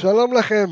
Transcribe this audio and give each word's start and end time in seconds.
שלום 0.00 0.32
לכם, 0.32 0.66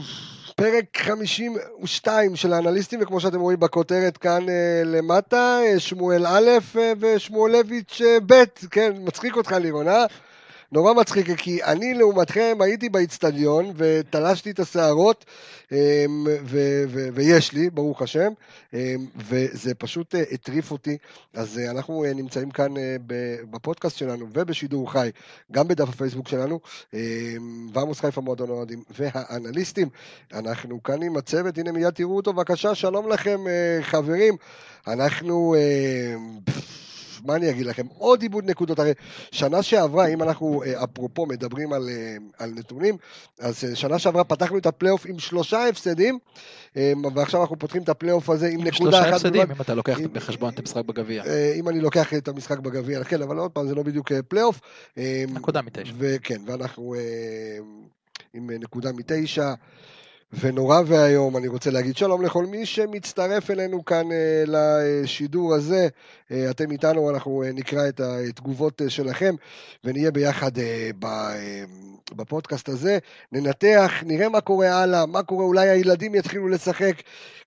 פרק 0.57 0.85
52 0.97 2.37
של 2.37 2.53
האנליסטים, 2.53 3.01
וכמו 3.03 3.21
שאתם 3.21 3.41
רואים 3.41 3.61
בכותרת 3.61 4.17
כאן 4.17 4.49
אה, 4.49 4.83
למטה, 4.85 5.61
אה, 5.63 5.81
שמואל 5.81 6.27
א' 6.27 6.51
אה, 6.77 6.93
ושמואלביץ' 7.01 8.01
ב', 8.27 8.43
כן, 8.71 8.93
מצחיק 8.99 9.37
אותך 9.37 9.53
לירון, 9.53 9.89
אה? 9.89 10.07
נורא 10.75 10.93
מצחיק, 10.93 11.31
כי 11.37 11.65
אני 11.65 11.95
לעומתכם 11.95 12.57
הייתי 12.61 12.89
באיצטדיון 12.89 13.73
ותלשתי 13.77 14.51
את 14.51 14.61
השערות, 14.61 15.25
אמ, 15.73 15.77
ו- 16.45 16.85
ו- 16.89 17.09
ויש 17.15 17.53
לי, 17.53 17.71
ברוך 17.71 18.03
השם, 18.03 18.33
אמ, 18.73 18.79
וזה 19.17 19.75
פשוט 19.75 20.15
אה, 20.15 20.23
הטריף 20.33 20.71
אותי. 20.71 20.99
אז 21.35 21.59
אה, 21.59 21.71
אנחנו 21.71 22.05
אה, 22.05 22.15
נמצאים 22.15 22.51
כאן 22.51 22.75
בפודקאסט 23.51 23.97
שלנו 23.97 24.27
ובשידור 24.33 24.93
חי, 24.93 25.11
גם 25.53 25.69
בדף 25.69 25.89
הפייסבוק 25.89 26.29
שלנו, 26.29 26.61
אמ, 26.95 26.99
ועמוס 27.73 28.01
חיפה 28.01 28.21
מועדון 28.21 28.51
אוהדים 28.51 28.83
והאנליסטים. 28.99 29.89
אנחנו 30.33 30.83
כאן 30.83 31.03
עם 31.03 31.17
הצוות, 31.17 31.59
הנה 31.59 31.73
מיד 31.73 31.91
תראו 31.91 32.17
אותו, 32.17 32.33
בבקשה, 32.33 32.75
שלום 32.75 33.09
לכם 33.09 33.41
חברים. 33.83 34.37
אנחנו... 34.87 35.55
מה 37.25 37.37
אני 37.37 37.51
אגיד 37.51 37.67
לכם? 37.67 37.87
עוד 37.99 38.23
עיבוד 38.23 38.51
נקודות. 38.51 38.79
הרי 38.79 38.93
שנה 39.31 39.63
שעברה, 39.63 40.07
אם 40.07 40.23
אנחנו 40.23 40.63
אה, 40.63 40.85
אפרופו 40.85 41.27
מדברים 41.27 41.73
על, 41.73 41.89
אה, 41.89 42.17
על 42.39 42.51
נתונים, 42.51 42.97
אז 43.41 43.65
אה, 43.65 43.77
שנה 43.77 43.99
שעברה 43.99 44.25
פתחנו 44.25 44.59
את 44.59 44.67
הפלייאוף 44.67 45.07
עם 45.07 45.19
שלושה 45.19 45.69
הפסדים, 45.69 46.19
ועכשיו 47.15 47.41
אנחנו 47.41 47.59
פותחים 47.59 47.83
את 47.83 47.89
הפלייאוף 47.89 48.31
הזה 48.31 48.49
עם 48.49 48.65
נקודה 48.65 48.99
אחת. 48.99 49.09
שלושה 49.09 49.17
הפסדים, 49.17 49.51
אם 49.51 49.61
אתה 49.61 49.75
לוקח 49.75 49.99
עם, 49.99 50.13
בחשבון 50.13 50.55
את 50.55 50.59
המשחק 50.59 50.85
בגביע. 50.85 51.25
אם 51.59 51.69
אני 51.69 51.81
לוקח 51.81 52.15
את 52.15 52.29
המשחק 52.29 52.59
בגביע, 52.59 53.05
כן, 53.05 53.23
אבל 53.23 53.39
עוד 53.39 53.51
פעם, 53.51 53.69
זה 53.69 53.75
לא 53.75 53.83
בדיוק 53.83 54.13
פלייאוף. 54.29 54.61
נקודה 55.29 55.63
מתשע. 55.63 55.93
וכן, 55.99 56.41
ואנחנו 56.47 56.95
עם 58.35 58.51
נקודה 58.51 58.93
מתשע. 58.93 59.55
ונורא 60.41 60.81
ואיום, 60.87 61.37
אני 61.37 61.49
רוצה 61.49 61.71
להגיד 61.71 61.97
שלום 61.97 62.23
לכל 62.23 62.47
מי 62.47 62.67
שמצטרף 62.67 63.51
אלינו 63.51 63.85
כאן 63.85 64.09
uh, 64.11 64.15
לשידור 64.47 65.55
הזה. 65.55 65.89
Uh, 66.29 66.35
אתם 66.51 66.71
איתנו, 66.71 67.11
אנחנו 67.11 67.43
uh, 67.43 67.53
נקרא 67.55 67.89
את 67.89 68.01
התגובות 68.01 68.83
שלכם 68.89 69.35
ונהיה 69.85 70.11
ביחד 70.11 70.51
בפודקאסט 72.13 72.69
הזה. 72.69 72.99
ננתח, 73.33 73.93
נראה 74.07 74.29
מה 74.29 74.41
קורה 74.41 74.83
הלאה, 74.83 75.07
מה 75.07 75.23
קורה, 75.23 75.45
אולי 75.45 75.69
הילדים 75.69 76.15
יתחילו 76.15 76.49
לשחק. 76.49 76.95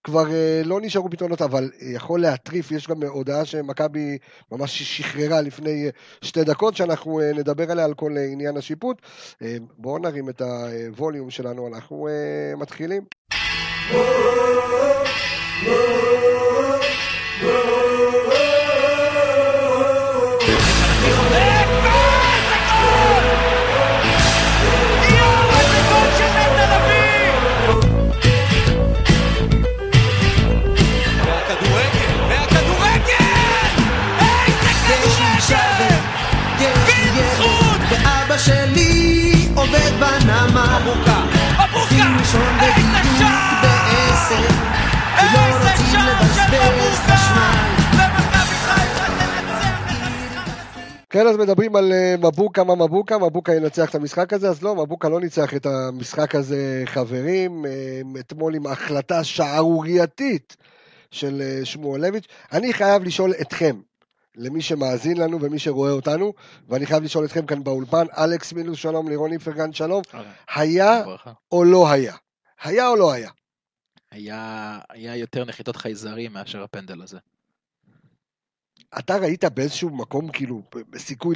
כבר 0.04 0.26
uh, 0.26 0.68
לא 0.68 0.82
נשארו 0.82 1.10
פתרונות, 1.10 1.42
אבל 1.42 1.70
uh, 1.74 1.84
יכול 1.84 2.22
להטריף, 2.22 2.72
יש 2.72 2.88
גם 2.88 3.04
הודעה 3.04 3.46
שמכבי 3.46 4.18
ממש 4.52 4.84
שחררה 4.84 5.42
לפני 5.42 5.90
שתי 6.22 6.44
דקות, 6.44 6.76
שאנחנו 6.76 7.22
נדבר 7.36 7.72
עליה 7.72 7.86
על 7.86 7.94
כל 7.94 8.12
עניין 8.32 8.58
השיפוט. 8.58 9.02
בואו 9.78 9.98
נרים 9.98 10.30
את 10.30 10.42
הווליום 10.42 11.30
שלנו, 11.30 11.68
אנחנו 11.68 12.08
מתחילים. 12.58 13.04
שלי 17.40 17.77
כן, 51.18 51.28
אז 51.28 51.38
מדברים 51.38 51.76
על 51.76 51.94
אה, 51.94 52.16
מבוקה, 52.18 52.64
מה 52.64 52.76
מבוקה, 52.76 53.18
מבוקה 53.18 53.56
ינצח 53.56 53.90
את 53.90 53.96
המשחק 53.96 54.34
הזה, 54.34 54.50
אז 54.50 54.64
לא, 54.64 54.76
מבוקה 54.76 55.10
לא 55.10 55.20
ניצח 55.20 55.54
את 55.54 55.66
המשחק 55.66 56.36
הזה, 56.36 56.84
חברים. 56.86 57.66
אה, 57.66 58.02
אתמול 58.20 58.56
עם 58.56 58.68
החלטה 58.68 59.24
שערורייתית 59.24 60.58
של 61.12 61.42
אה, 61.42 61.66
שמואלביץ'. 61.66 62.26
אני 62.52 62.74
חייב 62.74 63.04
לשאול 63.04 63.34
אתכם, 63.42 63.82
למי 64.36 64.62
שמאזין 64.62 65.18
לנו 65.18 65.42
ומי 65.42 65.60
שרואה 65.60 65.92
אותנו, 65.92 66.34
ואני 66.70 66.86
חייב 66.86 67.04
לשאול 67.04 67.26
אתכם 67.26 67.46
כאן 67.46 67.64
באולפן, 67.64 68.06
אלכס 68.18 68.54
מילוס 68.54 68.78
שלום, 68.80 69.10
לירון 69.10 69.34
איפרגן 69.34 69.74
שלום, 69.74 70.02
היה 70.56 71.04
או 71.52 71.64
לא 71.64 71.92
היה? 71.92 72.16
היה 72.64 72.88
או 72.88 72.96
לא 72.96 73.12
היה? 73.12 73.30
היה, 74.12 74.80
היה 74.90 75.16
יותר 75.16 75.46
נחיתות 75.46 75.76
חייזרים 75.76 76.34
מאשר 76.34 76.64
הפנדל 76.64 77.02
הזה. 77.02 77.18
אתה 79.00 79.18
ראית 79.18 79.44
באיזשהו 79.46 79.90
מקום, 79.90 80.32
כאילו, 80.32 80.64
סיכוי 80.98 81.36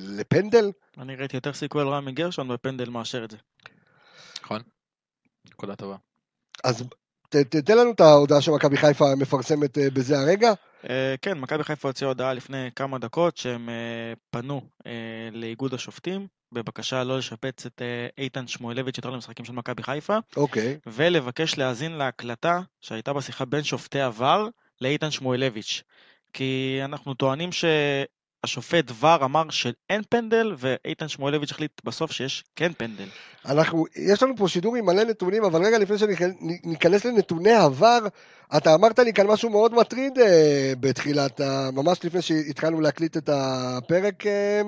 לפנדל? 0.00 0.72
אני 0.98 1.16
ראיתי 1.16 1.36
יותר 1.36 1.52
סיכוי 1.52 1.82
על 1.82 1.88
רמי 1.88 2.12
גרשון 2.12 2.48
בפנדל 2.48 2.90
מאשר 2.90 3.24
את 3.24 3.30
זה. 3.30 3.36
נכון, 4.42 4.62
נקודה 5.50 5.76
טובה. 5.76 5.96
אז 6.64 6.84
תתן 7.28 7.78
לנו 7.78 7.90
את 7.90 8.00
ההודעה 8.00 8.40
שמכבי 8.40 8.76
חיפה 8.76 9.04
מפרסמת 9.16 9.78
אה, 9.78 9.90
בזה 9.90 10.18
הרגע. 10.18 10.52
אה, 10.90 11.14
כן, 11.22 11.38
מכבי 11.38 11.64
חיפה 11.64 11.88
הוציאה 11.88 12.08
הודעה 12.08 12.32
לפני 12.32 12.70
כמה 12.76 12.98
דקות 12.98 13.36
שהם 13.36 13.68
אה, 13.68 13.74
פנו 14.30 14.60
לאיגוד 15.32 15.74
השופטים 15.74 16.26
בבקשה 16.52 17.04
לא 17.04 17.18
לשפץ 17.18 17.66
את 17.66 17.82
איתן 18.18 18.46
שמואלביץ' 18.46 18.96
יותר 18.96 19.10
למשחקים 19.10 19.44
של 19.44 19.52
מכבי 19.52 19.82
חיפה. 19.82 20.18
אוקיי. 20.36 20.78
ולבקש 20.86 21.58
להאזין 21.58 21.92
להקלטה 21.92 22.60
שהייתה 22.80 23.12
בשיחה 23.12 23.44
בין 23.44 23.62
שופטי 23.62 24.00
עבר 24.00 24.48
לאיתן 24.80 25.10
שמואלביץ'. 25.10 25.82
כי 26.38 26.80
אנחנו 26.84 27.14
טוענים 27.14 27.50
השופט 28.44 28.84
ור 29.00 29.24
אמר 29.24 29.50
שאין 29.50 30.02
פנדל, 30.08 30.54
ואיתן 30.58 31.08
שמואלביץ' 31.08 31.50
החליט 31.50 31.80
בסוף 31.84 32.12
שיש 32.12 32.44
כן 32.56 32.72
פנדל. 32.72 33.08
אנחנו, 33.46 33.84
יש 33.96 34.22
לנו 34.22 34.36
פה 34.36 34.48
שידור 34.48 34.76
עם 34.76 34.86
מלא 34.86 35.04
נתונים, 35.04 35.44
אבל 35.44 35.66
רגע 35.66 35.78
לפני 35.78 35.98
שניכנס 35.98 37.04
לנתוני 37.04 37.52
עבר, 37.52 37.98
אתה 38.56 38.74
אמרת 38.74 38.98
לי 38.98 39.12
כאן 39.12 39.26
משהו 39.26 39.50
מאוד 39.50 39.74
מטריד 39.74 40.18
אה, 40.18 40.72
בתחילת, 40.80 41.40
ממש 41.72 42.04
לפני 42.04 42.22
שהתחלנו 42.22 42.80
להקליט 42.80 43.16
את 43.16 43.30
הפרק, 43.32 44.26
אה, 44.26 44.62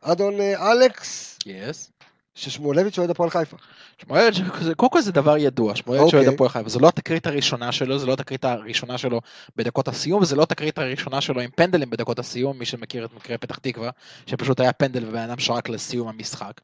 אדון 0.00 0.40
אה, 0.40 0.72
אלכס. 0.72 1.38
Yes. 1.44 1.95
ששמואלביץ' 2.36 2.98
אוהד 2.98 3.10
הפועל 3.10 3.30
חיפה. 3.30 3.56
שמואלביץ', 4.02 4.40
קודם 4.76 4.90
כל 4.90 5.00
זה 5.00 5.12
דבר 5.12 5.36
ידוע, 5.36 5.76
שמואלביץ' 5.76 6.14
אוהד 6.14 6.28
הפועל 6.28 6.50
חיפה, 6.50 6.68
זו 6.68 6.80
לא 6.80 6.88
התקרית 6.88 7.26
הראשונה 7.26 7.72
שלו, 7.72 7.98
זו 7.98 8.06
לא 8.06 8.12
התקרית 8.12 8.44
הראשונה 8.44 8.98
שלו 8.98 9.20
בדקות 9.56 9.88
הסיום, 9.88 10.24
זו 10.24 10.36
לא 10.36 10.42
התקרית 10.42 10.78
הראשונה 10.78 11.20
שלו 11.20 11.40
עם 11.40 11.50
פנדלים 11.54 11.90
בדקות 11.90 12.18
הסיום, 12.18 12.58
מי 12.58 12.64
שמכיר 12.64 13.04
את 13.04 13.14
מקרה 13.14 13.38
פתח 13.38 13.58
תקווה, 13.58 13.90
שפשוט 14.26 14.60
היה 14.60 14.72
פנדל 14.72 15.08
ובן 15.08 15.18
אדם 15.18 15.38
שרק 15.38 15.68
לסיום 15.68 16.08
המשחק. 16.08 16.60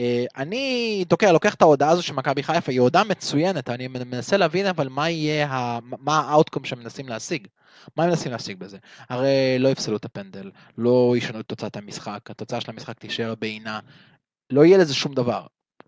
אה, 0.00 0.24
אני 0.36 1.04
תוקע, 1.08 1.32
לוקח 1.32 1.54
את 1.54 1.62
ההודעה 1.62 1.90
הזו 1.90 2.02
של 2.02 2.14
מכבי 2.14 2.42
חיפה, 2.42 2.72
היא 2.72 2.80
הודעה 2.80 3.04
מצוינת, 3.04 3.70
אני 3.70 3.88
מנסה 3.88 4.36
להבין 4.36 4.66
אבל 4.66 4.88
מה 4.88 5.10
יהיה, 5.10 5.78
מה 5.82 6.20
האאוטקום 6.20 6.64
שמנסים 6.64 7.08
להשיג. 7.08 7.46
מה 7.96 8.04
הם 8.04 8.10
מנסים 8.10 8.32
להשיג 8.32 8.58
בזה? 8.58 8.78
הרי 9.08 9.56
לא 9.58 9.68
יפסלו 9.68 9.96
את 9.96 10.04
הפנדל, 10.04 10.50
לא 10.78 11.14
ישנו 11.16 11.40
את 11.40 11.46
תוצאת 11.46 11.76
המשחק, 11.76 12.30
התוצאה 12.30 12.60
של 12.60 12.70
המשחק 12.70 12.98
תישאר 12.98 13.34
בעינה, 13.34 13.80
לא 14.52 14.64
יהיה 14.64 14.78
לזה 14.78 14.94
שום 14.94 15.14
דבר. 15.14 15.42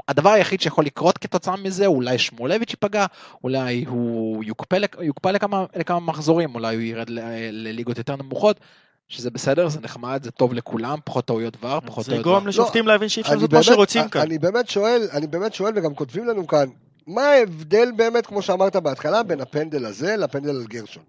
הדבר 0.08 0.30
היחיד 0.30 0.60
שיכול 0.60 0.84
לקרות 0.84 1.18
כתוצאה 1.18 1.56
מזה, 1.56 1.86
אולי 1.86 2.18
שמואלביץ' 2.18 2.70
ייפגע, 2.70 3.06
אולי 3.44 3.84
הוא 3.88 4.44
יוקפא, 4.44 4.78
יוקפא 5.00 5.28
לכמה, 5.28 5.64
לכמה 5.76 6.00
מחזורים, 6.00 6.54
אולי 6.54 6.74
הוא 6.74 6.82
ירד 6.82 7.10
לליגות 7.50 7.98
יותר 7.98 8.16
נמוכות, 8.16 8.60
שזה 9.08 9.30
בסדר, 9.30 9.68
זה 9.68 9.80
נחמד, 9.80 10.20
זה 10.22 10.30
טוב 10.30 10.54
לכולם, 10.54 10.98
פחות 11.04 11.24
טעויות 11.24 11.56
דבר, 11.56 11.78
פחות 11.86 12.06
טעויות 12.06 12.22
דבר. 12.22 12.30
זה 12.30 12.36
יגרום 12.36 12.46
לשופטים 12.46 12.86
לא, 12.86 12.92
להבין 12.92 13.08
שאי 13.08 13.22
אפשר 13.22 13.34
לעשות 13.34 13.52
מה 13.52 13.62
שרוצים 13.62 14.08
כאן. 14.08 14.20
אני 14.20 14.38
באמת 14.38 14.68
שואל, 14.68 15.08
אני 15.12 15.26
באמת 15.26 15.54
שואל, 15.54 15.72
וגם 15.76 15.94
כותבים 15.94 16.28
לנו 16.28 16.46
כאן, 16.46 16.68
מה 17.06 17.22
ההבדל 17.22 17.88
באמת, 17.96 18.26
כמו 18.26 18.42
שאמרת 18.42 18.76
בהתחלה, 18.76 19.22
בין 19.22 19.40
הפנדל 19.40 19.86
הזה 19.86 20.16
לפנדל 20.16 20.50
על 20.50 20.64
גרשון? 20.64 21.02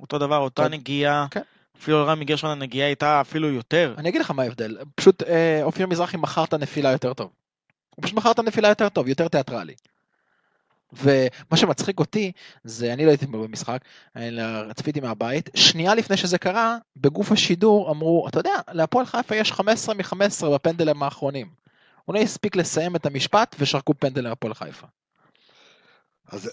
אותו 0.00 0.18
דבר, 0.18 0.38
אותה 0.38 0.68
נגיעה. 0.68 1.26
כן. 1.30 1.40
אפילו 1.80 2.06
רמי 2.06 2.24
גרשון 2.24 2.50
הנגיעה 2.50 2.86
הייתה 2.86 3.20
אפילו 3.20 3.50
יותר. 3.50 3.94
אני 3.98 4.08
אגיד 4.08 4.20
לך 4.20 4.30
מה 4.30 4.42
ההבדל, 4.42 4.78
פשוט 4.94 5.22
אה, 5.22 5.60
אופיר 5.62 5.86
מזרחי 5.86 6.16
מכר 6.16 6.44
את 6.44 6.52
הנפילה 6.52 6.90
יותר 6.90 7.14
טוב. 7.14 7.30
הוא 7.94 8.02
פשוט 8.02 8.16
מכר 8.16 8.30
את 8.30 8.38
הנפילה 8.38 8.68
יותר 8.68 8.88
טוב, 8.88 9.08
יותר 9.08 9.28
תיאטרלי. 9.28 9.74
ומה 10.92 11.56
שמצחיק 11.56 12.00
אותי, 12.00 12.32
זה, 12.64 12.92
אני 12.92 13.04
לא 13.04 13.10
הייתי 13.10 13.26
במשחק, 13.26 13.84
צפיתי 14.74 15.00
מהבית, 15.00 15.50
שנייה 15.54 15.94
לפני 15.94 16.16
שזה 16.16 16.38
קרה, 16.38 16.76
בגוף 16.96 17.32
השידור 17.32 17.90
אמרו, 17.90 18.28
אתה 18.28 18.40
יודע, 18.40 18.54
להפועל 18.72 19.06
חיפה 19.06 19.36
יש 19.36 19.52
15 19.52 19.94
מ-15 19.94 20.48
בפנדלים 20.54 21.02
האחרונים. 21.02 21.50
הוא 22.04 22.14
לא 22.14 22.20
הספיק 22.20 22.56
לסיים 22.56 22.96
את 22.96 23.06
המשפט 23.06 23.56
ושרקו 23.58 23.94
פנדל 23.94 24.24
להפועל 24.24 24.54
חיפה. 24.54 24.86
אז 26.28 26.50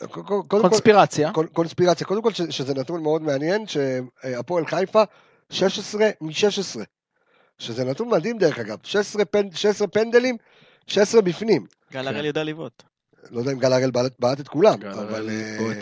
קונספירציה. 0.47 1.33
כל, 1.33 1.47
קונספירציה. 1.53 2.07
קודם 2.07 2.21
כל 2.21 2.33
שזה 2.33 2.73
נתון 2.73 3.03
מאוד 3.03 3.21
מעניין, 3.21 3.67
שהפועל 3.67 4.65
חיפה 4.65 5.03
16 5.49 6.09
מ-16. 6.21 6.81
שזה 7.57 7.83
נתון 7.83 8.09
מדהים 8.09 8.37
דרך 8.37 8.59
אגב, 8.59 8.77
16, 8.83 9.25
פנ, 9.25 9.51
16 9.51 9.87
פנדלים, 9.87 10.37
16 10.87 11.21
בפנים. 11.21 11.65
גל 11.93 12.01
כן. 12.01 12.07
הראל 12.07 12.25
יודע 12.25 12.43
לבעוט. 12.43 12.83
לא 13.31 13.39
יודע 13.39 13.51
אם 13.51 13.59
גל 13.59 13.73
הראל 13.73 13.89
בעט 14.19 14.39
את 14.39 14.47
כולם, 14.47 14.79
אבל... 14.83 15.29
אה. 15.29 15.73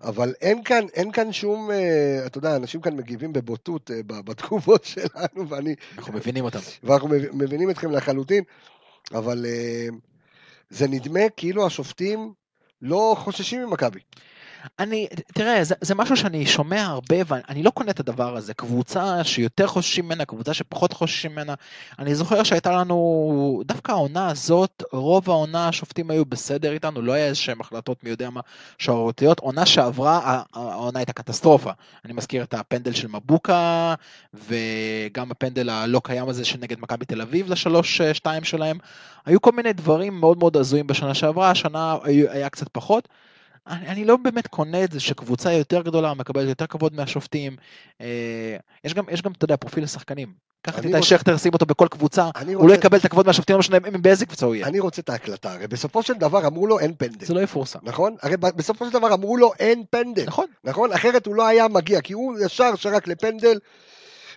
אבל 0.00 0.34
אין 0.40 0.64
כאן, 0.64 0.84
אין 0.94 1.12
כאן 1.12 1.32
שום, 1.32 1.70
אה, 1.70 2.22
אתה 2.26 2.38
יודע, 2.38 2.56
אנשים 2.56 2.80
כאן 2.80 2.96
מגיבים 2.96 3.32
בבוטות 3.32 3.90
אה, 3.90 4.00
בתגובות 4.06 4.84
שלנו, 4.92 5.48
ואני, 5.48 5.74
אנחנו 5.98 6.12
מבינים 6.12 6.44
אותם. 6.44 6.58
ואנחנו 6.82 7.08
מב- 7.08 7.28
מבינים 7.32 7.70
אתכם 7.70 7.90
לחלוטין, 7.90 8.44
אבל 9.14 9.46
אה, 9.48 9.86
זה 10.70 10.88
נדמה 10.88 11.20
כאילו 11.36 11.66
השופטים 11.66 12.32
לא 12.82 13.14
חוששים 13.18 13.66
ממכבי. 13.66 14.00
אני, 14.78 15.06
תראה, 15.34 15.64
זה, 15.64 15.74
זה 15.80 15.94
משהו 15.94 16.16
שאני 16.16 16.46
שומע 16.46 16.82
הרבה, 16.82 17.16
ואני 17.26 17.62
לא 17.62 17.70
קונה 17.70 17.90
את 17.90 18.00
הדבר 18.00 18.36
הזה. 18.36 18.54
קבוצה 18.54 19.24
שיותר 19.24 19.66
חוששים 19.66 20.04
ממנה, 20.04 20.24
קבוצה 20.24 20.54
שפחות 20.54 20.92
חוששים 20.92 21.32
ממנה. 21.32 21.54
אני 21.98 22.14
זוכר 22.14 22.42
שהייתה 22.42 22.72
לנו, 22.72 23.62
דווקא 23.66 23.92
העונה 23.92 24.28
הזאת, 24.28 24.82
רוב 24.92 25.30
העונה 25.30 25.68
השופטים 25.68 26.10
היו 26.10 26.24
בסדר 26.24 26.72
איתנו, 26.72 27.02
לא 27.02 27.12
היה 27.12 27.26
איזה 27.26 27.36
שהם 27.36 27.60
החלטות 27.60 28.04
מי 28.04 28.10
יודע 28.10 28.30
מה 28.30 28.40
שערורייתיות. 28.78 29.40
עונה 29.40 29.66
שעברה, 29.66 30.42
העונה 30.52 30.98
הייתה 30.98 31.12
קטסטרופה. 31.12 31.70
אני 32.04 32.12
מזכיר 32.12 32.42
את 32.42 32.54
הפנדל 32.54 32.92
של 32.92 33.08
מבוקה, 33.08 33.94
וגם 34.34 35.30
הפנדל 35.30 35.70
הלא 35.70 36.00
קיים 36.04 36.28
הזה 36.28 36.44
שנגד 36.44 36.80
מכבי 36.80 37.04
תל 37.04 37.20
אביב 37.20 37.50
לשלוש-שתיים 37.50 38.44
שלהם. 38.44 38.78
היו 39.26 39.40
כל 39.42 39.52
מיני 39.52 39.72
דברים 39.72 40.20
מאוד 40.20 40.38
מאוד 40.38 40.56
הזויים 40.56 40.86
בשנה 40.86 41.14
שעברה, 41.14 41.50
השנה 41.50 41.96
היה 42.04 42.48
קצת 42.48 42.68
פחות. 42.72 43.08
אני, 43.66 43.88
אני 43.88 44.04
לא 44.04 44.16
באמת 44.16 44.46
קונה 44.46 44.84
את 44.84 44.92
זה 44.92 45.00
שקבוצה 45.00 45.52
יותר 45.52 45.82
גדולה 45.82 46.14
מקבלת 46.14 46.48
יותר 46.48 46.66
כבוד 46.66 46.94
מהשופטים. 46.94 47.56
אה, 48.00 48.56
יש 48.84 48.94
גם, 48.94 49.04
יש 49.10 49.22
גם, 49.22 49.32
אתה 49.32 49.44
יודע, 49.44 49.56
פרופיל 49.56 49.84
לשחקנים. 49.84 50.32
קח 50.66 50.78
את 50.78 50.84
איתי 50.84 51.02
שכטר, 51.02 51.36
שים 51.36 51.52
אותו 51.52 51.66
בכל 51.66 51.88
קבוצה, 51.90 52.24
הוא 52.24 52.52
לא 52.54 52.60
רוצה, 52.60 52.74
יקבל 52.74 52.98
את 52.98 53.04
הכבוד 53.04 53.26
מהשופטים, 53.26 53.54
לא 53.54 53.58
משנה 53.58 53.80
באיזה 53.80 54.26
קבוצה 54.26 54.46
הוא 54.46 54.54
יהיה. 54.54 54.66
אני 54.66 54.80
רוצה 54.80 55.02
את 55.02 55.08
ההקלטה, 55.08 55.52
הרי 55.52 55.66
בסופו 55.66 56.02
של 56.02 56.14
דבר 56.14 56.46
אמרו 56.46 56.66
לו 56.66 56.78
אין 56.78 56.94
פנדל, 56.98 57.26
זה 57.26 57.34
לא 57.34 57.40
יפורסם. 57.40 57.78
נכון? 57.82 58.16
הרי 58.22 58.36
בסופו 58.36 58.86
של 58.86 58.92
דבר 58.92 59.14
אמרו 59.14 59.36
לו 59.36 59.52
אין 59.58 59.84
פנדל, 59.90 60.24
נכון, 60.26 60.46
נכון? 60.64 60.92
אחרת 60.92 61.26
הוא 61.26 61.34
לא 61.34 61.46
היה 61.46 61.68
מגיע, 61.68 62.00
כי 62.00 62.12
הוא 62.12 62.38
ישר 62.44 62.74
שרק 62.74 63.08
לפנדל, 63.08 63.58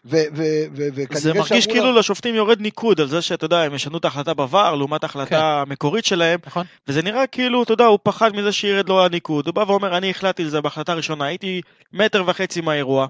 וכנראה 0.05 1.19
זה 1.19 1.33
מרגיש 1.33 1.63
שאמרו 1.63 1.73
כאילו 1.73 1.91
לו- 1.91 1.99
לשופטים 1.99 2.35
יורד 2.35 2.61
ניקוד 2.61 3.01
על 3.01 3.07
זה 3.07 3.21
שאתה 3.21 3.45
יודע, 3.45 3.61
הם 3.61 3.73
ישנו 3.73 3.97
את 3.97 4.05
ההחלטה 4.05 4.31
בVAR 4.31 4.75
לעומת 4.77 5.03
ההחלטה 5.03 5.29
כן. 5.29 5.35
המקורית 5.71 6.05
שלהם, 6.05 6.39
נכון. 6.45 6.65
וזה 6.87 7.01
נראה 7.01 7.27
כאילו, 7.27 7.63
אתה 7.63 7.73
יודע, 7.73 7.85
הוא 7.85 7.99
פחד 8.03 8.35
מזה 8.35 8.51
שירד 8.51 8.89
לו 8.89 9.05
הניקוד. 9.05 9.47
הוא 9.47 9.55
בא 9.55 9.63
ואומר, 9.67 9.97
אני 9.97 10.09
החלטתי 10.09 10.43
על 10.43 10.49
זה 10.49 10.61
בהחלטה 10.61 10.91
הראשונה, 10.91 11.25
הייתי 11.25 11.61
מטר 11.93 12.23
וחצי 12.27 12.61
מהאירוע, 12.61 13.07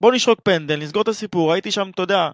בוא 0.00 0.12
נשרוק 0.12 0.40
פנדל, 0.42 0.76
נסגור 0.76 1.02
את 1.02 1.08
הסיפור, 1.08 1.52
הייתי 1.52 1.70
שם, 1.70 1.90
אתה 1.94 2.02
יודע, 2.02 2.28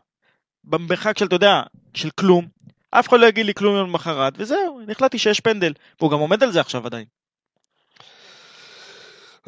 במרחק 0.64 1.18
של, 1.18 1.26
אתה 1.26 1.36
יודע, 1.36 1.62
של 1.94 2.10
כלום, 2.10 2.46
אף 2.90 3.08
אחד 3.08 3.20
לא 3.20 3.26
יגיד 3.26 3.46
לי 3.46 3.54
כלום 3.54 3.76
יום 3.76 3.88
למחרת, 3.88 4.32
וזהו, 4.36 4.80
החלטתי 4.90 5.18
שיש 5.18 5.40
פנדל, 5.40 5.72
והוא 6.00 6.10
גם 6.10 6.18
עומד 6.18 6.42
על 6.42 6.52
זה 6.52 6.60
עכשיו 6.60 6.86
עדיין. 6.86 7.04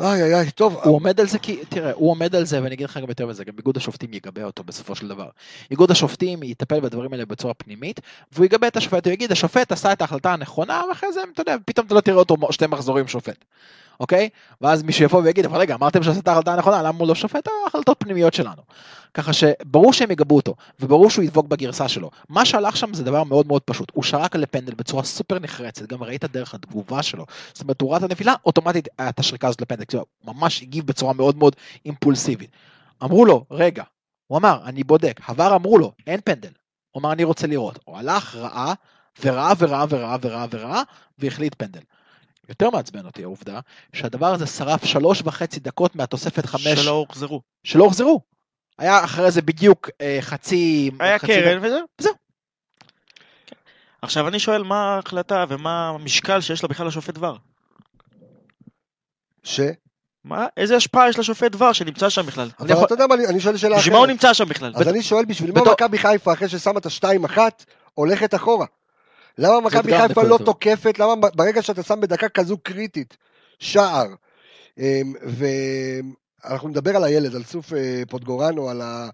איי 0.00 0.22
איי 0.22 0.34
איי, 0.34 0.50
טוב, 0.50 0.76
הוא 0.84 0.94
עומד 0.94 1.20
על 1.20 1.26
זה 1.26 1.38
כי, 1.38 1.64
תראה, 1.68 1.92
הוא 1.92 2.10
עומד 2.10 2.36
על 2.36 2.44
זה, 2.44 2.62
ואני 2.62 2.74
אגיד 2.74 2.84
לך 2.84 2.96
גם 2.96 3.08
יותר 3.08 3.26
מזה, 3.26 3.44
גם 3.44 3.54
איגוד 3.58 3.76
השופטים 3.76 4.14
יגבה 4.14 4.44
אותו 4.44 4.64
בסופו 4.64 4.94
של 4.94 5.08
דבר. 5.08 5.28
איגוד 5.70 5.90
השופטים 5.90 6.42
יטפל 6.42 6.80
בדברים 6.80 7.12
האלה 7.12 7.26
בצורה 7.26 7.54
פנימית, 7.54 8.00
והוא 8.32 8.44
יגבה 8.44 8.68
את 8.68 8.76
השופט, 8.76 9.06
הוא 9.06 9.12
יגיד, 9.12 9.32
השופט 9.32 9.72
עשה 9.72 9.92
את 9.92 10.00
ההחלטה 10.00 10.32
הנכונה, 10.32 10.82
ואחרי 10.88 11.12
זה, 11.12 11.20
אתה 11.32 11.40
יודע, 11.40 11.56
פתאום 11.64 11.86
אתה 11.86 11.94
לא 11.94 12.00
תראה 12.00 12.16
אותו 12.18 12.36
שתי 12.50 12.66
מחזורים 12.66 13.08
שופט. 13.08 13.44
אוקיי? 14.00 14.28
ואז 14.60 14.82
מישהו 14.82 15.04
יבוא 15.04 15.22
ויגיד, 15.22 15.44
אבל 15.44 15.58
רגע, 15.58 15.74
אמרתם 15.74 16.02
שעשה 16.02 16.20
את 16.20 16.28
ההחלטה 16.28 16.52
הנכונה, 16.52 16.82
למה 16.82 16.98
הוא 16.98 17.08
לא 17.08 17.14
שופט? 17.14 17.48
ההחלטות 17.64 17.96
פנימיות 18.00 18.34
שלנו. 18.34 18.62
ככה 19.14 19.32
שברור 19.32 19.92
שהם 19.92 20.10
יגבו 20.10 20.36
אותו, 20.36 20.54
וברור 20.80 21.10
שהוא 21.10 21.24
ידבוק 21.24 21.46
בגרסה 21.46 21.88
שלו. 21.88 22.10
מה 22.28 22.44
שהלך 22.44 22.76
שם 22.76 22.94
זה 22.94 23.04
דבר 23.04 23.24
מאוד 23.24 23.46
מאוד 23.46 23.62
פשוט, 23.62 23.92
הוא 23.94 24.04
שרק 24.04 24.36
לפנדל 24.36 24.74
בצורה 24.74 25.02
סופר 25.02 25.38
נחרצת, 25.38 25.86
גם 25.86 26.02
ראית 26.02 26.24
דרך 26.24 26.54
התגובה 26.54 27.02
שלו. 27.02 27.26
זאת 27.52 27.62
אומרת, 27.62 27.80
הוא 27.80 27.90
ראה 27.90 27.98
את 27.98 28.02
הנפילה, 28.02 28.34
אוטומטית 28.46 28.88
את 29.08 29.18
השריקה 29.18 29.48
הזאת 29.48 29.60
לפנדל, 29.60 29.84
כאילו, 29.84 30.04
הוא 30.24 30.34
ממש 30.34 30.62
הגיב 30.62 30.86
בצורה 30.86 31.12
מאוד 31.12 31.36
מאוד 31.36 31.56
אימפולסיבית. 31.84 32.50
אמרו 33.02 33.24
לו, 33.24 33.44
רגע, 33.50 33.82
הוא 34.26 34.38
אמר, 34.38 34.60
אני 34.64 34.84
בודק, 34.84 35.20
עבר 35.28 35.56
אמרו 35.56 35.78
לו, 35.78 35.92
אין 36.06 36.20
פנדל. 36.24 36.52
הוא 36.90 37.00
אמר, 37.00 37.12
אני 37.12 37.24
רוצה 37.24 37.46
לראות. 37.46 37.78
הוא 37.84 37.96
הלך, 37.96 38.36
ראה, 38.36 38.74
וראה 39.24 39.52
וראה 39.58 39.84
וראה 39.88 40.16
וראה 40.22 40.46
וראה, 40.50 40.82
והחליט 41.18 41.54
פנדל. 41.58 41.80
יותר 42.48 42.70
מעצבן 42.70 43.06
אותי 43.06 43.22
העובדה 43.22 43.60
שהדבר 43.92 44.26
הזה 44.34 44.46
שרף 44.46 44.84
שלוש 44.84 45.22
וחצי 45.24 45.60
דקות 45.60 45.96
מהתוספת 45.96 46.46
חמש 46.46 46.62
שלא 46.62 46.90
הוחזרו. 46.90 47.40
שלא 47.64 47.84
הוחזרו. 47.84 48.20
היה 48.78 49.04
אחרי 49.04 49.30
זה 49.30 49.42
בדיוק 49.42 49.90
אה, 50.00 50.18
חצי... 50.20 50.90
היה 51.00 51.18
חצי 51.18 51.26
קרן 51.26 51.58
וזהו. 51.64 51.80
זהו. 51.98 52.12
כן. 53.46 53.56
עכשיו 54.02 54.28
אני 54.28 54.38
שואל 54.38 54.62
מה 54.62 54.94
ההחלטה 54.94 55.44
ומה 55.48 55.88
המשקל 55.88 56.40
שיש 56.40 56.62
לה 56.62 56.68
בכלל 56.68 56.86
לשופט 56.86 57.14
דבר. 57.14 57.36
ש... 59.44 59.60
מה, 60.24 60.46
איזה 60.56 60.76
השפעה 60.76 61.08
יש 61.08 61.18
לשופט 61.18 61.52
דבר 61.52 61.72
שנמצא 61.72 62.08
שם 62.10 62.26
בכלל? 62.26 62.48
אבל 62.60 62.70
יכול- 62.70 62.84
אתה 62.84 62.94
יודע 62.94 63.06
מה, 63.06 63.14
אני- 63.14 63.26
אני 63.26 63.40
שואל 63.40 63.56
שאלה 63.56 63.76
בשביל 63.76 63.92
מה 63.92 63.98
הוא 63.98 64.04
אחרת. 64.06 64.12
נמצא 64.16 64.34
שם 64.34 64.44
בכלל? 64.48 64.72
אז 64.76 64.88
אני 64.88 65.02
שואל, 65.02 65.24
בשביל 65.24 65.52
מה 65.52 65.60
מכבי 65.72 65.98
חיפה, 65.98 66.32
אחרי 66.32 66.48
ששמה 66.48 66.78
את 66.78 66.86
השתיים 66.86 67.24
אחת, 67.24 67.64
הולכת 67.94 68.34
אחורה? 68.34 68.66
למה 69.38 69.60
מכבי 69.60 69.98
חיפה 69.98 70.22
לא. 70.22 70.38
תוקפת? 70.44 70.98
למה 70.98 71.14
ברגע 71.34 71.62
שאתה 71.62 71.82
שם 71.82 72.00
בדקה 72.00 72.28
כזו 72.28 72.58
קריטית 72.58 73.16
שער, 73.58 74.06
אמ, 74.78 75.12
ואנחנו 76.44 76.68
נדבר 76.68 76.96
על 76.96 77.04
הילד, 77.04 77.34
על 77.34 77.44
סוף 77.44 77.72
אה, 77.72 78.02
פוטגורנו, 78.08 78.68
על 78.70 78.80
ה- 78.80 79.08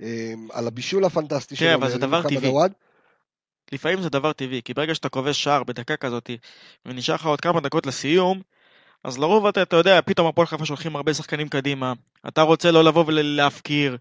אמ, 0.00 0.48
על 0.52 0.66
הבישול 0.66 1.04
הפנטסטי 1.04 1.56
תראה, 1.56 1.74
אבל 1.74 1.90
זה 1.90 1.98
דבר 1.98 2.22
טבעי. 2.22 2.52
לפעמים 3.72 4.02
זה 4.02 4.08
דבר 4.08 4.32
טבעי, 4.32 4.62
כי 4.64 4.74
ברגע 4.74 4.94
שאתה 4.94 5.08
כובש 5.08 5.44
שער 5.44 5.64
בדקה 5.64 5.96
כזאת, 5.96 6.30
ונשאר 6.86 7.14
לך 7.14 7.26
עוד 7.26 7.40
כמה 7.40 7.60
דקות 7.60 7.86
לסיום, 7.86 8.42
אז 9.06 9.18
לרוב 9.18 9.46
אתה, 9.46 9.62
אתה 9.62 9.76
יודע, 9.76 10.00
פתאום 10.04 10.26
הפועל 10.26 10.46
חיפה 10.46 10.64
שולחים 10.64 10.96
הרבה 10.96 11.14
שחקנים 11.14 11.48
קדימה, 11.48 11.92
אתה 12.28 12.42
רוצה 12.42 12.70
לא 12.70 12.84
לבוא 12.84 13.04
ולהפקיר, 13.06 13.96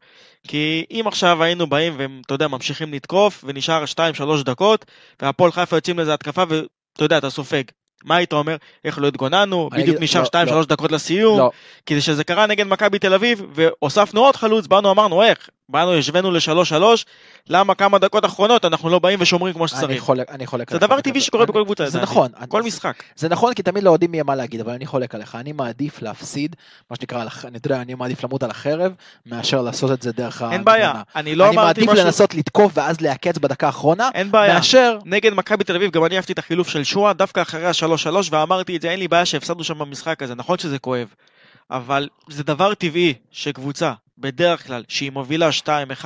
כי 0.48 0.86
אם 0.92 1.04
עכשיו 1.08 1.44
היינו 1.44 1.68
באים 1.68 1.94
ואתה 1.98 2.34
יודע, 2.34 2.48
ממשיכים 2.48 2.94
לתקוף, 2.94 3.44
ונשאר 3.48 3.84
2-3 3.86 4.44
דקות, 4.44 4.86
והפועל 5.22 5.52
חיפה 5.52 5.76
יוצאים 5.78 5.98
לאיזה 5.98 6.14
התקפה, 6.14 6.44
ואתה 6.50 7.04
יודע, 7.04 7.18
אתה 7.18 7.30
סופג. 7.30 7.64
מה 8.04 8.16
היית 8.16 8.34
אומר? 8.34 8.56
איך 8.86 9.00
לא 9.00 9.08
התגוננו? 9.08 9.70
בדיוק 9.72 9.88
אגיד- 9.90 10.04
נשאר 10.04 10.22
לא, 10.22 10.26
2-3 10.26 10.52
לא. 10.52 10.66
דקות 10.66 10.92
לסיום. 10.92 11.40
לא, 11.40 11.52
כי 11.86 12.02
שזה 12.02 12.24
קרה 12.24 12.48
נגד 12.48 12.68
מכבי 12.68 13.00
תל 13.00 13.14
אביב, 13.14 13.42
והוספנו 13.54 14.22
עוד 14.22 14.36
חלוץ, 14.36 14.68
באנו 14.68 14.92
אמרנו 14.92 15.24
איך, 15.24 15.50
באנו 15.70 15.94
השווינו 15.94 16.32
לשלוש 16.32 16.70
שלוש, 16.70 17.06
למה 17.50 17.76
כמה 17.76 18.00
דקות 18.00 18.26
אחרונות 18.26 18.66
אנחנו 18.66 18.90
לא 18.90 19.00
באים 19.00 19.20
ושומרים 19.22 19.54
כמו 19.54 19.64
אני 19.64 19.68
שצריך. 19.68 20.02
חולק, 20.04 20.32
אני 20.32 20.48
חולק 20.48 20.72
זה 20.72 20.80
דבר 20.80 21.02
טבעי. 21.02 21.22
שקורה 21.22 21.44
אני- 21.44 21.52
בכל 21.52 21.64
קבוצה, 21.64 21.90
זה. 21.90 22.02
נכון, 22.02 22.32
כל 22.48 22.58
אני- 22.60 22.68
משחק. 22.68 23.04
זה 23.16 23.30
נכון 23.30 23.54
כי 23.54 23.64
תמיד 23.64 23.84
לאוהדים 23.84 24.14
יהיה 24.14 24.24
מה 24.24 24.36
להגיד, 24.36 24.60
אבל 24.62 24.74
אני 24.74 24.86
חולק 24.86 25.16
עליך, 25.16 25.36
אני 25.36 25.52
מעדיף 25.52 26.02
להפסיד, 26.02 26.56
מה 26.90 26.96
שנקרא, 26.96 27.26
אני 27.46 27.58
יודע, 27.66 27.82
אני 27.82 27.94
מעדיף 27.94 28.24
למות 28.24 28.44
על 28.44 28.52
החרב, 28.52 28.92
מאשר 29.26 29.62
לעשות 29.62 29.92
את 29.92 30.02
זה 30.02 30.12
דרך 30.12 30.42
אין 30.42 30.50
ההגנה. 30.52 30.64
בעיה, 30.64 30.94
אני 31.16 31.36
לא 31.36 31.44
אני 31.48 31.54
אמרתי 31.56 31.66
מעדיף 31.82 31.90
משהו, 31.94 32.06
לנסות 32.06 32.34
לתקוף 32.36 32.72
ואז 32.76 33.02
לעקץ 33.02 33.38
בדקה 33.38 33.68
האחרונה, 33.68 34.10
אין 34.14 34.32
בעיה. 34.32 34.54
מאשר, 34.54 34.98
נגד 35.06 35.34
מכבי 35.34 35.64
תל 35.64 35.76
אביב, 35.76 35.92
גם 35.92 36.06
אני 36.06 36.16
אהבתי 36.16 36.34
את 36.34 36.40
החילוף 36.40 36.68
של 36.70 36.84
שועה, 36.84 37.14
דווקא 37.14 37.42
אחרי 37.42 37.66
השלוש 37.66 38.04
שלוש, 38.04 38.30
ואמרתי 38.32 38.76
את 38.78 38.82
זה, 38.82 38.90
אין 38.90 39.00
לי 39.00 39.08
בעיה 39.08 39.26
שהפסדנו 39.26 39.64
שם 39.64 39.80
במשחק 39.80 40.24
הזה, 40.24 40.36
נכון 40.36 40.58
שזה 40.58 40.80
כואב, 40.80 41.08
אבל 41.72 42.08
זה 42.30 42.44
דבר 42.44 42.74
טבעי 42.74 43.14
שקבוצה, 43.32 43.94
בדרך 44.18 44.68
כלל, 44.68 44.84
שהיא 44.88 45.12
מובילה 45.12 45.50
2-1, 46.02 46.06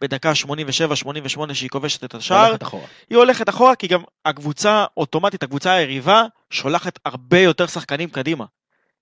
בדקה 0.00 0.32
87-88 0.32 1.54
שהיא 1.54 1.70
כובשת 1.70 2.04
את 2.04 2.14
השער, 2.14 2.46
הולכת 2.46 2.62
אחורה. 2.62 2.86
היא 3.10 3.18
הולכת 3.18 3.48
אחורה 3.48 3.74
כי 3.74 3.86
גם 3.86 4.02
הקבוצה 4.24 4.84
אוטומטית, 4.96 5.42
הקבוצה 5.42 5.72
היריבה, 5.72 6.24
שולחת 6.50 6.98
הרבה 7.04 7.38
יותר 7.38 7.66
שחקנים 7.66 8.08
קדימה. 8.08 8.44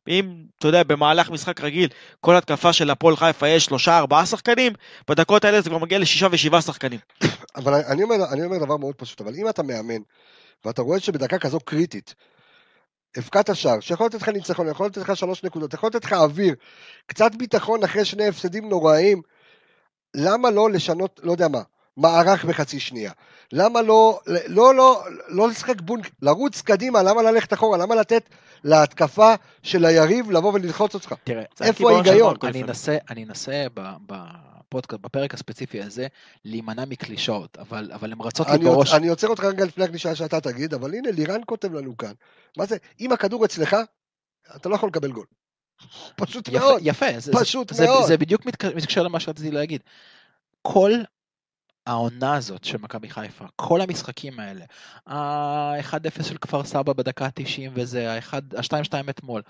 אם, 0.08 0.34
אתה 0.58 0.68
יודע, 0.68 0.82
במהלך 0.82 1.30
משחק 1.30 1.60
רגיל, 1.60 1.88
כל 2.20 2.36
התקפה 2.36 2.72
של 2.72 2.90
הפועל 2.90 3.16
חיפה 3.16 3.48
יש 3.48 3.64
שלושה 3.64 3.98
ארבעה 3.98 4.26
שחקנים, 4.26 4.72
בדקות 5.08 5.44
האלה 5.44 5.60
זה 5.60 5.70
כבר 5.70 5.78
מגיע 5.78 5.98
לשישה 5.98 6.26
ושבעה 6.30 6.62
שחקנים. 6.62 7.00
אבל 7.56 7.74
אני 7.74 8.02
אומר, 8.02 8.14
אני 8.32 8.44
אומר 8.44 8.58
דבר 8.58 8.76
מאוד 8.76 8.94
פשוט, 8.94 9.20
אבל 9.20 9.34
אם 9.34 9.48
אתה 9.48 9.62
מאמן, 9.62 10.02
ואתה 10.64 10.82
רואה 10.82 11.00
שבדקה 11.00 11.38
כזו 11.38 11.60
קריטית, 11.60 12.14
הבקעת 13.16 13.56
שער, 13.56 13.80
שיכול 13.80 14.06
לתת 14.06 14.22
לך 14.22 14.28
ניצחון, 14.28 14.68
יכול 14.68 14.86
לתת 14.86 14.96
לך 14.98 15.16
שלוש 15.16 15.44
נקודות, 15.44 15.74
יכול 15.74 15.88
לתת 15.88 16.04
לך 16.04 16.12
אוויר, 16.12 16.54
קצת 17.06 17.34
ביטחון 17.34 17.84
אחרי 17.84 18.04
שני 18.04 18.28
הפסדים 18.28 18.68
נוראיים, 18.68 19.22
למה 20.14 20.50
לא 20.50 20.70
לשנות, 20.70 21.20
לא 21.22 21.32
יודע 21.32 21.48
מה, 21.48 21.62
מערך 21.96 22.44
בחצי 22.44 22.80
שנייה? 22.80 23.12
למה 23.52 23.82
לא, 23.82 24.20
לא, 24.26 24.74
לא, 24.74 25.04
לא 25.28 25.48
לשחק 25.48 25.80
בונק, 25.80 26.10
לרוץ 26.22 26.62
קדימה, 26.62 27.02
למה 27.02 27.22
ללכת 27.22 27.52
אחורה? 27.52 27.78
למה 27.78 27.94
לתת 27.94 28.28
להתקפה 28.64 29.34
של 29.62 29.84
היריב 29.84 30.30
לבוא 30.30 30.52
וללחוץ 30.52 30.94
אותך? 30.94 31.14
תראה, 31.24 31.42
איפה 31.60 31.92
ההיגיון? 31.92 32.36
אני. 32.42 32.62
אנסה, 32.62 32.96
אני 33.10 33.24
אנסה 33.24 33.66
ב- 33.74 34.53
בפודקאסט, 34.74 35.02
בפרק 35.02 35.34
הספציפי 35.34 35.82
הזה, 35.82 36.06
להימנע 36.44 36.84
מקלישאות, 36.84 37.58
אבל, 37.58 37.90
אבל 37.94 38.12
הן 38.12 38.20
רצות 38.20 38.46
לי 38.48 38.58
בראש. 38.58 38.94
אני 38.94 39.08
עוצר 39.08 39.28
אותך 39.28 39.44
רגע 39.44 39.64
לפני 39.64 39.84
הקלישה 39.84 40.14
שאתה 40.14 40.40
תגיד, 40.40 40.74
אבל 40.74 40.94
הנה 40.94 41.10
לירן 41.10 41.40
כותב 41.46 41.72
לנו 41.74 41.96
כאן, 41.96 42.12
מה 42.56 42.66
זה, 42.66 42.76
אם 43.00 43.12
הכדור 43.12 43.44
אצלך, 43.44 43.76
אתה 44.56 44.68
לא 44.68 44.74
יכול 44.74 44.88
לקבל 44.88 45.12
גול. 45.12 45.26
פשוט 46.16 46.48
יפה, 46.48 46.58
מאוד. 46.58 46.80
יפה, 46.84 47.06
זה, 47.18 47.32
פשוט 47.40 47.74
זה, 47.74 47.84
מאוד. 47.84 48.02
זה, 48.02 48.08
זה 48.08 48.16
בדיוק 48.16 48.46
מתק- 48.46 48.74
מתקשר 48.76 49.02
למה 49.02 49.20
שרציתי 49.20 49.50
להגיד. 49.50 49.80
כל 50.62 50.92
העונה 51.86 52.36
הזאת 52.36 52.64
של 52.64 52.78
מכבי 52.78 53.10
חיפה, 53.10 53.44
כל 53.56 53.80
המשחקים 53.80 54.40
האלה, 54.40 54.64
ה-1-0 55.06 56.22
של 56.22 56.36
כפר 56.38 56.64
סבא 56.64 56.92
בדקה 56.92 57.24
ה-90 57.26 57.70
וזה, 57.74 58.12
ה-2-2 58.12 59.10
אתמול, 59.10 59.42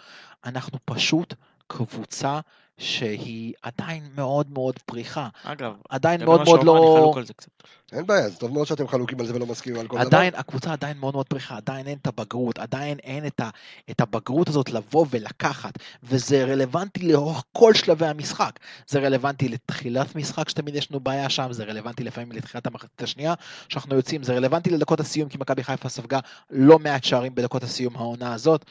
אנחנו 0.44 0.78
פשוט 0.84 1.34
קבוצה 1.66 2.40
שהיא 2.78 3.54
עדיין 3.62 4.08
מאוד 4.14 4.50
מאוד 4.52 4.78
פריחה. 4.86 5.28
אגב, 5.44 5.72
עדיין 5.88 6.24
מאוד 6.24 6.44
מאוד 6.44 6.58
אני 6.58 6.66
לא... 6.66 6.96
חלוק 7.00 7.16
על 7.16 7.26
זה 7.26 7.34
קצת. 7.34 7.48
אין 7.92 8.06
בעיה, 8.06 8.28
זה 8.28 8.36
טוב 8.36 8.52
מאוד 8.52 8.66
שאתם 8.66 8.88
חלוקים 8.88 9.20
על 9.20 9.26
זה 9.26 9.34
ולא 9.34 9.46
מסכימים 9.46 9.80
על 9.80 9.86
כל 9.86 9.96
דבר. 9.96 10.06
עדיין, 10.06 10.34
הקבוצה 10.36 10.72
עדיין 10.72 10.98
מאוד 10.98 11.14
מאוד 11.14 11.26
פריחה, 11.26 11.56
עדיין 11.56 11.86
אין 11.86 11.98
את 12.02 12.06
הבגרות, 12.06 12.58
עדיין 12.58 12.98
אין 12.98 13.26
את, 13.26 13.40
ה, 13.40 13.50
את 13.90 14.00
הבגרות 14.00 14.48
הזאת 14.48 14.70
לבוא 14.70 15.06
ולקחת, 15.10 15.78
וזה 16.02 16.44
רלוונטי 16.44 17.12
לאורך 17.12 17.42
כל 17.52 17.74
שלבי 17.74 18.06
המשחק. 18.06 18.58
זה 18.86 19.00
רלוונטי 19.00 19.48
לתחילת 19.48 20.16
משחק, 20.16 20.48
שתמיד 20.48 20.74
יש 20.74 20.90
לנו 20.90 21.00
בעיה 21.00 21.30
שם, 21.30 21.52
זה 21.52 21.64
רלוונטי 21.64 22.04
לפעמים 22.04 22.32
לתחילת 22.32 22.66
המחצית 22.66 23.02
השנייה, 23.02 23.34
שאנחנו 23.68 23.96
יוצאים, 23.96 24.22
זה 24.22 24.34
רלוונטי 24.34 24.70
לדקות 24.70 25.00
הסיום, 25.00 25.28
כי 25.28 25.38
מכבי 25.38 25.64
חיפה 25.64 25.88
ספגה 25.88 26.18
לא 26.50 26.78
מעט 26.78 27.04
שערים 27.04 27.34
בדקות 27.34 27.62
הסיום 27.62 27.96
העונה 27.96 28.34
הזאת. 28.34 28.64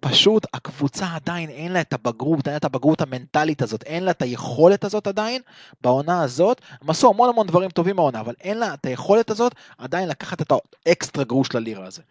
פשוט 0.00 0.46
הקבוצה 0.54 1.14
עדיין 1.14 1.50
אין 1.50 1.72
לה 1.72 1.80
את 1.80 1.92
הבגרות, 1.92 2.46
אין 2.46 2.52
לה 2.52 2.56
את 2.56 2.64
הבגרות 2.64 3.00
המנטלית 3.00 3.62
הזאת, 3.62 3.82
אין 3.82 4.04
לה 4.04 4.10
את 4.10 4.22
היכולת 4.22 4.84
הזאת 4.84 5.06
עדיין, 5.06 5.42
בעונה 5.80 6.22
הזאת, 6.22 6.60
הם 6.82 6.90
עשו 6.90 7.08
המון 7.08 7.28
המון 7.28 7.46
דברים 7.46 7.70
טובים 7.70 7.96
בעונה, 7.96 8.20
אבל 8.20 8.34
אין 8.40 8.58
לה 8.58 8.74
את 8.74 8.86
היכולת 8.86 9.30
הזאת 9.30 9.54
עדיין 9.78 10.08
לקחת 10.08 10.42
את 10.42 10.52
האקסטרה 10.86 11.24
גרוש 11.24 11.54
ללירה 11.54 11.86
הזה. 11.86 12.02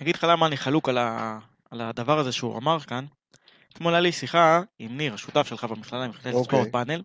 אני 0.00 0.04
אגיד 0.04 0.16
לך 0.16 0.24
למה 0.24 0.46
אני 0.46 0.56
חלוק 0.56 0.88
על, 0.88 0.98
ה... 0.98 1.38
על 1.70 1.80
הדבר 1.80 2.18
הזה 2.18 2.32
שהוא 2.32 2.58
אמר 2.58 2.80
כאן. 2.80 3.04
אתמול 3.72 3.94
היה 3.94 4.00
לי 4.00 4.12
שיחה 4.12 4.60
עם 4.78 4.96
ניר, 4.96 5.14
השותף 5.14 5.46
שלך 5.46 5.64
במכללה, 5.64 6.04
עם 6.04 6.10
מכללת 6.10 6.34
אוקיי. 6.34 6.44
ספורט 6.44 6.72
פאנל, 6.72 7.02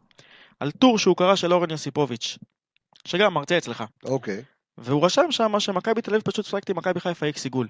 על 0.60 0.72
טור 0.72 0.98
שהוא 0.98 1.18
קרא 1.18 1.36
של 1.36 1.54
אורן 1.54 1.70
יוסיפוביץ', 1.70 2.38
שגם 3.06 3.34
מרצה 3.34 3.58
אצלך. 3.58 3.84
אוקיי. 4.04 4.44
והוא 4.78 5.06
רשם 5.06 5.32
שם 5.32 5.60
שמכבי 5.60 6.02
תל 6.02 6.12
אביב 6.12 6.22
פשוט 6.22 6.46
צחקת 6.46 6.70
עם 6.70 6.78
מכבי 6.78 7.00
חיפה 7.00 7.26
איקס 7.26 7.44
עיגול. 7.44 7.68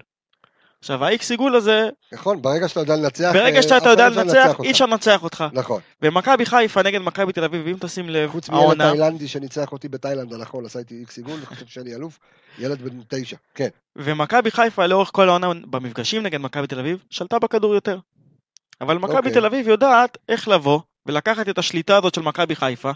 עכשיו 0.82 1.04
האיקס 1.04 1.30
עיגול 1.30 1.56
הזה, 1.56 1.88
נכון, 2.12 2.42
ברגע 2.42 2.68
שאתה 2.68 2.80
יודע 2.80 2.96
לנצח... 2.96 3.30
ברגע 3.32 3.56
אה, 3.56 3.62
שאתה 3.62 3.88
יודע 3.88 4.08
לנצח. 4.08 4.60
אי 4.62 4.70
אפשר 4.70 4.86
לנצח 4.86 5.22
אותך. 5.22 5.44
נכון. 5.52 5.80
ומכבי 6.02 6.46
חיפה 6.46 6.82
נגד 6.82 7.00
מכבי 7.00 7.32
תל 7.32 7.44
אביב, 7.44 7.66
אם 7.66 7.76
תשים 7.80 8.08
לב, 8.08 8.30
חוץ 8.30 8.50
מילד 8.50 8.78
תאילנדי 8.78 9.28
שניצח 9.28 9.72
אותי 9.72 9.88
בתאילנד 9.88 10.32
החול, 10.32 10.66
עשה 10.66 10.78
איתי 10.78 10.94
איקס 10.94 11.16
עיגול, 11.16 11.34
אני 11.34 11.46
חושב 11.46 11.66
שאני 11.66 11.94
אלוף, 11.94 12.18
ילד 12.58 12.82
בן 12.82 13.00
תשע, 13.08 13.36
כן. 13.54 13.68
ומכבי 13.96 14.50
חיפה 14.50 14.86
לאורך 14.86 15.10
כל 15.12 15.28
העונה 15.28 15.52
במפגשים 15.70 16.22
נגד 16.22 16.40
מכבי 16.40 16.66
תל 16.66 16.78
אביב, 16.78 17.04
שלטה 17.10 17.38
בכדור 17.38 17.74
יותר. 17.74 17.98
אבל 18.80 18.98
מכבי 18.98 19.16
אוקיי. 19.16 19.32
תל 19.32 19.46
אביב 19.46 19.68
יודעת 19.68 20.18
איך 20.28 20.48
לבוא 20.48 20.80
ולקחת 21.06 21.48
את 21.48 21.58
השליטה 21.58 21.96
הזאת 21.96 22.14
של 22.14 22.22
מכבי 22.22 22.56
חיפה, 22.56 22.90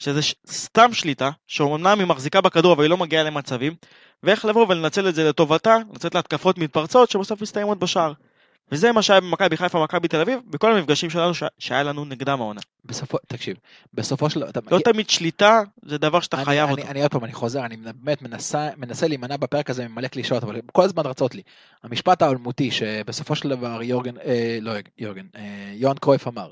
שזה 0.00 0.22
ש- 0.22 0.34
סתם 0.50 0.92
שליטה, 0.92 1.30
שאומנם 1.46 1.98
היא 1.98 2.06
מחזיקה 2.06 2.40
בכדור 2.40 2.72
אבל 2.72 2.82
היא 2.82 2.90
לא 2.90 2.96
מגיעה 2.96 3.22
למצבים, 3.22 3.74
ואיך 4.22 4.44
לבוא 4.44 4.66
ולנצל 4.68 5.08
את 5.08 5.14
זה 5.14 5.28
לטובתה, 5.28 5.76
לצאת 5.94 6.14
להתקפות 6.14 6.58
מתפרצות 6.58 7.10
שבסוף 7.10 7.42
מסתיימות 7.42 7.78
בשער. 7.78 8.12
וזה 8.72 8.92
מה 8.92 9.02
שהיה 9.02 9.20
במכבי 9.20 9.56
חיפה 9.56 9.78
ומכבי 9.78 10.08
תל 10.08 10.20
אביב, 10.20 10.40
בכל 10.46 10.76
המפגשים 10.76 11.10
שלנו 11.10 11.34
ש... 11.34 11.42
שהיה 11.58 11.82
לנו 11.82 12.04
נגדם 12.04 12.40
העונה. 12.40 12.60
בסופו, 12.84 13.18
תקשיב, 13.26 13.56
בסופו 13.94 14.30
של... 14.30 14.48
אתה, 14.48 14.60
לא 14.70 14.78
תמיד 14.78 15.10
שליטה 15.10 15.62
זה 15.82 15.98
דבר 15.98 16.20
שאתה 16.20 16.36
אני, 16.36 16.44
חייב 16.44 16.68
אני, 16.68 16.80
אותו. 16.80 16.90
אני 16.90 17.02
עוד 17.02 17.10
פעם, 17.10 17.24
אני 17.24 17.32
חוזר, 17.32 17.64
אני 17.64 17.76
באמת 17.76 18.22
מנסה, 18.22 18.68
מנסה 18.76 19.08
להימנע 19.08 19.36
בפרק 19.36 19.70
הזה 19.70 19.88
ממלא 19.88 20.08
קלישאות, 20.08 20.42
אבל 20.42 20.60
כל 20.72 20.82
הזמן 20.82 21.06
רצות 21.06 21.34
לי. 21.34 21.42
המשפט 21.82 22.22
האלמותי 22.22 22.70
שבסופו 22.70 23.36
של 23.36 23.48
דבר 23.48 23.82
יורגן, 23.82 24.18
אה, 24.18 24.58
לא 24.60 24.72
יורגן, 24.98 25.26
אה, 25.36 25.72
יוהאן 25.74 25.96
קרויף 25.96 26.28
אמר, 26.28 26.50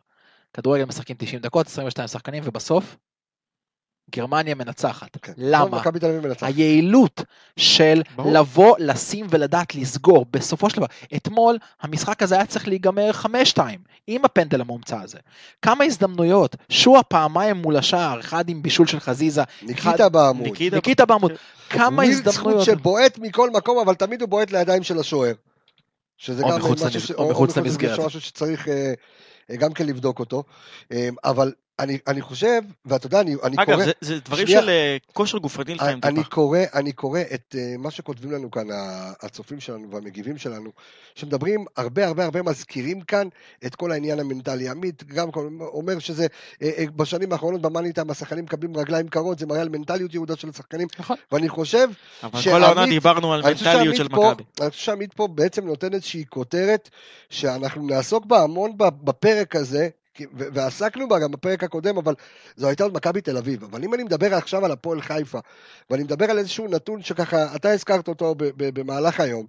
כדורגל 0.52 0.85
משחקים 0.85 1.17
90 1.19 1.43
דקות, 1.43 1.67
22 1.67 2.09
שחקנים, 2.09 2.43
ובסוף 2.47 2.97
גרמניה 4.17 4.55
מנצחת. 4.55 5.17
כן. 5.23 5.33
למה? 5.37 5.79
מכבי 5.79 5.99
תל 5.99 6.07
אביב 6.07 6.27
מנצח. 6.27 6.47
היעילות 6.47 7.23
של 7.57 8.03
ברור. 8.17 8.33
לבוא, 8.33 8.77
לשים 8.79 9.27
ולדעת 9.31 9.75
לסגור, 9.75 10.27
בסופו 10.31 10.71
של 10.71 10.77
דבר, 10.77 10.87
אתמול 11.17 11.59
המשחק 11.83 12.23
הזה 12.23 12.35
היה 12.35 12.47
צריך 12.47 12.69
להיגמר 12.69 13.11
5-2, 13.55 13.59
עם 14.07 14.25
הפנדל 14.25 14.61
המומצא 14.61 15.00
הזה. 15.03 15.19
כמה 15.62 15.85
הזדמנויות, 15.85 16.57
שועה 16.69 17.03
פעמיים 17.03 17.57
מול 17.57 17.77
השער, 17.77 18.21
אחד 18.21 18.49
עם 18.49 18.62
בישול 18.62 18.87
של 18.87 19.00
חזיזה, 19.00 19.43
ניקיטה 19.62 20.09
בעמוד. 20.09 20.47
ניקיטה- 20.47 20.77
ניקיטה 20.77 21.07
בעמוד, 21.07 21.33
כמה 21.71 22.03
הזדמנויות. 22.03 22.65
שבועט 22.65 23.19
מכל 23.19 23.50
מקום, 23.50 23.79
אבל 23.79 23.95
תמיד 23.95 24.21
הוא 24.21 24.29
בועט 24.29 24.50
לידיים 24.50 24.83
של 24.83 24.99
השוער. 24.99 25.33
שזה 26.21 26.43
או 26.43 26.49
גם 26.50 26.59
מחוץ 26.59 26.83
משהו 26.83 27.00
ש- 27.00 27.11
או 27.11 27.31
מחוץ 27.31 27.57
למסגרת. 27.57 27.99
משהו 28.07 28.21
שצריך 28.21 28.69
אה, 28.69 28.93
אה, 29.50 29.57
גם 29.57 29.73
כן 29.73 29.87
לבדוק 29.87 30.21
אותו. 30.21 30.43
אה, 30.93 31.09
אבל 31.25 31.53
אני 31.79 31.99
אני 32.07 32.23
חושב, 32.23 32.61
ואתה 32.87 33.07
יודע, 33.07 33.21
אני 33.21 33.35
אני 33.43 33.57
אגב, 33.59 33.73
קורא... 33.75 33.85
זה, 33.85 33.93
זה 34.01 34.19
דברים 34.21 34.47
שנייה. 34.47 34.63
של 34.63 34.69
אה, 34.69 34.97
כושר 35.13 35.39
גופני 35.39 35.75
לפעמים 35.75 36.01
אני 36.05 36.17
טיפה. 36.19 36.31
קורא, 36.31 36.59
אני 36.75 36.93
קורא 36.93 37.21
את 37.35 37.55
uh, 37.59 37.79
מה 37.79 37.91
שכותבים 37.91 38.31
לנו 38.33 38.51
כאן 38.51 38.67
הצופים 39.23 39.61
שלנו 39.61 39.91
והמגיבים 39.91 40.39
שלנו, 40.39 40.71
שמדברים 41.15 41.65
הרבה 41.77 42.07
הרבה 42.07 42.25
הרבה 42.25 42.43
מזכירים 42.43 43.01
כאן 43.01 43.29
את 43.67 43.75
כל 43.75 43.93
העניין 43.93 44.21
המנטלי. 44.21 44.69
עמית 44.69 45.05
גם 45.05 45.29
אומר 45.61 45.99
שזה 45.99 46.27
uh, 46.27 46.59
uh, 46.59 46.91
בשנים 46.97 47.33
האחרונות 47.33 47.63
במאניטיים 47.63 48.11
השחקנים 48.11 48.45
מקבלים 48.45 48.77
רגליים 48.77 49.09
קרות, 49.09 49.39
זה 49.39 49.47
מראה 49.47 49.61
על 49.61 49.69
מנטליות 49.69 50.15
יהודה 50.15 50.37
של 50.37 50.49
השחקנים, 50.49 50.89
נכון. 50.99 51.17
ואני 51.33 51.49
חושב, 51.49 51.89
אבל 52.23 52.41
שעמית- 52.41 52.59
כל 52.59 52.65
העונה 52.65 52.87
דיברנו 52.87 53.33
על 53.33 53.43
אני 53.45 53.55
מנטליות 53.55 53.97
של 53.97 54.05
מכבי. 54.05 54.45
אני 54.61 54.71
חושב 54.71 54.83
שעמית 54.83 55.13
פה 55.15 55.29
בעצם 55.29 55.67
נותן 55.67 55.95
איזושהי 55.95 56.25
כותרת 56.29 56.91
שאנחנו 57.31 57.87
נעסוק 57.87 58.27
בה 58.27 58.43
המון 58.43 58.73
בפרק 58.79 59.57
הזה. 59.57 59.89
ועסקנו 60.33 61.09
בה 61.09 61.19
גם 61.19 61.31
בפרק 61.31 61.65
הקודם, 61.65 61.99
אבל 61.99 62.15
זו 62.57 62.69
הייתה 62.69 62.85
עוד 62.85 62.95
מכבי 62.95 63.21
תל 63.21 63.37
אביב. 63.37 63.65
אבל 63.65 63.85
אם 63.85 63.95
אני 63.95 64.03
מדבר 64.03 64.35
עכשיו 64.35 64.65
על 64.65 64.73
הפועל 64.73 65.01
חיפה, 65.01 65.39
ואני 65.91 66.03
מדבר 66.03 66.31
על 66.31 66.39
איזשהו 66.39 66.69
נתון 66.69 67.03
שככה, 67.03 67.57
אתה 67.57 67.71
הזכרת 67.71 68.09
אותו 68.09 68.35
במהלך 68.57 69.21
היום, 69.21 69.47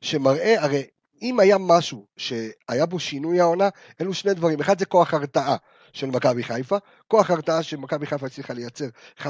שמראה, 0.00 0.62
הרי 0.62 0.82
אם 1.22 1.40
היה 1.40 1.58
משהו 1.58 2.06
שהיה 2.16 2.86
בו 2.86 2.98
שינוי 3.00 3.40
העונה, 3.40 3.68
אלו 4.00 4.14
שני 4.14 4.34
דברים. 4.34 4.60
אחד 4.60 4.78
זה 4.78 4.86
כוח 4.86 5.14
הרתעה 5.14 5.56
של 5.92 6.06
מכבי 6.06 6.42
חיפה, 6.42 6.76
כוח 7.08 7.30
הרתעה 7.30 7.62
שמכבי 7.62 8.06
חיפה 8.06 8.26
הצליחה 8.26 8.54
לייצר 8.54 8.86
5-0 9.18 9.24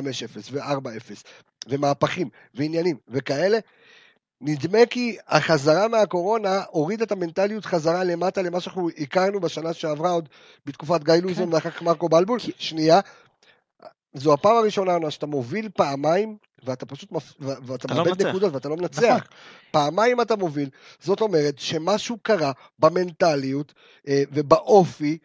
ו-4-0, 0.52 1.12
ומהפכים 1.68 2.28
ועניינים 2.54 2.96
וכאלה. 3.08 3.58
נדמה 4.42 4.86
כי 4.90 5.16
החזרה 5.28 5.88
מהקורונה 5.88 6.62
הורידה 6.70 7.04
את 7.04 7.12
המנטליות 7.12 7.64
חזרה 7.64 8.04
למטה 8.04 8.42
למה 8.42 8.60
שאנחנו 8.60 8.88
הכרנו 8.98 9.40
בשנה 9.40 9.72
שעברה 9.72 10.10
עוד 10.10 10.28
בתקופת 10.66 11.04
גיא 11.04 11.14
לוזון 11.14 11.52
ואחר 11.54 11.70
כך 11.70 11.82
מרקו 11.82 12.08
בלבול. 12.08 12.38
שנייה, 12.58 13.00
זו 14.14 14.32
הפעם 14.32 14.56
הראשונה 14.56 15.10
שאתה 15.10 15.26
מוביל 15.26 15.68
פעמיים 15.68 16.36
ואתה 16.64 16.86
פשוט 16.86 17.12
מפ... 17.12 17.32
ואתה 17.40 17.74
אתה 17.74 17.94
לא 17.94 18.04
מאבד 18.04 18.10
מנצח. 18.10 18.28
נקודות 18.28 18.54
ואתה 18.54 18.68
לא 18.68 18.76
מנצח. 18.76 19.02
נכון. 19.02 19.20
פעמיים 19.70 20.20
אתה 20.20 20.36
מוביל, 20.36 20.68
זאת 21.00 21.20
אומרת 21.20 21.58
שמשהו 21.58 22.18
קרה 22.22 22.52
במנטליות 22.78 23.74
אה, 24.08 24.22
ובאופי, 24.32 25.18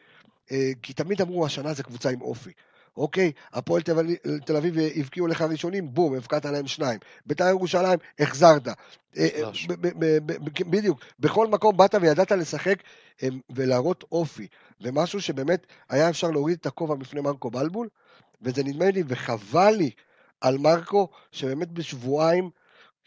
אה, 0.51 0.71
כי 0.81 0.93
תמיד 0.93 1.21
אמרו 1.21 1.45
השנה 1.45 1.73
זה 1.73 1.83
קבוצה 1.83 2.09
עם 2.09 2.21
אופי. 2.21 2.51
אוקיי, 2.97 3.31
הפועל 3.53 3.81
תל 3.81 3.99
אביב- 3.99 4.17
אביב 4.57 4.75
הבקיעו 4.95 5.27
לך 5.27 5.41
ראשונים, 5.41 5.93
בום, 5.93 6.13
הבקעת 6.15 6.45
להם 6.45 6.67
שניים. 6.67 6.99
בית"ר 7.25 7.47
ירושלים, 7.47 7.99
החזרת. 8.19 8.67
אה, 9.17 9.27
ב- 9.81 10.69
בדיוק, 10.69 10.99
בכל 11.19 11.47
מקום 11.47 11.77
באת 11.77 11.95
וידעת 12.01 12.31
לשחק 12.31 12.83
אה, 13.23 13.27
ולהראות 13.49 14.03
אופי. 14.11 14.47
ומשהו 14.81 15.21
שבאמת 15.21 15.67
היה 15.89 16.09
אפשר 16.09 16.31
להוריד 16.31 16.57
את 16.61 16.65
הכובע 16.65 16.95
בפני 16.95 17.21
מרקו 17.21 17.51
בלבול, 17.51 17.89
וזה 18.41 18.63
נדמה 18.63 18.91
לי, 18.91 19.03
וחבל 19.07 19.71
לי 19.71 19.91
על 20.41 20.57
מרקו, 20.57 21.07
שבאמת 21.31 21.71
בשבועיים, 21.71 22.49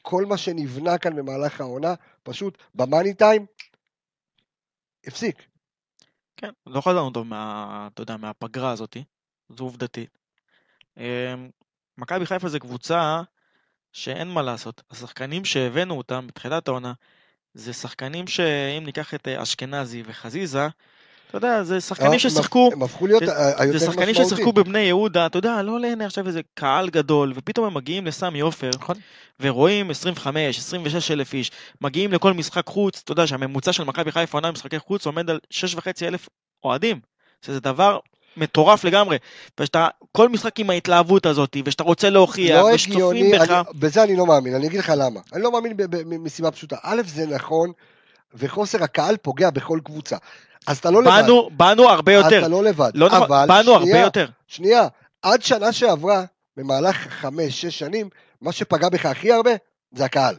כל 0.03 0.27
מה 0.27 0.37
שנבנה 0.37 0.99
כאן 0.99 1.17
במהלך 1.17 1.61
העונה, 1.61 1.95
פשוט 2.23 2.59
במאני 2.75 3.15
טיים, 3.15 3.47
הפסיק. 5.07 5.43
כן, 6.37 6.51
לא 6.67 6.81
חזרנו 6.81 7.11
טוב 7.11 7.27
מה, 7.27 7.89
אתה 7.95 8.03
יודע, 8.03 8.17
מהפגרה 8.17 8.71
הזאת, 8.71 8.97
זו 9.57 9.65
עובדתית. 9.65 10.19
אמ, 10.99 11.03
מכבי 11.99 12.27
חיפה 12.27 12.49
זה 12.49 12.59
קבוצה 12.59 13.23
שאין 13.93 14.29
מה 14.29 14.43
לעשות. 14.43 14.83
השחקנים 14.91 15.45
שהבאנו 15.45 15.99
אותם 15.99 16.27
בתחילת 16.27 16.69
העונה, 16.69 16.93
זה 17.55 17.73
שחקנים 17.73 18.27
שאם 18.27 18.85
ניקח 18.85 19.15
את 19.15 19.29
אה, 19.29 19.43
אשכנזי 19.43 20.03
וחזיזה, 20.07 20.69
אתה 21.29 21.37
יודע, 21.39 21.63
זה 21.63 21.81
שחקנים 21.81 22.13
הם- 22.13 22.19
ששיחקו, 22.19 22.71
הם 22.73 22.83
הפכו 22.83 23.07
להיות 23.07 23.23
זה- 23.27 23.37
ה- 23.39 23.63
היותר 23.63 23.79
זה 23.79 23.87
שחקנים 23.87 24.09
משמעותיים. 24.11 24.37
ששיחקו 24.37 24.53
בבני 24.53 24.79
יהודה, 24.79 25.27
אתה 25.27 25.39
יודע, 25.39 25.63
לא 25.63 25.81
לעיני 25.81 26.05
עכשיו 26.05 26.27
איזה 26.27 26.41
קהל 26.55 26.91
גדול, 26.91 27.33
ופתאום 27.37 27.67
הם 27.67 27.75
מגיעים 27.75 28.07
לסמי 28.07 28.41
עופר, 28.41 28.71
נכון. 28.75 28.97
ורואים 29.41 29.91
25, 29.91 30.59
26 30.59 31.11
אלף 31.11 31.33
איש, 31.35 31.51
מגיעים 31.81 32.13
לכל 32.13 32.33
משחק 32.33 32.67
חוץ, 32.67 33.01
אתה 33.05 33.13
יודע 33.13 33.27
שהממוצע 33.27 33.73
של 33.73 33.85
מכבי 33.85 34.13
חיפה 34.13 34.39
עונה 34.39 34.49
במשחקי 34.51 34.79
חוץ 34.79 35.07
עומד 35.07 35.31
על 35.31 35.41
6.5 35.51 36.03
אלף 36.03 36.29
אוהדים, 36.65 37.01
שזה 37.47 37.61
דבר 37.61 37.99
מטורף 38.37 38.85
לגמרי, 38.85 39.19
ושאתה, 39.61 39.89
כל 40.13 40.29
משחק 40.29 40.61
עם 40.61 40.71
ההתלהבות 40.71 41.27
הזאת, 41.27 41.57
ושאתה 41.65 41.83
רוצה 41.83 42.11
להוכיח, 42.11 42.59
לא 42.59 42.69
ושצופים 42.75 42.95
הגיוני, 42.95 43.33
בך, 43.39 43.51
אני- 43.51 43.63
בזה 43.79 44.03
אני 44.03 44.17
לא 44.17 44.27
מאמין, 44.27 44.55
אני 44.55 44.67
אגיד 44.67 44.81
לך 44.81 44.93
למה. 44.97 45.21
אני 45.33 45.43
לא 45.43 45.53
מאמין 45.53 45.77
ב- 45.77 45.83
ב- 45.97 46.03
מסיבה 46.19 46.51
פשוטה. 46.51 46.77
א', 46.83 47.03
זה 47.07 47.27
נכון, 47.27 47.73
וחוסר 48.35 48.85
הקהל 48.85 49.17
פוגע 49.17 49.51
בכל 49.51 49.81
קבוצה. 49.85 50.17
אז 50.67 50.79
אתה 50.79 50.91
לא 50.91 51.03
לבד. 51.03 51.23
באנו, 51.57 51.89
הרבה 51.89 52.13
יותר, 52.13 52.39
אתה 52.39 52.49
לא 52.49 52.65
לבד. 52.65 52.91
לא 52.95 53.07
אבל, 53.07 53.47
באנו 53.49 53.73
הרבה 53.73 53.85
שנייה, 53.87 54.01
יותר, 54.03 54.27
שנייה, 54.47 54.87
עד 55.23 55.43
שנה 55.43 55.73
שעברה, 55.73 56.25
במהלך 56.57 56.97
חמש, 56.97 57.61
שש 57.61 57.79
שנים, 57.79 58.09
מה 58.41 58.53
שפגע 58.53 58.89
בך 58.89 59.07
הכי 59.07 59.33
הרבה 59.33 59.51
זה 59.93 60.05
הקהל. 60.05 60.35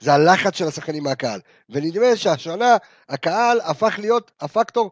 זה 0.00 0.14
הלחץ 0.14 0.56
של 0.58 0.66
השחקנים 0.68 1.02
מהקהל. 1.02 1.40
ונדמה 1.70 2.16
שהשנה 2.16 2.76
הקהל 3.08 3.60
הפך 3.64 3.94
להיות 3.98 4.30
הפקטור 4.40 4.90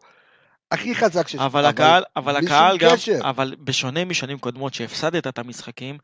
הכי 0.71 0.95
חזק 0.95 1.27
שיש. 1.27 1.41
אבל 1.41 1.65
הקהל, 1.65 2.03
אבל 2.15 2.35
הקהל 2.35 2.77
גם, 2.77 2.95
קשר. 2.95 3.19
אבל 3.23 3.55
בשונה 3.63 4.05
משנים 4.05 4.37
קודמות 4.37 4.73
שהפסדת 4.73 5.27
את 5.27 5.39
המשחקים, 5.39 5.97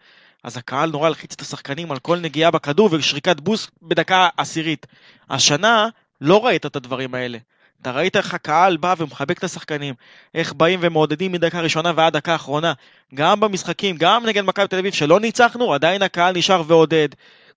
אז 0.44 0.58
הקהל 0.58 0.90
נורא 0.90 1.08
הלחיץ 1.08 1.34
את 1.34 1.42
השחקנים 1.42 1.92
על 1.92 2.00
כל 2.00 2.20
נגיעה 2.20 2.52
בכדור 2.52 2.90
ושריקת 2.92 3.40
בוסט 3.40 3.70
בדקה 3.82 4.30
עשירית. 4.38 4.88
השנה 5.30 5.88
לא 6.22 6.46
ראית 6.46 6.66
את 6.66 6.76
הדברים 6.76 7.16
האלה. 7.16 7.38
אתה 7.82 7.92
ראית 7.92 8.16
איך 8.16 8.34
הקהל 8.34 8.78
בא 8.78 8.96
ומחבק 8.98 9.38
את 9.38 9.44
השחקנים, 9.44 9.94
איך 10.36 10.54
באים 10.54 10.80
ומעודדים 10.84 11.32
מדקה 11.32 11.62
ראשונה 11.62 11.92
ועד 11.96 12.14
דקה 12.14 12.36
אחרונה. 12.36 12.74
גם 13.16 13.40
במשחקים, 13.40 13.96
גם 13.98 14.26
נגד 14.26 14.42
מכבי 14.42 14.68
תל 14.68 14.78
אביב 14.78 14.94
שלא 14.94 15.20
ניצחנו, 15.20 15.74
עדיין 15.74 16.02
הקהל 16.02 16.38
נשאר 16.38 16.64
ועודד. 16.68 17.10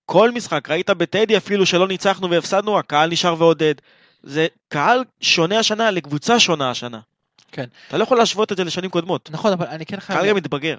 כל 0.06 0.30
משחק, 0.30 0.70
ראית 0.70 0.90
בטדי 0.90 1.36
אפילו 1.36 1.66
שלא 1.66 1.88
ניצחנו 1.88 2.30
והפסדנו, 2.30 2.78
הקהל 2.78 3.10
נשאר 3.10 3.34
ועודד. 3.38 3.74
זה 4.24 4.46
קהל 4.68 5.04
שונה 5.20 5.58
השנה 5.58 5.90
לקבוצה 5.90 6.40
שונה 6.40 6.70
השנה. 6.70 7.00
כן. 7.52 7.64
אתה 7.88 7.98
לא 7.98 8.02
יכול 8.02 8.18
להשוות 8.18 8.52
את 8.52 8.56
זה 8.56 8.64
לשנים 8.64 8.90
קודמות. 8.90 9.30
נכון, 9.30 9.52
אבל 9.52 9.66
אני 9.66 9.86
כן 9.86 10.00
חייב... 10.00 10.18
קהל 10.18 10.28
גם 10.28 10.36
מתבגר. 10.36 10.78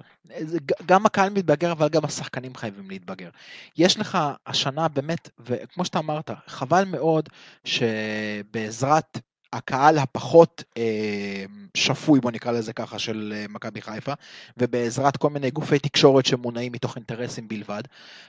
גם 0.85 1.05
הקהל 1.05 1.29
מתבגר, 1.29 1.71
אבל 1.71 1.89
גם 1.89 2.05
השחקנים 2.05 2.55
חייבים 2.55 2.89
להתבגר. 2.89 3.29
יש 3.77 3.99
לך 3.99 4.17
השנה 4.45 4.87
באמת, 4.87 5.29
וכמו 5.39 5.85
שאתה 5.85 5.99
אמרת, 5.99 6.31
חבל 6.47 6.85
מאוד 6.85 7.29
שבעזרת 7.65 9.17
הקהל 9.55 9.97
הפחות 9.97 10.63
אה, 10.77 11.45
שפוי, 11.73 12.19
בוא 12.19 12.31
נקרא 12.31 12.51
לזה 12.51 12.73
ככה, 12.73 12.99
של 12.99 13.33
אה, 13.35 13.45
מכבי 13.49 13.81
חיפה, 13.81 14.13
ובעזרת 14.57 15.17
כל 15.17 15.29
מיני 15.29 15.51
גופי 15.51 15.79
תקשורת 15.79 16.25
שמונעים 16.25 16.71
מתוך 16.71 16.95
אינטרסים 16.95 17.47
בלבד, 17.47 17.83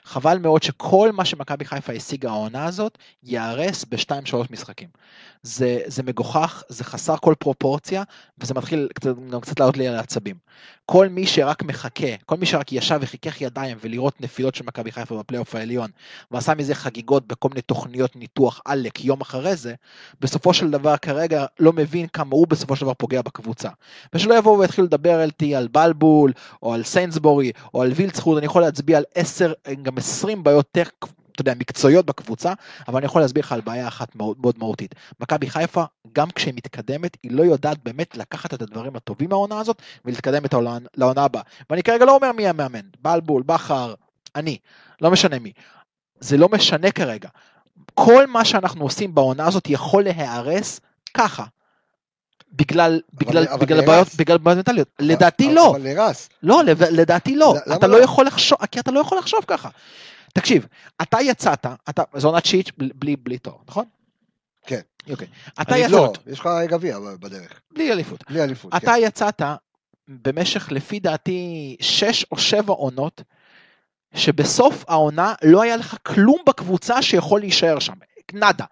חבל 0.04 0.38
מאוד 0.38 0.62
שכל 0.62 1.12
מה 1.12 1.24
שמכבי 1.24 1.64
חיפה 1.64 1.92
השיגה 1.92 2.30
העונה 2.30 2.64
הזאת, 2.64 2.98
ייהרס 3.22 3.84
בשתיים 3.88 4.26
שלוש 4.26 4.50
משחקים. 4.50 4.88
זה, 5.42 5.80
זה 5.86 6.02
מגוחך, 6.02 6.62
זה 6.68 6.84
חסר 6.84 7.16
כל 7.16 7.34
פרופורציה, 7.38 8.02
וזה 8.38 8.54
מתחיל 8.54 8.88
קצת, 8.94 9.10
גם 9.30 9.40
קצת 9.40 9.60
לעלות 9.60 9.76
לי 9.76 9.88
על 9.88 9.94
העצבים. 9.94 10.36
כל 10.86 11.08
מי 11.08 11.26
שרק 11.26 11.62
מחכה, 11.62 12.06
כל 12.26 12.36
מי 12.36 12.46
שרק 12.46 12.72
ישב 12.72 12.98
וחיכך 13.02 13.40
ידיים 13.40 13.78
ולראות 13.80 14.20
נפילות 14.20 14.54
של 14.54 14.64
מכבי 14.64 14.92
חיפה 14.92 15.18
בפלייאוף 15.18 15.54
העליון, 15.54 15.90
ועשה 16.30 16.54
מזה 16.54 16.74
חגיגות 16.74 17.26
בכל 17.26 17.48
מיני 17.48 17.62
תוכניות 17.62 18.16
ניתוח 18.16 18.60
עלק 18.64 19.04
יום 19.04 19.20
אחרי 19.20 19.56
זה, 19.56 19.74
בסופו 20.20 20.54
של 20.54 20.70
דבר 20.70 20.96
כרגע 21.16 21.46
לא 21.60 21.72
מבין 21.72 22.06
כמה 22.06 22.30
הוא 22.30 22.46
בסופו 22.46 22.76
של 22.76 22.82
דבר 22.82 22.94
פוגע 22.94 23.22
בקבוצה. 23.22 23.68
ושלא 24.14 24.34
יבואו 24.34 24.58
ויתחילו 24.58 24.86
לדבר 24.86 25.22
איתי 25.22 25.54
על 25.54 25.68
בלבול, 25.68 26.32
או 26.62 26.74
על 26.74 26.82
סיינסבורי, 26.82 27.52
או 27.74 27.82
על 27.82 27.92
וילצחורד, 27.94 28.38
אני 28.38 28.46
יכול 28.46 28.62
להצביע 28.62 28.98
על 28.98 29.04
10, 29.14 29.52
גם 29.82 29.98
20 29.98 30.42
בעיות 30.42 30.66
טכ... 30.72 30.90
אתה 31.32 31.40
יודע, 31.40 31.54
מקצועיות 31.58 32.06
בקבוצה, 32.06 32.52
אבל 32.88 32.96
אני 32.96 33.06
יכול 33.06 33.22
להסביר 33.22 33.44
לך 33.44 33.52
על 33.52 33.60
בעיה 33.60 33.88
אחת 33.88 34.16
מאוד, 34.16 34.36
מאוד 34.40 34.54
מהותית. 34.58 34.94
מכבי 35.20 35.50
חיפה, 35.50 35.84
גם 36.12 36.30
כשהיא 36.30 36.54
מתקדמת, 36.54 37.16
היא 37.22 37.32
לא 37.32 37.42
יודעת 37.42 37.78
באמת 37.84 38.16
לקחת 38.16 38.54
את 38.54 38.62
הדברים 38.62 38.96
הטובים 38.96 39.28
מהעונה 39.28 39.60
הזאת 39.60 39.82
ולהתקדם 40.04 40.44
איתה 40.44 40.60
לעונה- 40.60 40.88
לעונה 40.96 41.24
הבאה. 41.24 41.42
ואני 41.70 41.82
כרגע 41.82 42.04
לא 42.04 42.14
אומר 42.14 42.32
מי 42.32 42.48
המאמן, 42.48 42.80
בלבול, 43.02 43.42
בכר, 43.42 43.94
אני, 44.36 44.58
לא 45.00 45.10
משנה 45.10 45.38
מי. 45.38 45.52
זה 46.20 46.36
לא 46.36 46.48
משנה 46.48 46.90
כרגע. 46.90 47.28
כל 47.94 48.26
מה 48.26 48.44
שאנחנו 48.44 48.84
עושים 48.84 49.14
בעונה 49.14 49.46
הזאת 49.46 49.70
יכול 49.70 50.04
להיהרס 50.04 50.80
ככה. 51.16 51.44
בגלל, 52.52 53.00
בגלל, 53.14 53.48
אבל 53.48 53.60
בגלל 53.60 53.76
נהרס. 53.76 53.88
בעיות, 53.88 54.08
בגלל 54.18 54.38
בעיות 54.38 54.56
מנטליות. 54.58 54.88
לדעתי 54.98 55.54
לא. 55.54 55.70
אבל 55.70 55.82
נהרס. 55.82 56.28
לא, 56.42 56.62
לדעתי 56.90 57.36
לא. 57.36 57.54
למה 57.66 57.76
אתה 57.76 57.86
לא? 57.86 57.98
לא 57.98 58.04
יכול 58.04 58.26
לחשוב, 58.26 58.58
כי 58.70 58.80
אתה 58.80 58.90
לא 58.90 59.00
יכול 59.00 59.18
לחשוב 59.18 59.40
ככה. 59.46 59.68
תקשיב, 60.34 60.66
אתה 61.02 61.18
יצאת, 61.20 61.66
אתה, 61.88 62.02
זו 62.16 62.28
עונת 62.28 62.44
שיט 62.46 62.70
בלי, 62.78 63.16
בלי, 63.16 63.38
תואר, 63.38 63.56
נכון? 63.68 63.84
כן. 64.66 64.80
אוקיי. 65.10 65.26
אתה 65.62 65.74
אני- 65.74 65.78
יצאת, 65.80 65.92
לא, 65.92 66.12
יש 66.26 66.40
לך 66.40 66.48
גביע 66.66 66.98
בדרך. 67.20 67.60
בלי 67.74 67.92
אליפות. 67.92 68.24
בלי 68.30 68.42
אליפות. 68.42 68.74
אתה 68.76 68.92
יצאת 69.00 69.42
במשך, 70.08 70.72
לפי 70.72 71.00
דעתי, 71.00 71.76
שש 71.80 72.26
או 72.32 72.38
שבע 72.38 72.72
עונות, 72.72 73.22
שבסוף 74.14 74.84
העונה 74.88 75.34
לא 75.42 75.62
היה 75.62 75.76
לך 75.76 75.96
כלום 76.02 76.38
בקבוצה 76.46 77.02
שיכול 77.02 77.40
להישאר 77.40 77.78
שם. 77.78 77.92
נאדה. 78.34 78.64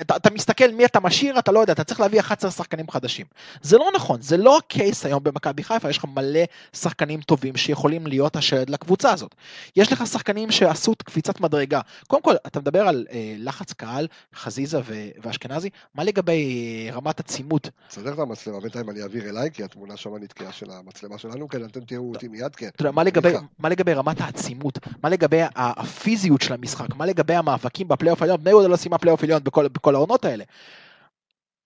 אתה, 0.00 0.16
אתה 0.16 0.30
מסתכל 0.30 0.70
מי 0.72 0.84
אתה 0.84 1.00
משאיר, 1.00 1.38
אתה 1.38 1.52
לא 1.52 1.60
יודע, 1.60 1.72
אתה 1.72 1.84
צריך 1.84 2.00
להביא 2.00 2.20
11 2.20 2.50
שחקנים 2.50 2.90
חדשים. 2.90 3.26
זה 3.62 3.78
לא 3.78 3.90
נכון, 3.94 4.20
זה 4.22 4.36
לא 4.36 4.58
ה 4.58 4.68
case 4.68 5.06
היום 5.06 5.24
במכבי 5.24 5.62
חיפה, 5.64 5.90
יש 5.90 5.98
לך 5.98 6.04
מלא 6.14 6.40
שחקנים 6.72 7.20
טובים 7.20 7.56
שיכולים 7.56 8.06
להיות 8.06 8.36
השד 8.36 8.70
לקבוצה 8.70 9.12
הזאת. 9.12 9.34
יש 9.76 9.92
לך 9.92 10.06
שחקנים 10.06 10.50
שעשו 10.50 10.92
קפיצת 11.04 11.40
מדרגה. 11.40 11.80
קודם 12.06 12.22
כל, 12.22 12.34
אתה 12.46 12.60
מדבר 12.60 12.88
על 12.88 13.06
אה, 13.10 13.34
לחץ 13.38 13.72
קהל, 13.72 14.06
חזיזה 14.34 14.78
ו- 14.84 15.08
ואשכנזי, 15.22 15.70
מה 15.94 16.04
לגבי 16.04 16.86
אה, 16.88 16.94
רמת 16.96 17.20
עצימות? 17.20 17.68
תסדר 17.88 18.12
את 18.12 18.18
המצלמה, 18.18 18.60
בינתיים 18.60 18.90
אני 18.90 19.02
אעביר 19.02 19.28
אליי, 19.28 19.50
כי 19.52 19.64
התמונה 19.64 19.96
שם 19.96 20.16
נתקעה 20.16 20.52
של 20.52 20.70
המצלמה 20.70 21.18
שלנו, 21.18 21.48
כן, 21.48 21.64
אתם 21.64 21.80
תראו 21.80 22.10
אותי 22.10 22.28
מיד, 22.28 22.56
כן. 22.56 22.68
אתה 22.68 22.82
יודע, 22.82 22.90
מה 22.90 23.04
לגבי. 23.04 23.32
מה 23.58 23.68
לגבי 23.68 23.92
רמת 23.92 24.20
העצימות? 24.20 24.78
מה 25.02 25.08
לגבי 25.08 25.40
הפיזיות 25.56 26.42
של 26.42 26.54
המשחק? 26.54 26.96
מה 26.96 27.06
לגבי 27.06 27.34
המאבקים 27.34 27.88
בפלייאוף 27.88 28.22
העליון? 28.22 28.40
בני 28.40 28.50
יהודה 28.50 28.68
לא 28.68 28.76
סיימה 28.88 28.98
פלייאוף 28.98 29.22
עליון 29.22 29.44
בכל, 29.44 29.68
בכל 29.68 29.94
העונות 29.94 30.24
האלה. 30.24 30.44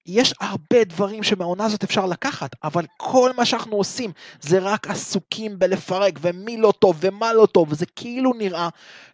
יש 0.07 0.35
הרבה 0.41 0.85
דברים 0.85 1.23
שמהעונה 1.23 1.65
הזאת 1.65 1.85
אפשר 1.85 2.07
לקחת, 2.07 2.57
אבל 2.65 2.85
כל 2.97 3.31
מה 3.37 3.45
שאנחנו 3.45 3.77
עושים 3.77 4.13
זה 4.41 4.59
רק 4.59 4.87
עסוקים 4.87 5.59
בלפרק, 5.59 6.19
ומי 6.21 6.57
לא 6.57 6.73
טוב 6.79 6.97
ומה 7.01 7.33
לא 7.33 7.47
טוב, 7.47 7.73
וזה 7.73 7.87
כאילו 7.87 8.33
נראה 8.39 8.69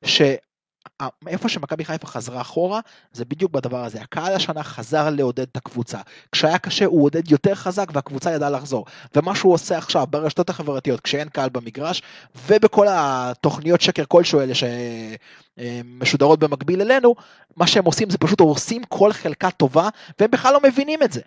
ש... 0.05 0.23
איפה 1.27 1.49
שמכבי 1.49 1.85
חיפה 1.85 2.07
חזרה 2.07 2.41
אחורה, 2.41 2.81
זה 3.13 3.25
בדיוק 3.25 3.53
בדבר 3.53 3.85
הזה. 3.85 4.01
הקהל 4.01 4.35
השנה 4.35 4.63
חזר 4.63 5.11
לעודד 5.11 5.43
את 5.43 5.57
הקבוצה. 5.57 5.99
כשהיה 6.33 6.59
קשה 6.59 6.85
הוא 6.85 7.05
עודד 7.05 7.31
יותר 7.31 7.55
חזק 7.55 7.89
והקבוצה 7.93 8.33
ידעה 8.33 8.51
לחזור. 8.51 8.85
ומה 9.15 9.35
שהוא 9.35 9.53
עושה 9.53 9.79
עכשיו 9.79 10.07
ברשתות 10.11 10.51
החברתיות, 10.51 11.01
כשאין 11.01 11.29
קהל 11.29 11.49
במגרש, 11.49 12.03
ובכל 12.49 12.87
התוכניות 12.91 13.81
שקר 13.81 14.05
כלשהו 14.09 14.41
האלה 14.41 14.53
שמשודרות 15.59 16.39
במקביל 16.39 16.81
אלינו, 16.81 17.15
מה 17.57 17.67
שהם 17.67 17.85
עושים 17.85 18.11
זה 18.11 18.19
פשוט 18.19 18.41
הורסים 18.41 18.83
כל 18.89 19.13
חלקה 19.13 19.51
טובה, 19.51 19.89
והם 20.21 20.31
בכלל 20.31 20.53
לא 20.53 20.61
מבינים 20.65 21.03
את 21.03 21.13
זה. 21.13 21.21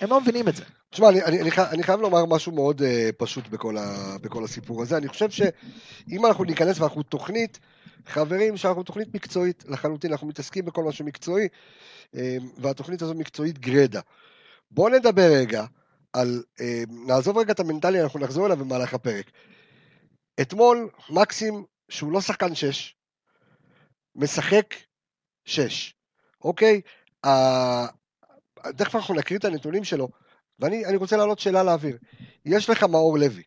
הם 0.00 0.10
לא 0.10 0.20
מבינים 0.20 0.48
את 0.48 0.56
זה. 0.56 0.64
תשמע, 0.90 1.08
אני, 1.08 1.24
אני, 1.24 1.40
אני, 1.40 1.50
אני 1.70 1.82
חייב 1.82 2.00
לומר 2.00 2.24
משהו 2.26 2.52
מאוד 2.52 2.80
uh, 2.80 2.84
פשוט 3.16 3.48
בכל, 3.48 3.76
ה, 3.76 4.16
בכל 4.22 4.44
הסיפור 4.44 4.82
הזה. 4.82 4.96
אני 4.96 5.08
חושב 5.08 5.30
שאם 5.30 6.26
אנחנו 6.26 6.44
ניכנס 6.44 6.80
ואנחנו 6.80 7.02
תוכנית, 7.02 7.58
חברים, 8.06 8.56
שאנחנו 8.56 8.82
תוכנית 8.82 9.14
מקצועית 9.14 9.64
לחלוטין, 9.68 10.12
אנחנו 10.12 10.26
מתעסקים 10.26 10.64
בכל 10.64 10.84
מה 10.84 10.92
שמקצועי, 10.92 11.48
uh, 12.06 12.18
והתוכנית 12.58 13.02
הזו 13.02 13.14
מקצועית 13.14 13.58
גרדה. 13.58 14.00
בואו 14.70 14.88
נדבר 14.88 15.30
רגע 15.32 15.64
על, 16.12 16.42
uh, 16.58 16.62
נעזוב 17.06 17.38
רגע 17.38 17.52
את 17.52 17.60
המנטלי, 17.60 18.02
אנחנו 18.02 18.20
נחזור 18.20 18.46
אליו 18.46 18.56
במהלך 18.56 18.94
הפרק. 18.94 19.30
אתמול, 20.40 20.88
מקסים, 21.10 21.64
שהוא 21.88 22.12
לא 22.12 22.20
שחקן 22.20 22.54
שש, 22.54 22.96
משחק 24.16 24.74
שש, 25.44 25.94
אוקיי? 26.44 26.80
ה- 27.26 27.86
תכף 28.76 28.94
אנחנו 28.94 29.14
נקריא 29.14 29.38
את 29.38 29.44
הנתונים 29.44 29.84
שלו, 29.84 30.08
ואני 30.58 30.86
אני 30.86 30.96
רוצה 30.96 31.16
להעלות 31.16 31.38
שאלה 31.38 31.62
לאוויר. 31.62 31.98
יש 32.44 32.70
לך 32.70 32.82
מאור 32.82 33.18
לוי, 33.18 33.42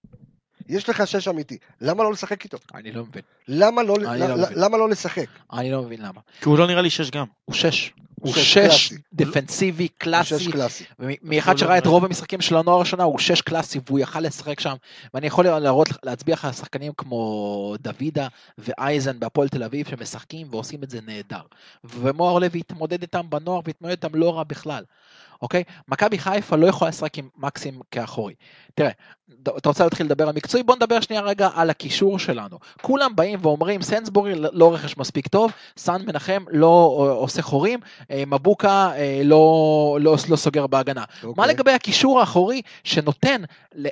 יש 0.70 0.90
לך 0.90 1.08
שש 1.08 1.28
אמיתי, 1.28 1.58
למה 1.82 2.04
לא 2.04 2.12
לשחק 2.12 2.44
איתו? 2.44 2.58
אני 2.74 2.92
לא 2.92 3.04
מבין. 3.04 3.22
למה 3.48 3.84
לא, 3.84 3.96
אני 3.96 4.20
לא 4.20 4.26
למה, 4.28 4.36
מבין. 4.44 4.60
למה 4.60 4.78
לא 4.78 4.90
לשחק? 4.90 5.26
אני 5.54 5.72
לא 5.72 5.82
מבין 5.82 6.02
למה. 6.02 6.22
כי 6.42 6.50
הוא 6.50 6.58
לא 6.58 6.68
נראה 6.68 6.82
לי 6.82 6.90
שש 6.90 7.12
גם. 7.12 7.26
הוא 7.46 7.56
שש. 7.56 7.92
הוא 8.20 8.34
שש 8.34 8.54
שש 8.54 8.88
קלאסי. 8.90 8.96
דפנסיבי, 9.14 9.84
הוא 9.84 9.90
קלאסי, 9.98 10.40
שש 10.40 10.48
קלאסי. 10.48 10.84
מאחד 11.24 11.58
שראה 11.58 11.78
את 11.78 11.86
לא- 11.86 11.92
רוב 11.92 12.06
המשחקים 12.06 12.42
של 12.42 12.56
הנוער 12.58 12.82
השנה 12.82 13.04
הוא 13.04 13.20
שש 13.20 13.42
קלאסי 13.42 13.80
והוא 13.88 14.00
יכל 14.00 14.20
לשחק 14.20 14.60
שם 14.60 14.76
ואני 15.14 15.28
יכול 15.28 15.46
להראות 15.48 15.90
להצביע 16.04 16.34
לך 16.36 16.46
על 16.46 16.52
שחקנים 16.52 16.92
כמו 16.98 17.76
דוידה 17.82 18.28
ואייזן 18.58 19.20
בהפועל 19.20 19.48
תל 19.50 19.64
אביב 19.64 19.88
שמשחקים 19.90 20.48
ועושים 20.52 20.84
את 20.84 20.90
זה 20.90 21.00
נהדר 21.06 21.42
ומואר 21.84 22.40
לוי 22.40 22.60
התמודד 22.60 23.02
איתם 23.02 23.30
בנוער 23.30 23.62
והתמודד 23.66 23.92
איתם 24.04 24.16
לא 24.16 24.38
רע 24.38 24.44
בכלל. 24.44 24.84
אוקיי? 25.44 25.64
מכבי 25.88 26.18
חיפה 26.18 26.56
לא 26.56 26.68
יכולה 26.68 26.90
לשחק 26.90 27.18
עם 27.18 27.30
מקסים 27.38 27.80
כאחורי. 27.92 28.34
תראה, 28.76 28.90
אתה 29.58 29.70
רוצה 29.70 29.84
להתחיל 29.84 30.06
לדבר 30.06 30.28
על 30.28 30.36
מקצועי? 30.36 30.64
בוא 30.64 30.76
נדבר 30.76 31.00
שנייה 31.00 31.22
רגע 31.22 31.50
על 31.56 31.70
הקישור 31.70 32.20
שלנו. 32.20 32.60
כולם 32.82 33.16
באים 33.16 33.40
ואומרים 33.42 33.82
סנסבורי 33.82 34.34
לא 34.36 34.74
רכש 34.74 34.98
מספיק 34.98 35.28
טוב, 35.28 35.52
סאן 35.78 36.02
מנחם 36.06 36.44
לא 36.50 36.96
עושה 37.20 37.42
חורים, 37.42 37.80
אה, 38.12 38.24
מבוקה 38.28 38.92
אה, 38.96 39.22
לא, 39.24 39.98
לא, 40.02 40.16
לא 40.30 40.36
סוגר 40.36 40.68
בהגנה. 40.68 41.04
מה 41.24 41.30
אוקיי. 41.30 41.48
לגבי 41.48 41.72
הקישור 41.72 42.20
האחורי 42.20 42.62
שנותן 42.84 43.42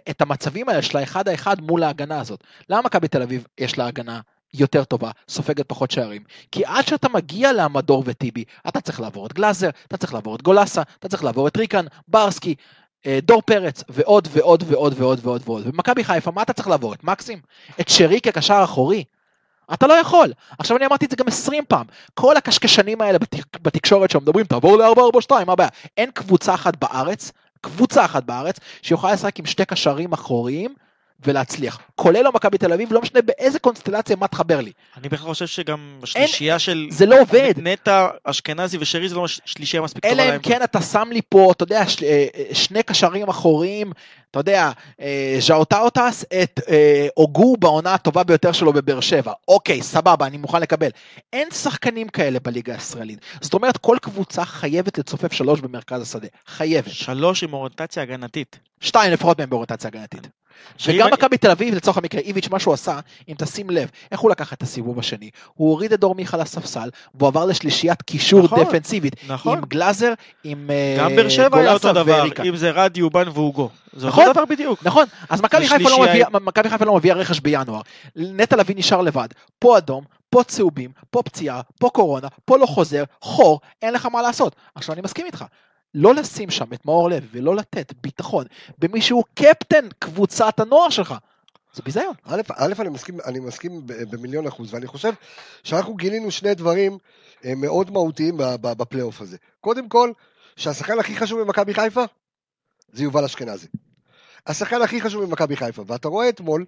את 0.10 0.22
המצבים 0.22 0.70
האלה 0.70 0.82
של 0.82 0.98
האחד 0.98 1.28
האחד 1.28 1.62
מול 1.62 1.84
ההגנה 1.84 2.20
הזאת? 2.20 2.44
למה 2.70 2.82
מכבי 2.82 3.08
תל 3.08 3.22
אביב 3.22 3.48
יש 3.58 3.78
לה 3.78 3.88
הגנה 3.88 4.20
יותר 4.54 4.84
טובה, 4.84 5.12
סופגת 5.30 5.66
פחות 5.70 5.92
שערים? 5.92 6.24
כי 6.52 6.66
עד 6.66 6.88
שאתה 6.88 7.10
מגיע 7.10 7.54
לעמדור 7.54 8.04
וטיבי, 8.06 8.44
אתה 8.68 8.82
צריך 8.82 9.00
לעבור 9.00 9.28
את 9.28 9.34
גלאזר, 9.34 9.70
אתה 9.88 9.98
צריך 9.98 10.14
לעבור 10.14 10.36
את 10.36 10.42
גולסה, 10.42 10.82
אתה 11.00 11.10
צריך 11.10 11.24
לעבור 11.24 11.48
את 11.48 11.58
ריקן, 11.58 11.86
ברסקי. 12.08 12.56
אה, 13.06 13.20
דור 13.22 13.42
פרץ 13.42 13.84
ועוד 13.90 14.28
ועוד 14.32 14.64
ועוד 14.68 14.94
ועוד 14.98 15.20
ועוד 15.24 15.42
ועוד. 15.46 15.64
ומכבי 15.66 16.04
חיפה, 16.04 16.32
מה 16.32 16.42
אתה 16.42 16.54
צריך 16.54 16.68
לעבור? 16.68 16.94
את 16.94 17.04
מקסים? 17.04 17.40
את 17.82 17.90
שרי 17.90 18.22
כקשר 18.22 18.62
אחורי? 18.64 19.04
אתה 19.74 19.88
לא 19.88 19.94
יכול. 19.94 20.34
עכשיו 20.60 20.78
אני 20.78 20.86
אמרתי 20.86 21.06
את 21.06 21.12
זה 21.12 21.16
גם 21.16 21.28
20 21.28 21.64
פעם. 21.68 21.86
כל 22.14 22.38
הקשקשנים 22.38 23.02
האלה 23.02 23.20
בתק... 23.20 23.60
בתקשורת 23.62 24.12
שמדברים, 24.12 24.46
תעבור 24.46 24.78
ל-442, 24.78 25.46
מה 25.46 25.54
הבעיה? 25.54 25.70
אין 25.98 26.12
קבוצה 26.12 26.54
אחת 26.54 26.76
בארץ, 26.76 27.32
קבוצה 27.62 28.06
אחת 28.06 28.24
בארץ, 28.24 28.60
שיכולה 28.82 29.14
לשחק 29.14 29.40
עם 29.40 29.46
שתי 29.46 29.66
קשרים 29.66 30.14
אחוריים 30.14 30.74
ולהצליח. 31.26 31.80
כולל 31.96 32.22
לא 32.22 32.32
מכבי 32.32 32.58
תל 32.58 32.74
אביב, 32.74 32.94
לא 32.94 33.02
משנה 33.02 33.22
באיזה 33.22 33.60
קונסטלציה, 33.60 34.16
מה 34.16 34.28
תחבר 34.28 34.62
לי. 34.62 34.72
אני 34.98 35.10
בכלל 35.10 35.28
חושב 35.28 35.48
שגם 35.48 36.00
השלישייה 36.04 36.60
של 36.60 36.88
זה 36.90 37.06
לא 37.06 37.22
עובד. 37.22 37.54
נטע, 37.58 38.08
אשכנזי 38.24 38.78
ושרי 38.78 39.10
זה 39.10 39.16
לא 39.16 39.28
שלישייה 39.28 39.84
מספיק 39.84 40.04
טובה 40.04 40.14
אלא 40.14 40.24
להם. 40.24 40.34
אם 40.34 40.40
כן 40.40 40.64
אתה 40.64 40.82
שם 40.82 41.08
לי 41.12 41.22
פה, 41.30 41.52
אתה 41.52 41.64
יודע, 41.64 41.80
אה, 41.80 42.26
אה, 42.36 42.56
שני 42.56 42.84
קשרים 42.84 43.30
אחוריים, 43.30 43.92
אתה 44.32 44.40
יודע, 44.40 44.72
אה, 45.02 45.36
ז'אוטאוטס 45.40 46.26
את 46.44 46.60
אוגו 47.18 47.58
בעונה 47.58 47.94
הטובה 47.94 48.24
ביותר 48.24 48.52
שלו 48.52 48.74
בבאר 48.74 49.00
שבע. 49.00 49.34
אוקיי, 49.48 49.82
סבבה, 49.82 50.28
אני 50.28 50.38
מוכן 50.38 50.62
לקבל. 50.62 50.90
אין 51.34 51.52
שחקנים 51.52 52.10
כאלה 52.10 52.40
בליגה 52.40 52.74
הישראלית. 52.74 53.20
זאת 53.42 53.54
אומרת, 53.54 53.78
כל 53.78 53.98
קבוצה 54.02 54.46
חייבת 54.46 54.98
לצופף 54.98 55.34
שלוש 55.34 55.60
במרכז 55.60 56.02
השדה. 56.02 56.28
חייבת. 56.48 56.92
שלוש 56.92 57.44
עם 57.44 57.54
אוריינטציה 57.54 58.04
הגנתית. 58.04 58.60
שתיים 58.80 59.14
לפחות 59.14 59.40
מהם 59.40 59.50
באוריינטציה 59.50 59.88
הגנתית. 59.88 60.41
וגם 60.88 61.10
מכבי 61.14 61.38
תל 61.38 61.52
אביב, 61.52 61.76
לצורך 61.76 61.98
המקרה, 61.98 62.22
איביץ', 62.22 62.50
מה 62.50 62.60
שהוא 62.60 62.74
עשה, 62.74 63.00
אם 63.30 63.36
תשים 63.38 63.70
לב, 63.70 63.90
איך 64.12 64.20
הוא 64.20 64.32
לקח 64.32 64.54
את 64.54 64.62
הסיבוב 64.62 65.00
השני? 65.00 65.30
הוא 65.54 65.70
הוריד 65.70 65.94
את 65.94 66.00
דור 66.00 66.16
מיכה 66.16 66.38
לספסל, 66.38 66.90
והוא 67.16 67.28
עבר 67.28 67.46
לשלישיית 67.46 68.02
קישור 68.02 68.44
נכון, 68.44 68.64
דפנסיבית. 68.64 69.16
נכון. 69.28 69.58
עם 69.58 69.64
גלאזר, 69.66 70.14
עם 70.44 70.70
אה, 70.70 70.96
גם 71.00 71.16
באר 71.16 71.30
שבע 71.30 71.60
היה 71.60 71.74
אותו 71.74 71.94
דבר, 71.94 72.18
ואריקה. 72.18 72.44
אם 72.44 72.56
זה 72.56 72.72
רדי, 72.72 73.02
אובן 73.02 73.28
והוגו. 73.34 73.70
זה 73.94 74.08
נכון. 74.08 74.24
אותו 74.24 74.34
דבר 74.34 74.46
בדיוק. 74.46 74.80
נכון, 74.84 75.06
אז 75.30 75.42
מכבי 75.42 75.68
חיפה, 75.68 75.90
לא 75.90 76.02
מביאה, 76.02 76.28
לא 76.86 76.96
מביאה 76.96 77.16
רכש 77.16 77.40
בינואר. 77.40 77.82
נטע 78.16 78.56
לביא 78.56 78.76
נשאר 78.76 79.02
לבד. 79.02 79.28
פה 79.60 79.78
אדום, 79.78 80.04
פה 80.30 80.44
צהובים, 80.44 80.92
פה 81.10 81.24
פציעה, 81.24 81.62
פה 81.80 81.90
קורונה, 81.90 82.28
פה 82.46 82.58
לא 82.58 82.66
חוזר, 82.66 83.04
חור, 83.22 83.60
אין 83.82 83.94
לך 83.94 84.06
מה 84.06 84.22
לעשות. 84.22 84.56
עכשיו 84.76 84.94
אני 84.94 85.02
מסכים 85.02 85.26
איתך. 85.26 85.46
לא 85.96 86.16
לשים 86.16 86.50
שם 86.50 86.74
את 86.74 86.86
מאור 86.86 87.10
לב 87.10 87.28
ולא 87.32 87.56
לתת 87.56 87.94
ביטחון 88.04 88.46
במי 88.78 89.02
שהוא 89.02 89.24
קפטן 89.34 89.88
קבוצת 90.00 90.60
הנוער 90.60 90.90
שלך. 90.90 91.16
זה 91.74 91.82
ביזיון. 91.86 92.14
א', 92.26 92.42
א', 92.58 92.74
אני 92.80 92.90
מסכים, 92.90 93.18
אני 93.26 93.40
מסכים 93.40 93.82
במיליון 93.86 94.48
אחוז, 94.48 94.74
ואני 94.74 94.88
חושב 94.88 95.14
שאנחנו 95.64 95.96
גילינו 95.96 96.32
שני 96.32 96.54
דברים 96.56 96.98
אה, 97.46 97.56
מאוד 97.56 97.92
מהותיים 97.92 98.38
ב- 98.38 98.44
ב- 98.44 98.74
בפלייאוף 98.78 99.22
הזה. 99.22 99.38
קודם 99.62 99.90
כל, 99.90 100.12
שהשחקן 100.56 101.00
הכי 101.00 101.16
חשוב 101.18 101.42
במכבי 101.42 101.74
חיפה 101.74 102.04
זה 102.92 103.04
יובל 103.04 103.24
אשכנזי. 103.26 103.68
השחקן 104.48 104.82
הכי 104.82 105.02
חשוב 105.02 105.24
במכבי 105.24 105.56
חיפה, 105.56 105.84
ואתה 105.88 106.08
רואה 106.08 106.30
אתמול 106.30 106.66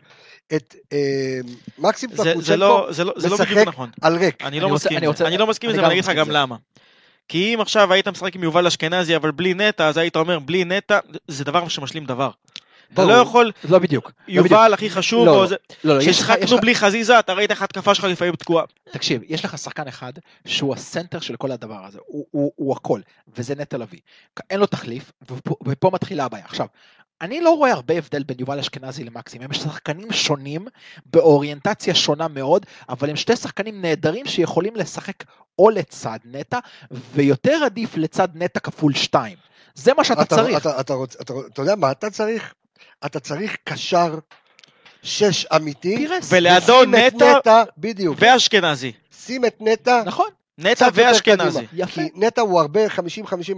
את 0.56 0.76
אה, 0.94 1.40
מקסים 1.78 2.10
זה- 2.10 2.16
זה 2.24 2.32
פקוצ'נקו 2.34 2.56
לא- 2.60 2.88
זה 2.92 3.04
לא- 3.04 3.14
לא 3.18 3.34
משחק 3.36 3.52
בדיוק 3.52 3.68
נכון. 3.68 3.90
על 4.02 4.18
ריק. 4.18 4.42
אני 4.42 4.48
אני 4.50 4.60
לא 4.60 4.66
רוצה- 4.68 4.76
מסכים 4.76 4.98
אני 4.98 5.08
רוצה- 5.08 5.18
זה. 5.24 5.28
אני 5.28 5.38
לא 5.38 5.48
מסכים 5.48 5.70
עם 5.70 5.76
אני 5.76 5.78
זה, 5.78 5.82
גם 5.82 5.90
ואני 5.90 6.00
אגיד 6.00 6.10
לך 6.12 6.18
גם. 6.18 6.32
למה. 6.32 6.56
כי 7.28 7.56
אם 7.56 7.62
עכשיו 7.62 7.94
היית 7.94 8.08
משחק 8.08 8.36
עם 8.36 8.44
יובל 8.44 8.68
אשכנזי, 8.68 9.16
אבל 9.16 9.32
בלי 9.32 9.54
נטע, 9.54 9.88
אז 9.88 9.98
היית 9.98 10.16
אומר, 10.16 10.40
בלי 10.40 10.66
נטע, 10.66 11.00
זה 11.28 11.44
דבר 11.44 11.68
שמשלים 11.68 12.06
דבר. 12.06 12.30
אתה. 12.94 13.06
לא 13.06 13.14
יכול, 13.14 13.52
לא 13.64 13.80
בדיוק. 13.80 14.06
לא 14.06 14.12
בדיוק. 14.24 14.52
יובל 14.52 14.74
הכי 14.74 14.90
חשוב, 14.90 15.26
לא, 15.26 15.44
או 15.44 15.46
לא. 15.84 16.00
לא, 16.52 16.62
בלי 16.62 16.76
חזיזה, 16.76 17.20
אתה 17.20 17.34
ראית 17.34 17.52
איך 17.52 17.62
ההתקפה 17.62 17.96
שלך 17.96 18.04
לפעמים 18.04 18.36
תקועה. 18.36 18.66
תקשיב, 18.92 19.22
יש 19.28 19.46
לך 19.46 19.58
שחקן 19.58 19.88
אחד 19.88 20.14
שהוא 20.48 20.74
הסנטר 20.74 21.20
של 21.20 21.36
כל 21.36 21.52
הדבר 21.52 21.86
הזה, 21.86 22.00
הוא, 22.32 22.76
הכל, 22.76 23.00
וזה 23.38 23.56
נטע 23.56 23.78
לביא. 23.78 24.00
אין 24.50 24.60
לו 24.60 24.66
תחליף, 24.66 25.12
ופה 25.66 25.92
מתחילה 25.94 26.26
הבעיה. 26.26 26.46
עכשיו, 26.46 26.68
אני 27.22 27.42
לא 27.42 27.50
רואה 27.50 27.72
הרבה 27.72 27.94
הבדל 27.98 28.24
בין 28.24 28.38
יובל 28.40 28.60
אשכנזי 28.60 29.04
למקסים, 29.04 29.42
הם 29.42 29.54
שחקנים 29.54 30.12
שונים, 30.12 30.66
באוריינטציה 31.06 31.96
שונה 31.96 32.28
מאוד, 32.28 32.66
אבל 32.90 33.10
הם 33.10 33.16
שתי 33.16 33.36
שחקנים 33.36 33.82
נהדרים 33.82 34.26
שיכולים 34.26 34.76
לשחק 34.76 35.24
או 35.60 35.70
לצד 35.70 36.18
נטע, 36.26 36.60
ויותר 37.14 37.64
עדיף 37.66 37.98
לצד 37.98 38.28
נטע 38.34 38.60
כפול 38.60 38.94
שתיים. 38.94 39.38
זה 39.76 39.92
מה 39.98 40.04
שאתה 40.04 40.22
אתה, 40.22 40.36
צריך. 40.36 40.58
אתה, 40.58 40.80
אתה, 40.80 40.94
רוצ- 40.94 41.22
אתה, 41.22 41.34
אתה 41.54 41.62
יודע 41.62 41.76
מה 41.76 41.92
אתה 41.92 42.10
צריך? 42.10 42.54
אתה 43.06 43.20
צריך 43.20 43.58
קשר 43.64 44.20
שש 45.04 45.46
אמיתי. 45.46 45.98
פירס. 45.98 46.30
ולידו 46.32 46.86
נטע 46.86 47.38
נטע, 47.40 47.64
בדיוק. 47.78 48.18
ואשכנזי. 48.20 48.92
שים 49.26 49.46
את 49.46 49.56
נטע 49.60 50.02
נכון, 50.06 50.28
נטע 50.58 50.88
ואשכנזי. 50.94 51.68
כי 51.88 52.02
נטע 52.16 52.42
הוא 52.42 52.60
הרבה, 52.60 52.88
50-50 52.88 52.92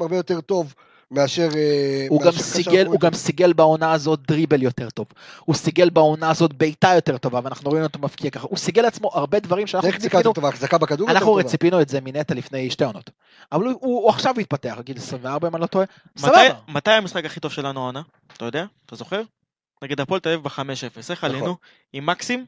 הרבה 0.01 0.15
יותר 0.15 0.41
טוב 0.41 0.73
מאשר... 1.11 1.49
אה, 1.55 2.05
הוא 2.09 2.19
גם, 2.21 2.25
מאשר 2.25 2.37
קשר 2.39 2.43
סיגל. 2.53 2.85
הוא 2.85 2.99
גם 2.99 3.13
סיגל 3.13 3.53
בעונה 3.53 3.91
הזאת 3.91 4.19
דריבל 4.27 4.61
יותר 4.63 4.89
טוב. 4.89 5.07
הוא 5.39 5.55
סיגל 5.55 5.89
בעונה 5.89 6.29
הזאת 6.29 6.53
בעיטה 6.53 6.91
יותר 6.95 7.17
טובה, 7.17 7.39
ואנחנו 7.43 7.69
רואים 7.69 7.83
אותו 7.83 7.99
מבקיע 7.99 8.29
ככה. 8.31 8.47
הוא 8.49 8.57
סיגל 8.57 8.81
לעצמו 8.81 9.11
הרבה 9.13 9.39
דברים 9.39 9.67
שאנחנו 9.67 9.89
ציפינו, 9.99 10.33
טובה, 10.33 10.49
החזקה 10.49 10.77
בכדור 10.77 11.07
יותר 11.09 11.19
אנחנו 11.19 11.31
טובה. 11.31 11.43
ציפינו 11.49 11.81
את 11.81 11.89
זה 11.89 12.01
מנטע 12.01 12.33
לפני 12.33 12.71
שתי 12.71 12.83
עונות. 12.83 13.09
אבל 13.51 13.63
הוא, 13.65 13.71
הוא, 13.71 14.01
הוא 14.01 14.09
עכשיו 14.09 14.39
התפתח, 14.39 14.77
גיל 14.83 14.97
24 14.97 15.47
אם 15.47 15.55
אני 15.55 15.61
לא 15.61 15.67
טועה. 15.67 15.85
מתי- 16.15 16.19
סבבה. 16.21 16.59
מתי 16.67 16.91
המשחק 16.91 17.25
הכי 17.25 17.39
טוב 17.39 17.51
שלנו 17.51 17.79
העונה? 17.79 18.01
אתה 18.33 18.45
יודע? 18.45 18.65
אתה 18.85 18.95
זוכר? 18.95 19.21
נגד 19.83 19.99
הפועל 20.01 20.19
תל 20.19 20.29
אביב 20.29 20.43
ב-5-0. 20.43 20.61
איך 21.09 21.11
נכון. 21.11 21.29
עלינו? 21.29 21.55
עם 21.93 22.05
מקסים, 22.05 22.45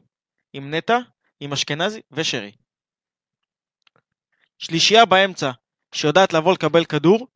עם 0.52 0.74
נטע, 0.74 0.98
עם 1.40 1.52
אשכנזי 1.52 2.00
ושרי. 2.12 2.52
שלישייה 4.58 5.04
באמצע, 5.04 5.50
שיודעת 5.94 6.32
לבוא 6.32 6.52
לקבל 6.52 6.84
כדור, 6.84 7.26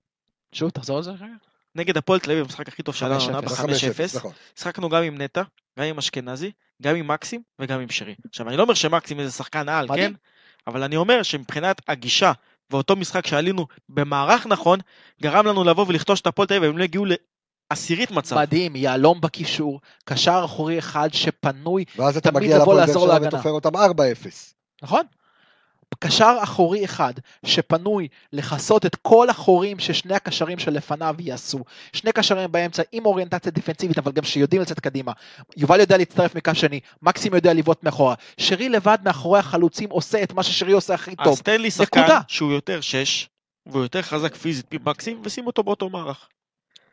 שוב, 0.52 0.70
תחזור 0.70 0.96
על 0.96 1.02
זה 1.02 1.10
רגע. 1.10 1.26
נגד 1.74 1.96
הפועל 1.96 2.20
תל 2.20 2.30
אביב, 2.30 2.44
המשחק 2.44 2.68
הכי 2.68 2.82
טוב 2.82 2.94
שלנו 2.94 3.18
5-0. 3.18 3.22
העונה 3.22 3.40
ב-5-0, 3.40 3.66
ב-5-0. 3.66 4.16
נכון. 4.16 4.32
שיחקנו 4.56 4.88
גם 4.88 5.02
עם 5.02 5.20
נטע, 5.20 5.42
גם 5.78 5.84
עם 5.84 5.98
אשכנזי, 5.98 6.50
גם 6.82 6.96
עם 6.96 7.08
מקסים 7.08 7.42
וגם 7.58 7.80
עם 7.80 7.90
שרי. 7.90 8.14
עכשיו, 8.28 8.48
אני 8.48 8.56
לא 8.56 8.62
אומר 8.62 8.74
שמקסים 8.74 9.20
איזה 9.20 9.32
שחקן 9.32 9.68
על. 9.68 9.88
כן? 9.96 10.12
אבל 10.66 10.82
אני 10.82 10.96
אומר 10.96 11.22
שמבחינת 11.22 11.80
הגישה 11.88 12.32
ואותו 12.70 12.96
משחק 12.96 13.26
שעלינו 13.26 13.66
במערך 13.88 14.46
נכון, 14.46 14.78
גרם 15.22 15.46
לנו 15.46 15.64
לבוא 15.64 15.84
ולכתוש 15.88 16.20
את 16.20 16.26
הפועל 16.26 16.48
תל 16.48 16.54
אביב, 16.54 16.70
הם 16.70 16.78
לא 16.78 16.84
הגיעו 16.84 17.04
לעשירית 17.70 18.10
מצב. 18.10 18.36
מדהים, 18.36 18.76
יהלום 18.76 19.20
בקישור, 19.20 19.80
קשר 20.04 20.42
אחורי 20.44 20.78
אחד 20.78 21.08
שפנוי, 21.12 21.84
ואז 21.96 22.16
אתה 22.16 22.30
תמיד 22.30 22.42
מגיע 22.42 22.58
לבוא 22.58 22.74
להפועל 22.74 22.76
באר 22.76 22.86
לעזור 22.86 23.04
שבע 23.04 23.12
להגנה. 23.12 23.28
ותופר 23.28 23.50
אותם 23.50 23.76
4-0. 23.76 23.78
נכון? 24.82 25.02
קשר 26.02 26.36
אחורי 26.42 26.84
אחד 26.84 27.12
שפנוי 27.46 28.08
לכסות 28.32 28.86
את 28.86 28.96
כל 28.96 29.30
החורים 29.30 29.78
ששני 29.78 30.14
הקשרים 30.14 30.58
שלפניו 30.58 31.16
יעשו. 31.18 31.58
שני 31.92 32.12
קשרים 32.12 32.52
באמצע 32.52 32.82
עם 32.92 33.06
אוריינטציה 33.06 33.52
דיפנסיבית 33.52 33.98
אבל 33.98 34.12
גם 34.12 34.24
שיודעים 34.24 34.62
לצאת 34.62 34.80
קדימה. 34.80 35.12
יובל 35.56 35.80
יודע 35.80 35.96
להצטרף 35.96 36.34
מקו 36.34 36.54
שני, 36.54 36.80
מקסים 37.02 37.34
יודע 37.34 37.54
לבעוט 37.54 37.82
מאחורה. 37.84 38.14
שרי 38.38 38.68
לבד 38.68 38.98
מאחורי 39.04 39.38
החלוצים 39.38 39.90
עושה 39.90 40.22
את 40.22 40.32
מה 40.32 40.42
ששרי 40.42 40.72
עושה 40.72 40.94
הכי 40.94 41.16
טוב. 41.16 41.32
אז 41.32 41.42
תן 41.42 41.60
לי 41.60 41.70
שחקן 41.70 42.00
נקודה. 42.00 42.20
שהוא 42.28 42.52
יותר 42.52 42.80
שש, 42.80 43.28
והוא 43.66 43.82
יותר 43.82 44.02
חזק 44.02 44.34
פיזית 44.34 44.74
ממקסים, 44.74 45.20
ושים 45.24 45.46
אותו 45.46 45.62
באותו 45.62 45.90
מערך. 45.90 46.28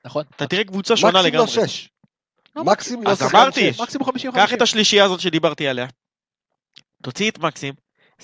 נכון? 0.06 0.24
אתה 0.36 0.48
תראה 0.48 0.64
קבוצה 0.64 0.98
שונה 0.98 1.20
מקסים 1.20 1.34
לא 1.34 1.40
לגמרי. 1.46 1.68
6. 1.68 1.90
לא, 2.56 2.64
מקסים 2.64 3.04
לא 3.04 3.10
אז 3.12 3.20
שחקן 3.20 3.38
אמרתי. 3.38 3.74
שש. 3.74 3.82
מקסימום 3.82 4.06
50 4.06 4.32
קח 4.32 4.54
את 4.54 4.62
השלישייה 4.62 5.06
הזאת 5.06 5.20
שדיברתי 5.20 5.68
עליה, 5.68 5.88
תוציא 7.04 7.32
את 7.32 7.40
מקסים, 7.40 7.74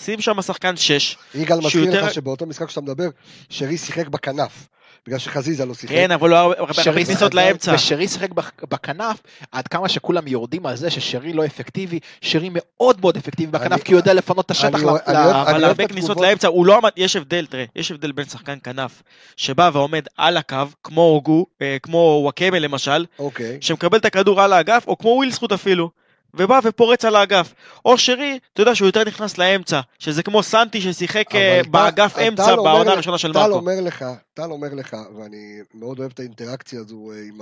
שים 0.04 0.22
שם 0.22 0.42
שחקן 0.42 0.76
שש, 0.78 1.18
יגאל 1.36 1.58
שהוא 1.58 1.66
מזכיר 1.68 1.86
יותר- 1.86 2.06
לך 2.06 2.14
שבאותו 2.14 2.46
משחק 2.46 2.70
שאתה 2.70 2.82
מדבר, 2.82 3.08
שרי 3.50 3.78
שיחק 3.78 4.08
בכנף, 4.08 4.68
בגלל 5.08 5.20
שחזיזה 5.20 5.66
לא 5.66 5.74
שיחק. 5.74 5.94
כן, 5.96 6.12
אבל 6.12 6.30
לא 6.30 6.36
הרבה 6.38 6.74
כניסות 6.84 7.34
לאמצע. 7.34 7.72
ושרי 7.76 8.08
שיחק 8.08 8.32
בכ- 8.32 8.52
בכנף, 8.70 9.18
עד 9.52 9.68
כמה 9.68 9.90
שכולם 9.90 10.28
יורדים 10.28 10.66
על 10.66 10.76
זה 10.76 10.90
ששרי 10.90 11.34
לא 11.34 11.46
אפקטיבי, 11.46 12.00
שרי 12.22 12.50
מאוד 12.52 13.02
מאוד 13.02 13.18
אפקטיבי 13.18 13.52
בכנף, 13.52 13.72
אני- 13.72 13.82
כי 13.82 13.94
הוא 13.94 14.00
יודע 14.00 14.14
לפנות 14.14 14.46
את 14.46 14.52
השטח. 14.52 14.80
אבל 14.84 15.64
הרבה 15.64 15.88
כניסות. 15.88 16.20
לאמצע, 16.22 16.48
הוא 16.48 16.66
לא 16.66 16.78
עמד, 16.78 16.90
יש 16.98 17.16
הבדל, 17.16 17.46
תראה, 17.46 17.66
יש 17.76 17.92
הבדל 17.92 18.12
בין 18.12 18.26
שחקן 18.26 18.58
כנף, 18.64 19.04
שבא 19.38 19.70
ועומד 19.74 20.06
על 20.18 20.38
הקו, 20.38 20.58
כמו 20.84 21.02
הוגו, 21.02 21.46
אה, 21.62 21.78
כמו 21.84 22.20
וואקמה 22.24 22.60
למשל, 22.60 23.06
אוקיי. 23.20 23.58
שמקבל 23.62 23.98
את 23.98 24.06
הכדור 24.06 24.42
על 24.42 24.54
האגף, 24.54 24.84
או 24.88 24.98
כמו 24.98 25.10
ווילסקוט 25.10 25.52
אפילו, 25.52 25.90
ובא 26.38 26.60
ופורץ 26.64 27.06
על 27.06 27.16
האגף. 27.16 27.54
או 27.86 27.98
שרי, 27.98 28.40
אתה 28.54 28.62
יודע 28.62 28.76
שהוא 28.76 28.86
יותר 28.86 29.04
נכנס 29.04 29.38
לאמצע, 29.38 29.82
שזה 30.00 30.24
כמו 30.24 30.44
סנטי 30.44 30.82
ששיחק 30.82 31.36
אה, 31.36 31.56
אבל 31.56 31.64
טל- 31.64 31.70
באגף 31.70 32.14
טל 32.16 32.22
אמצע 32.28 32.52
אומר 32.54 32.64
בעונה 32.64 32.92
הראשונה 32.92 33.18
של 33.18 33.34
טל 33.34 33.40
מרקו. 33.40 33.54
אומר 33.56 33.82
לך, 33.82 34.06
טל 34.34 34.52
אומר 34.52 34.74
לך, 34.74 34.96
ואני 35.18 35.60
מאוד 35.74 36.00
אוהב 36.00 36.12
את 36.12 36.20
האינטראקציה 36.20 36.80
הזו 36.80 37.12
אה, 37.12 37.18
עם 37.28 37.42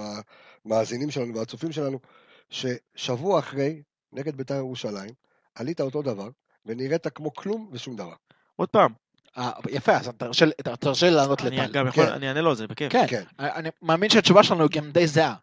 המאזינים 0.66 1.12
שלנו 1.12 1.36
והצופים 1.36 1.72
שלנו, 1.72 2.00
ששבוע 2.50 3.40
אחרי, 3.40 3.82
נגד 4.14 4.36
בית"ר 4.38 4.56
ירושלים, 4.56 5.10
עלית 5.56 5.82
אותו 5.82 6.02
דבר, 6.02 6.30
ונראית 6.66 7.08
כמו 7.08 7.34
כלום 7.34 7.70
ושום 7.72 7.96
דבר. 7.96 8.14
עוד 8.56 8.70
פעם, 8.70 8.92
אה, 9.38 9.52
יפה, 9.70 9.92
אז 9.98 10.10
תרשה 10.18 10.46
לי- 10.46 10.52
תרשה 10.80 11.06
לי 11.10 11.16
לענות 11.16 11.42
אני 11.42 11.58
לטל. 11.58 11.72
גם 11.72 11.88
יכול, 11.88 12.06
כן. 12.06 12.12
אני 12.12 12.28
אענה 12.30 12.42
לו 12.42 12.50
על 12.50 12.56
זה, 12.56 12.68
בכיף. 12.68 12.92
כן, 12.92 13.06
כן. 13.08 13.24
אני 13.40 13.70
מאמין 13.82 14.10
שהתשובה 14.10 14.44
שלנו 14.44 14.62
היא 14.62 14.70
גם 14.82 14.92
די 14.92 15.08
זהה. 15.08 15.34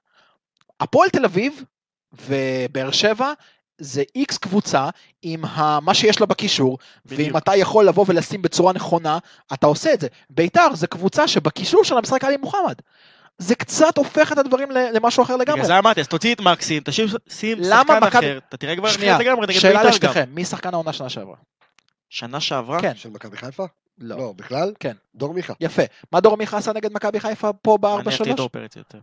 הפועל 0.80 1.08
תל 1.08 1.24
אביב 1.24 1.64
ובאר 2.12 2.90
שבע 2.90 3.32
זה 3.78 4.02
איקס 4.14 4.38
קבוצה 4.38 4.88
עם 5.22 5.44
ה- 5.44 5.78
מה 5.80 5.94
שיש 5.94 6.20
לה 6.20 6.26
בקישור, 6.26 6.78
בדיוק. 7.06 7.20
ואם 7.28 7.36
אתה 7.36 7.56
יכול 7.56 7.84
לבוא 7.88 8.04
ולשים 8.08 8.42
בצורה 8.42 8.72
נכונה, 8.72 9.18
אתה 9.52 9.66
עושה 9.66 9.94
את 9.94 10.00
זה. 10.00 10.06
ביתר 10.30 10.74
זה 10.74 10.86
קבוצה 10.86 11.28
שבקישור 11.28 11.84
שלה 11.84 12.00
משחק 12.00 12.24
עלי 12.24 12.36
מוחמד. 12.36 12.74
זה 13.38 13.54
קצת 13.54 13.98
הופך 13.98 14.32
את 14.32 14.38
הדברים 14.38 14.70
ל- 14.70 14.96
למשהו 14.96 15.22
אחר 15.22 15.36
לגמרי. 15.36 15.60
בגלל 15.60 15.66
זה 15.66 15.78
אמרתי, 15.78 16.00
אז 16.00 16.08
תוציא 16.08 16.34
את 16.34 16.40
מקסים, 16.40 16.82
תשים 16.84 17.08
שחקן 17.08 17.68
אחר, 18.04 18.38
אתה 18.48 18.56
תראה 18.56 18.76
כבר 18.76 18.88
שנייה, 18.90 19.18
לגמרי 19.18 19.46
נגד 19.46 19.58
שאלה 19.60 19.82
בית"ר 19.82 19.98
גם. 19.98 20.10
לשניכם, 20.10 20.30
מי 20.34 20.44
שחקן 20.44 20.74
העונה 20.74 20.92
שנה 20.92 21.08
שעברה? 21.08 21.36
שנה 22.10 22.40
שעברה? 22.40 22.80
כן. 22.80 22.92
של 22.96 23.10
מכבי 23.10 23.36
חיפה? 23.36 23.66
לא. 23.98 24.16
לא, 24.18 24.32
בכלל? 24.36 24.72
כן. 24.80 24.96
דור 25.14 25.34
מיכה. 25.34 25.52
יפה. 25.60 25.82
מה 26.12 26.20
דור 26.20 26.36
מיכה 26.36 26.56
עשה 26.58 26.72
נגד 26.72 26.92
מכבי 26.92 27.20
חיפה 27.20 27.52
פה 27.52 27.76
אני 27.82 27.92
אהבתי 27.96 28.22
את 28.22 28.28
ב-4-3? 28.28 28.36
דור 28.36 28.48
פרץ 28.48 28.76
יותר. 28.76 28.98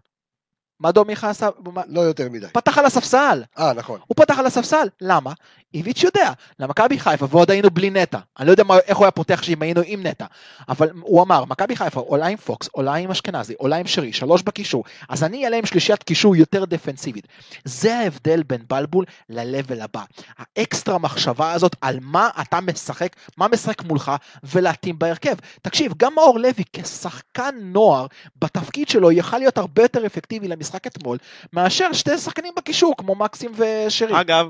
מה 0.80 0.92
דור 0.92 1.06
מיכה 1.06 1.30
עשה? 1.30 1.50
לא 1.88 2.02
יותר 2.02 2.30
מדי. 2.30 2.48
פתח 2.54 2.78
על 2.78 2.86
הספסל. 2.86 3.44
אה, 3.60 3.74
נכון. 3.74 4.00
הוא 4.08 4.16
פתח 4.16 4.40
על 4.40 4.46
הספסל, 4.46 4.88
למה? 5.02 5.34
איביץ' 5.74 6.04
יודע, 6.04 6.32
למכבי 6.60 7.00
חיפה, 7.00 7.26
ועוד 7.30 7.52
היינו 7.52 7.70
בלי 7.70 7.90
נטע. 7.90 8.20
אני 8.40 8.48
לא 8.48 8.52
יודע 8.52 8.63
מה, 8.63 8.78
איך 8.78 8.98
הוא 8.98 9.06
היה 9.06 9.12
פותח 9.12 9.44
שאם 9.44 9.62
היינו 9.62 9.82
עם 9.86 10.08
נטע, 10.08 10.26
אבל 10.70 10.90
הוא 11.02 11.22
אמר, 11.22 11.46
מכבי 11.46 11.76
חיפה 11.76 12.00
עולה 12.00 12.28
עם 12.28 12.38
פוקס, 12.38 12.70
עולה 12.72 12.96
עם 12.96 13.12
אשכנזי, 13.12 13.54
עולה 13.58 13.76
עם 13.76 13.88
שרי, 13.88 14.13
שלוש 14.13 14.42
בקישור, 14.42 14.84
אז 15.10 15.24
אני 15.24 15.46
אעלה 15.46 15.58
עם 15.58 15.66
שלישיית 15.66 16.04
קישור 16.04 16.36
יותר 16.36 16.66
דפנסיבית. 16.66 17.28
זה 17.66 17.98
ההבדל 17.98 18.44
בין 18.44 18.62
בלבול 18.70 19.06
ל-level 19.30 19.84
הבא. 19.84 20.02
האקסטרה 20.38 20.98
מחשבה 20.98 21.52
הזאת 21.52 21.76
על 21.82 21.98
מה 22.02 22.30
אתה 22.42 22.62
משחק, 22.62 23.16
מה 23.38 23.48
משחק 23.48 23.84
מולך, 23.84 24.12
ולהתאים 24.44 25.00
בהרכב. 25.00 25.36
תקשיב, 25.62 25.94
גם 25.98 26.16
מאור 26.16 26.40
לוי 26.40 26.63
כשחקן 26.74 27.56
נוער, 27.62 28.06
בתפקיד 28.42 28.90
שלו 28.90 29.12
יכל 29.12 29.38
להיות 29.38 29.58
הרבה 29.58 29.82
יותר 29.82 30.06
אפקטיבי 30.06 30.48
למשחק 30.48 30.66
אתמול, 30.75 31.17
מאשר 31.53 31.93
שתי 31.93 32.17
שחקנים 32.17 32.53
בקישור, 32.58 32.95
כמו 32.97 33.15
מקסים 33.15 33.51
ושרי. 33.58 34.21
אגב, 34.21 34.49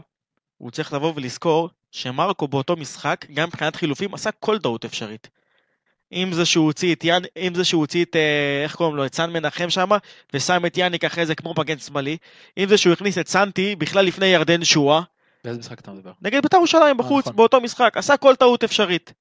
הוא 0.57 0.71
צריך 0.71 0.93
לבוא 0.93 1.13
ולזכור 1.15 1.69
שמרקו 1.91 2.47
באותו 2.47 2.75
משחק, 2.75 3.25
גם 3.33 3.47
מבחינת 3.47 3.75
חילופים, 3.75 4.13
עשה 4.13 4.31
כל 4.31 4.59
טעות 4.59 4.85
אפשרית. 4.85 5.29
אם 6.13 6.29
זה 6.33 6.45
שהוא 6.45 6.65
הוציא 6.65 6.95
את 6.95 7.03
יאן, 7.03 7.21
אם 7.37 7.55
זה 7.55 7.65
שהוא 7.65 7.79
הוציא 7.79 8.05
את, 8.05 8.15
אה, 8.15 8.63
איך 8.63 8.75
קוראים 8.75 8.95
לו, 8.95 9.05
את 9.05 9.15
סן 9.15 9.29
מנחם 9.29 9.69
שם, 9.69 9.89
ושם 10.33 10.65
את 10.65 10.77
יאניק 10.77 11.03
אחרי 11.03 11.25
זה 11.25 11.35
כמו 11.35 11.53
מגן 11.57 11.77
שמאלי, 11.77 12.17
אם 12.57 12.69
זה 12.69 12.77
שהוא 12.77 12.93
הכניס 12.93 13.17
את 13.17 13.27
סנטי 13.27 13.75
בכלל 13.75 14.05
לפני 14.05 14.25
ירדן 14.25 14.63
שואה, 14.63 15.01
באיזה 15.43 15.59
משחק 15.59 15.79
אתה 15.79 15.91
מדבר? 15.91 16.11
נגד 16.21 16.41
בית"ר 16.43 16.57
ירושלים 16.57 16.97
בחוץ, 16.97 17.25
נכון. 17.25 17.35
באותו 17.35 17.61
משחק, 17.61 17.97
עשה 17.97 18.17
כל 18.17 18.35
טעות 18.35 18.63
אפשרית. 18.63 19.13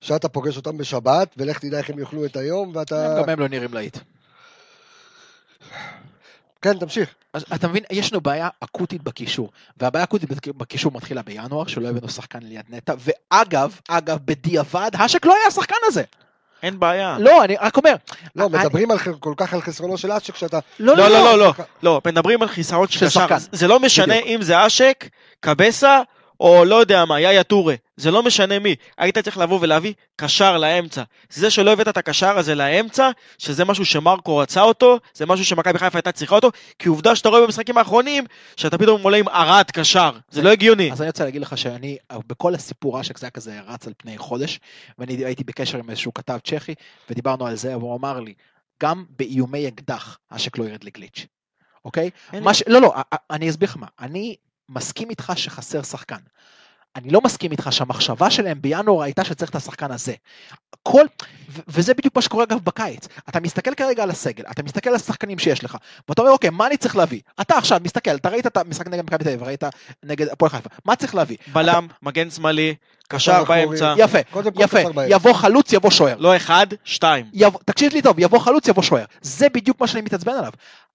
שאתה 0.00 0.28
פוגש 0.28 0.56
אותם 0.56 0.78
בשבת, 0.78 1.34
ולך 1.36 1.58
תדע 1.58 1.78
איך 1.78 1.90
הם 1.90 1.98
יאכלו 1.98 2.24
את 2.24 2.36
היום, 2.36 2.72
ואתה... 2.74 3.16
גם 3.18 3.28
הם 3.28 3.40
לא 3.40 3.48
נראים 3.48 3.74
להיט. 3.74 3.98
כן, 6.62 6.78
תמשיך. 6.78 7.08
אז 7.32 7.44
אתה 7.54 7.68
מבין, 7.68 7.82
יש 7.90 8.12
לנו 8.12 8.20
בעיה 8.20 8.48
אקוטית 8.60 9.02
בקישור, 9.02 9.50
והבעיה 9.76 10.02
האקוטית 10.02 10.28
בק- 10.32 10.48
בקישור 10.56 10.92
מתחילה 10.92 11.22
בינואר, 11.22 11.66
שלא 11.66 11.88
הבאנו 11.88 12.08
שחקן 12.08 12.38
ליד 12.42 12.64
נטע, 12.68 12.94
ואגב, 12.98 13.78
אגב, 13.88 14.18
בדיעבד, 14.24 14.90
האשק 14.94 15.26
לא 15.26 15.34
היה 15.34 15.46
השחקן 15.46 15.74
הזה. 15.86 16.02
אין 16.62 16.80
בעיה. 16.80 17.16
לא, 17.20 17.44
אני 17.44 17.56
רק 17.60 17.76
אומר, 17.76 17.94
לא, 18.36 18.46
אני- 18.46 18.58
מדברים 18.58 18.90
על 18.90 18.98
כל 18.98 19.34
כך 19.36 19.54
על 19.54 19.60
חסרונו 19.62 19.98
של 19.98 20.12
אצ'ק, 20.12 20.36
שאתה... 20.36 20.58
לא, 20.80 20.96
לא, 20.96 21.08
לא, 21.08 21.22
לא, 21.24 21.38
לא, 21.38 21.52
לא, 21.82 22.00
מדברים 22.06 22.42
על 22.42 22.48
חיסרון 22.48 22.88
של. 22.88 23.08
שחקן. 23.08 23.36
זה 23.52 23.68
לא 23.68 23.80
משנה 23.80 24.06
בדיוק. 24.14 24.26
אם 24.26 24.42
זה 24.42 24.66
אשק, 24.66 25.08
קבסה, 25.40 26.00
או 26.42 26.64
לא 26.64 26.76
יודע 26.76 27.04
מה, 27.04 27.20
יאיה 27.20 27.44
טורה. 27.44 27.74
זה 27.96 28.10
לא 28.10 28.22
משנה 28.22 28.58
מי. 28.58 28.74
היית 28.98 29.18
צריך 29.18 29.38
לבוא 29.38 29.58
ולהביא 29.62 29.92
קשר 30.16 30.58
לאמצע. 30.58 31.02
זה 31.30 31.50
שלא 31.50 31.72
הבאת 31.72 31.88
את 31.88 31.96
הקשר 31.96 32.38
הזה 32.38 32.54
לאמצע, 32.54 33.10
שזה 33.38 33.64
משהו 33.64 33.84
שמרקו 33.84 34.36
רצה 34.36 34.62
אותו, 34.62 34.98
זה 35.14 35.26
משהו 35.26 35.44
שמכבי 35.44 35.78
חיפה 35.78 35.98
הייתה 35.98 36.12
צריכה 36.12 36.34
אותו, 36.34 36.50
כי 36.78 36.88
עובדה 36.88 37.16
שאתה 37.16 37.28
רואה 37.28 37.42
במשחקים 37.42 37.78
האחרונים, 37.78 38.24
שאתה 38.56 38.78
פתאום 38.78 39.02
עולה 39.02 39.16
עם 39.16 39.28
ארד 39.28 39.70
קשר. 39.72 40.10
זה 40.30 40.42
לא 40.42 40.50
הגיוני. 40.50 40.92
אז 40.92 41.00
אני 41.00 41.08
רוצה 41.08 41.24
להגיד 41.24 41.42
לך 41.42 41.58
שאני, 41.58 41.96
בכל 42.26 42.54
הסיפור 42.54 43.00
אשק 43.00 43.18
זה 43.18 43.26
היה 43.26 43.30
כזה 43.30 43.60
רץ 43.66 43.86
על 43.86 43.92
פני 43.96 44.18
חודש, 44.18 44.60
ואני 44.98 45.24
הייתי 45.24 45.44
בקשר 45.44 45.78
עם 45.78 45.90
איזשהו 45.90 46.14
כתב 46.14 46.38
צ'כי, 46.44 46.74
ודיברנו 47.10 47.46
על 47.46 47.54
זה, 47.56 47.78
והוא 47.78 47.96
אמר 47.96 48.20
לי, 48.20 48.34
גם 48.82 49.04
באיומי 49.18 49.68
אקדח, 49.68 50.18
אשק 50.28 50.58
לא 50.58 50.64
ירד 50.64 50.84
לגליץ', 50.84 51.26
אוקיי? 51.84 52.10
מה 52.32 52.54
ש... 52.54 52.62
לא, 52.66 52.80
לא, 52.80 52.94
אני 53.30 53.50
אסביר 53.50 53.68
לך 53.68 53.76
מה. 53.76 53.86
אני 54.00 54.36
מסכים 54.74 55.10
איתך 55.10 55.32
שחסר 55.36 55.82
שחקן. 55.82 56.16
אני 56.96 57.10
לא 57.10 57.20
מסכים 57.24 57.52
איתך 57.52 57.68
שהמחשבה 57.70 58.30
שלהם 58.30 58.62
בינואר 58.62 59.02
הייתה 59.02 59.24
שצריך 59.24 59.50
את 59.50 59.56
השחקן 59.56 59.90
הזה. 59.90 60.14
כל, 60.82 61.04
ו- 61.50 61.60
וזה 61.68 61.94
בדיוק 61.94 62.16
מה 62.16 62.22
שקורה 62.22 62.44
אגב 62.44 62.58
בקיץ. 62.64 63.08
אתה 63.28 63.40
מסתכל 63.40 63.74
כרגע 63.74 64.02
על 64.02 64.10
הסגל, 64.10 64.44
אתה 64.50 64.62
מסתכל 64.62 64.90
על 64.90 64.96
השחקנים 64.96 65.38
שיש 65.38 65.64
לך, 65.64 65.76
ואתה 66.08 66.22
אומר, 66.22 66.32
אוקיי, 66.32 66.50
מה 66.50 66.66
אני 66.66 66.76
צריך 66.76 66.96
להביא? 66.96 67.20
אתה 67.40 67.58
עכשיו 67.58 67.80
מסתכל, 67.84 68.14
אתה 68.14 68.28
ראית 68.28 68.46
את 68.46 68.56
המשחק 68.56 68.86
נגד 68.86 69.04
מכבי 69.04 69.24
תל 69.24 69.30
אביב, 69.30 69.42
ראית 69.42 69.64
נגד 70.02 70.28
הפועל 70.28 70.50
חיפה, 70.50 70.68
מה 70.84 70.96
צריך 70.96 71.14
להביא? 71.14 71.36
בלם, 71.52 71.86
מגן 72.02 72.30
שמאלי, 72.30 72.74
קשר. 73.08 73.44
באמצע. 73.44 73.94
יפה, 73.98 74.18
יפה. 74.64 74.78
יבוא 75.08 75.32
חלוץ, 75.32 75.72
יבוא 75.72 75.90
שוער. 75.90 76.16
לא 76.18 76.36
אחד, 76.36 76.66
שתיים. 76.84 77.26
יבוא, 77.32 77.60
תקשיב 77.64 77.92
לי 77.92 78.02
טוב, 78.02 78.18
יבוא 78.18 78.38
חלוץ, 78.38 78.68
יבוא 78.68 78.82
שוער. 78.82 79.04
זה 79.22 79.48
בדיוק 79.48 79.80
מה 79.80 79.86
שאני 79.86 80.00
מתעצבן 80.02 80.32
עליו. 80.32 80.52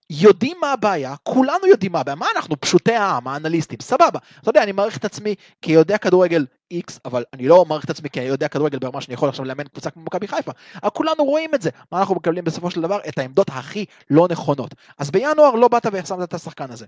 יודעים 0.10 0.58
מה 0.62 0.72
הבעיה, 0.72 1.16
כולנו 1.24 1.68
יודעים 1.68 1.92
מה 1.92 2.00
הבעיה, 2.00 2.16
מה 2.16 2.28
אנחנו 2.36 2.60
פשוטי 2.60 2.96
העם, 2.96 3.28
האנליסטים, 3.28 3.80
סבבה. 3.82 4.20
אתה 4.40 4.50
יודע, 4.50 4.64
אני 4.64 4.72
מעריך 4.72 4.98
את 4.98 5.06
עצמי 5.06 5.36
כיודע 5.62 5.98
כדורגל 5.98 6.46
X, 6.74 7.00
אבל 7.06 7.24
אני 7.34 7.48
לא 7.48 7.66
מעריך 7.66 7.86
את 7.86 7.90
עצמי 7.90 8.10
כיודע 8.10 8.48
כדורגל 8.48 8.80
ברמה 8.80 9.02
שאני 9.02 9.14
יכול 9.14 9.30
עכשיו 9.30 9.46
לאמן 9.46 9.68
קבוצה 9.68 9.90
כמו 9.90 10.04
מכבי 10.04 10.28
חיפה. 10.28 10.52
אבל 10.84 10.90
כולנו 10.90 11.24
רואים 11.24 11.56
את 11.56 11.62
זה, 11.62 11.70
מה 11.92 12.00
אנחנו 12.00 12.16
מקבלים 12.16 12.44
בסופו 12.44 12.72
של 12.72 12.82
דבר? 12.82 13.00
את 13.10 13.18
העמדות 13.18 13.50
הכי 13.50 13.86
לא 14.10 14.28
נכונות. 14.32 14.76
אז 14.98 15.12
בינואר 15.12 15.52
לא 15.56 15.68
באת 15.68 15.86
ושמת 15.92 16.24
את 16.24 16.34
השחקן 16.34 16.72
הזה. 16.72 16.86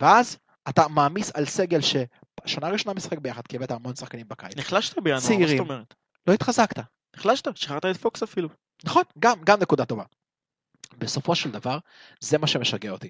ואז 0.00 0.36
אתה 0.68 0.88
מעמיס 0.88 1.30
על 1.34 1.44
סגל 1.44 1.80
ששנה 1.80 2.68
ראשונה 2.68 2.94
משחק 2.94 3.18
ביחד, 3.18 3.46
כי 3.46 3.56
הבאת 3.56 3.70
המון 3.70 3.94
שחקנים 3.94 4.26
בקיץ. 4.28 4.56
נחלשת 4.56 4.98
בינואר, 4.98 5.14
מה 5.14 5.20
זאת 5.20 5.28
צעירים. 5.28 5.60
אומרת? 5.60 5.94
לא 6.26 6.32
התחזקת. 6.32 6.80
נחלשת, 7.16 7.56
שחררת 7.56 7.86
את 7.86 7.96
פוקס 7.96 8.22
אפילו. 8.22 8.48
נכון, 8.84 9.02
גם, 9.18 9.38
גם 9.44 9.60
נקודה 9.60 9.84
טובה. 9.84 10.04
בסופו 10.98 11.34
של 11.34 11.50
דבר, 11.50 11.78
זה 12.20 12.38
מה 12.38 12.46
שמשגע 12.46 12.90
אותי. 12.90 13.08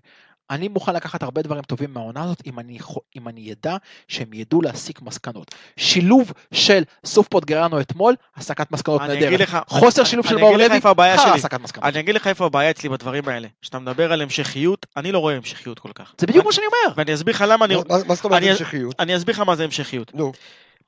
אני 0.51 0.69
מוכן 0.69 0.95
לקחת 0.95 1.23
הרבה 1.23 1.43
דברים 1.43 1.63
טובים 1.63 1.95
מהעונה 1.95 2.23
הזאת, 2.25 2.43
אם 2.47 2.59
אני, 2.59 2.79
אם 3.17 3.29
אני 3.29 3.41
ידע 3.41 3.77
שהם 4.09 4.33
ידעו 4.33 4.63
להסיק 4.63 5.03
מסקנות. 5.03 5.55
שילוב 5.77 6.33
של 6.55 6.83
סוף 7.05 7.29
פוטגרנו 7.29 7.81
אתמול, 7.81 8.15
הסקת 8.37 8.71
מסקנות 8.73 9.01
אני 9.01 9.13
אגיד 9.13 9.25
נהדרת. 9.25 9.41
לך, 9.41 9.59
חוסר 9.69 10.03
אני- 10.03 10.09
שילוב 10.11 10.27
של 10.27 10.33
אני 10.35 10.43
מאור 10.43 10.55
אגיד 10.57 10.71
לך 10.73 10.85
לוי, 10.85 11.17
חרא. 11.17 11.35
הסקת 11.35 11.61
מסקנות. 11.61 11.85
אני 11.85 12.01
אגיד 12.01 12.15
לך 12.15 12.27
איפה 12.27 12.47
הבעיה 12.47 12.71
אצלי 12.71 12.89
בדברים 12.89 13.29
האלה. 13.29 13.49
כשאתה 13.63 13.79
מדבר 13.79 14.13
על 14.13 14.23
המשכיות, 14.23 14.87
אני 14.97 15.13
לא 15.13 15.19
רואה 15.19 15.35
המשכיות 15.37 15.79
כל 15.79 15.91
כך. 15.95 16.15
זה 16.19 16.27
בדיוק 16.27 16.45
מה 16.47 16.53
שאני 16.53 16.67
אומר. 16.67 16.95
ואני 16.97 17.15
אסביר 17.15 17.35
לך 17.35 17.45
למה 17.49 17.65
אני... 17.65 17.75
מה- 17.77 17.83
מה 18.09 18.15
זאת 18.15 18.25
אומרת 18.25 18.39
אני- 18.43 18.51
המשכיות? 18.51 18.95
אני 19.01 19.17
אסביר 19.17 19.35
לך 19.35 19.41
מה 19.41 19.57
זה 19.57 19.65
המשכיות. 19.65 20.15
נו, 20.15 20.33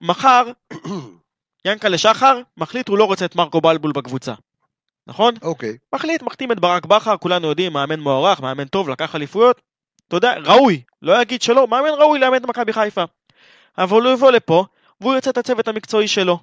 מחר, 0.01 0.45
ינקלה 1.65 1.99
שחר 1.99 2.41
מחליט 2.57 2.89
הוא 2.89 2.99
לא 2.99 3.05
רוצה 3.05 3.25
את 3.25 3.37
מרקו 3.37 3.61
בלבול 3.61 3.93
בקבוצה. 3.93 4.35
נכון? 5.11 5.35
אוקיי. 5.42 5.77
מחליט, 5.94 6.23
מחתים 6.23 6.53
את 6.53 6.61
ברק 6.61 6.87
בכר, 6.87 7.16
כולנו 7.16 7.49
יודעים, 7.49 7.73
מאמן 7.73 8.01
מוערך, 8.01 8.40
מאמן 8.40 8.64
טוב, 8.64 8.88
לקח 8.88 9.14
אליפויות. 9.14 9.61
אתה 10.09 10.16
יודע, 10.16 10.35
ראוי, 10.44 10.83
לא 11.03 11.23
יגיד 11.23 11.42
שלא, 11.42 11.68
מאמן 11.68 11.88
ראוי 11.99 12.18
לאמן 12.18 12.37
את 12.37 12.46
מכבי 12.46 12.73
חיפה. 12.73 13.05
אבל 13.79 14.03
הוא 14.03 14.12
יבוא 14.12 14.31
לפה, 14.31 14.64
והוא 15.01 15.14
ירצה 15.14 15.31
את 15.31 15.38
הצוות 15.38 15.68
המקצועי 15.68 16.09
שלו. 16.09 16.38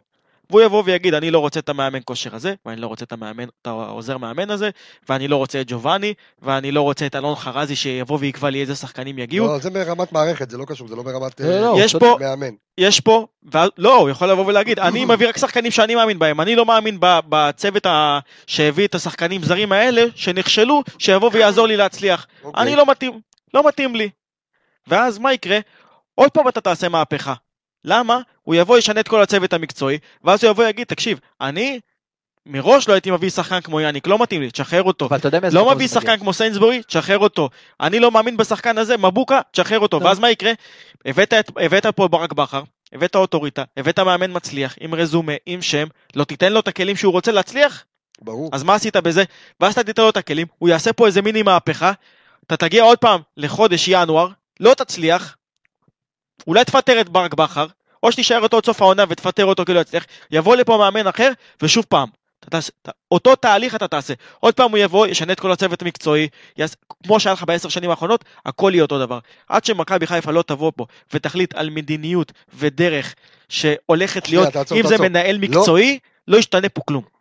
והוא 0.50 0.62
יבוא 0.62 0.84
ויגיד, 0.86 1.14
אני 1.14 1.32
לא 1.32 1.40
רוצה 1.40 1.60
את 1.60 1.70
המאמן 1.70 2.00
כושר 2.06 2.36
הזה, 2.36 2.54
ואני 2.66 2.82
לא 2.82 2.88
רוצה 2.88 3.06
את 3.06 3.12
המאמן, 3.12 3.44
את 3.44 3.68
העוזר 3.68 4.18
מאמן 4.18 4.50
הזה, 4.50 4.70
ואני 5.10 5.28
לא 5.28 5.36
רוצה 5.36 5.62
את 5.62 5.66
ג'ובאני, 5.70 6.14
ואני 6.42 6.72
לא 6.72 6.82
רוצה 6.82 7.06
את 7.06 7.16
אלון 7.16 7.36
חרזי 7.36 7.76
שיבוא 7.76 8.18
ויקבע 8.22 8.50
לי 8.50 8.62
איזה 8.62 8.76
שחקנים 8.76 9.20
יגיעו. 9.20 9.48
לא, 9.48 9.60
זה 9.60 9.70
ברמת 9.70 10.12
מערכת, 10.12 10.50
זה 10.50 10.58
לא 10.58 10.66
קשור, 10.66 10.88
זה 10.88 10.96
לא 10.96 11.04
ברמת 11.04 11.40
לא, 11.40 11.46
אה, 11.46 11.62
לא, 11.62 11.76
יש 11.80 11.94
הוא 11.94 12.00
פה, 12.00 12.18
מאמן. 12.20 12.54
יש 12.78 13.00
פה, 13.00 13.26
ו... 13.54 13.58
לא, 13.78 13.98
הוא 13.98 14.10
יכול 14.10 14.30
לבוא 14.32 14.46
ולהגיד, 14.46 14.80
אני 14.80 15.06
מביא 15.06 15.28
רק 15.28 15.38
שחקנים 15.38 15.72
שאני 15.72 15.96
מאמין 15.96 16.20
בהם, 16.20 16.42
אני 16.42 16.56
לא 16.56 16.66
מאמין 16.66 16.98
ב- 17.00 17.20
בצוות 17.30 17.86
ה... 17.86 18.20
שהביא 18.48 18.88
את 18.88 18.96
השחקנים 18.96 19.44
זרים 19.44 19.72
האלה, 19.72 20.06
שנכשלו, 20.16 20.84
שיבוא 21.00 21.30
ויעזור 21.34 21.68
לי 21.68 21.78
להצליח. 21.78 22.28
אוקיי. 22.44 22.64
אני 22.64 22.76
לא 22.76 22.86
מתאים, 22.86 23.20
לא 23.54 23.68
מתאים 23.68 23.96
לי. 23.96 24.10
ואז 24.88 25.18
מה 25.18 25.34
יקרה? 25.34 25.60
עוד 26.16 26.32
פעם 26.32 26.48
אתה 26.48 26.62
תעשה 26.62 26.90
מהפכה. 26.90 27.34
למה? 27.88 28.20
הוא 28.44 28.56
יבוא, 28.56 28.78
ישנה 28.78 29.00
את 29.00 29.08
כל 29.08 29.22
הצוות 29.22 29.54
המקצועי, 29.54 29.98
ואז 30.24 30.44
הוא 30.44 30.52
יבוא 30.52 30.64
ויגיד, 30.64 30.88
תקשיב, 30.88 31.20
אני 31.42 31.80
מראש 32.46 32.88
לא 32.88 32.94
הייתי 32.94 33.12
מביא 33.12 33.30
שחקן 33.30 33.62
כמו 33.62 33.82
יאניק, 33.82 34.08
לא 34.08 34.22
מתאים 34.22 34.42
לי, 34.42 34.52
תשחרר 34.52 34.84
אותו. 34.84 35.08
לא 35.54 35.62
מביא. 35.76 35.88
שחקן 35.88 36.18
כמו 36.20 36.34
סיינסבורי, 36.34 36.84
תשחרר 36.84 37.18
אותו. 37.18 37.50
אני 37.82 38.00
לא 38.00 38.12
מאמין 38.12 38.38
בשחקן 38.38 38.78
הזה, 38.78 38.98
מבוקה, 38.98 39.42
תשחרר 39.52 39.80
אותו. 39.80 40.00
ואז 40.02 40.20
מה 40.20 40.30
יקרה? 40.30 40.52
הבאת, 41.06 41.34
את- 41.34 41.52
הבאת 41.60 41.86
פה 41.86 42.08
ברק 42.08 42.34
בכר, 42.34 42.64
הבאת 42.94 43.16
אוטוריטה, 43.16 43.64
הבאת 43.78 44.00
מאמן 44.00 44.32
מצליח, 44.36 44.76
עם 44.80 44.96
רזומה, 44.96 45.34
עם 45.46 45.62
שם, 45.62 45.88
לא 46.16 46.24
תיתן 46.24 46.54
לו 46.54 46.60
את 46.60 46.68
הכלים 46.68 46.96
שהוא 46.96 47.12
רוצה 47.14 47.32
להצליח? 47.32 47.86
ברור. 48.22 48.50
אז 48.54 48.64
מה 48.64 48.76
עשית 48.76 48.96
בזה? 48.98 49.24
ואז 49.60 49.74
אתה 49.74 49.84
תיתן 49.84 50.02
לו 50.02 50.10
את 50.10 50.18
הכלים, 50.18 50.48
הוא 50.58 50.70
יעשה 50.70 50.94
פה 50.94 51.06
איזה 51.08 51.22
מיני 51.22 51.44
מהפכה, 51.44 51.92
אתה 52.48 52.58
תגיע 52.58 52.84
עוד 52.84 52.98
פעם 52.98 53.22
לחודש 53.38 53.88
ינואר, 53.88 54.28
לא 54.60 54.74
תצליח, 54.74 55.36
אולי 56.48 56.66
תפטר 56.66 57.02
את 57.02 57.10
ברק 57.10 57.34
בכר, 57.34 57.66
או 58.04 58.12
שתישאר 58.12 58.42
אותו 58.42 58.58
עד 58.58 58.66
סוף 58.66 58.82
העונה 58.82 59.04
ותפטר 59.10 59.46
אותו 59.46 59.66
כי 59.66 59.74
לא 59.74 59.80
יצליח, 59.80 60.06
יבוא 60.32 60.56
לפה 60.56 60.78
מאמן 60.78 61.08
אחר, 61.08 61.32
ושוב 61.62 61.86
פעם, 61.90 62.10
תעשה, 62.40 62.72
אותו 63.12 63.36
תהליך 63.36 63.76
אתה 63.76 63.88
תעשה. 63.88 64.14
עוד 64.40 64.54
פעם 64.54 64.72
הוא 64.72 64.78
יבוא, 64.78 65.08
ישנה 65.08 65.34
את 65.34 65.40
כל 65.40 65.52
הצוות 65.52 65.82
המקצועי, 65.82 66.28
יעש, 66.58 66.74
כמו 67.04 67.20
שהיה 67.20 67.34
לך 67.34 67.44
בעשר 67.44 67.70
שנים 67.70 67.90
האחרונות, 67.90 68.26
הכל 68.46 68.72
יהיה 68.74 68.84
אותו 68.84 69.00
דבר. 69.00 69.20
עד 69.50 69.66
שמכבי 69.66 70.08
חיפה 70.08 70.32
לא 70.32 70.42
תבוא 70.42 70.72
פה 70.76 70.86
ותחליט 71.14 71.56
על 71.56 71.70
מדיניות 71.70 72.32
ודרך 72.58 73.16
שהולכת 73.50 74.30
להיות, 74.30 74.48
תעצור, 74.48 74.78
אם 74.78 74.84
זה 74.84 74.90
תעצור. 74.90 75.08
מנהל 75.08 75.36
לא. 75.36 75.42
מקצועי, 75.42 76.00
לא 76.28 76.38
ישתנה 76.38 76.70
פה 76.70 76.82
כלום. 76.86 77.17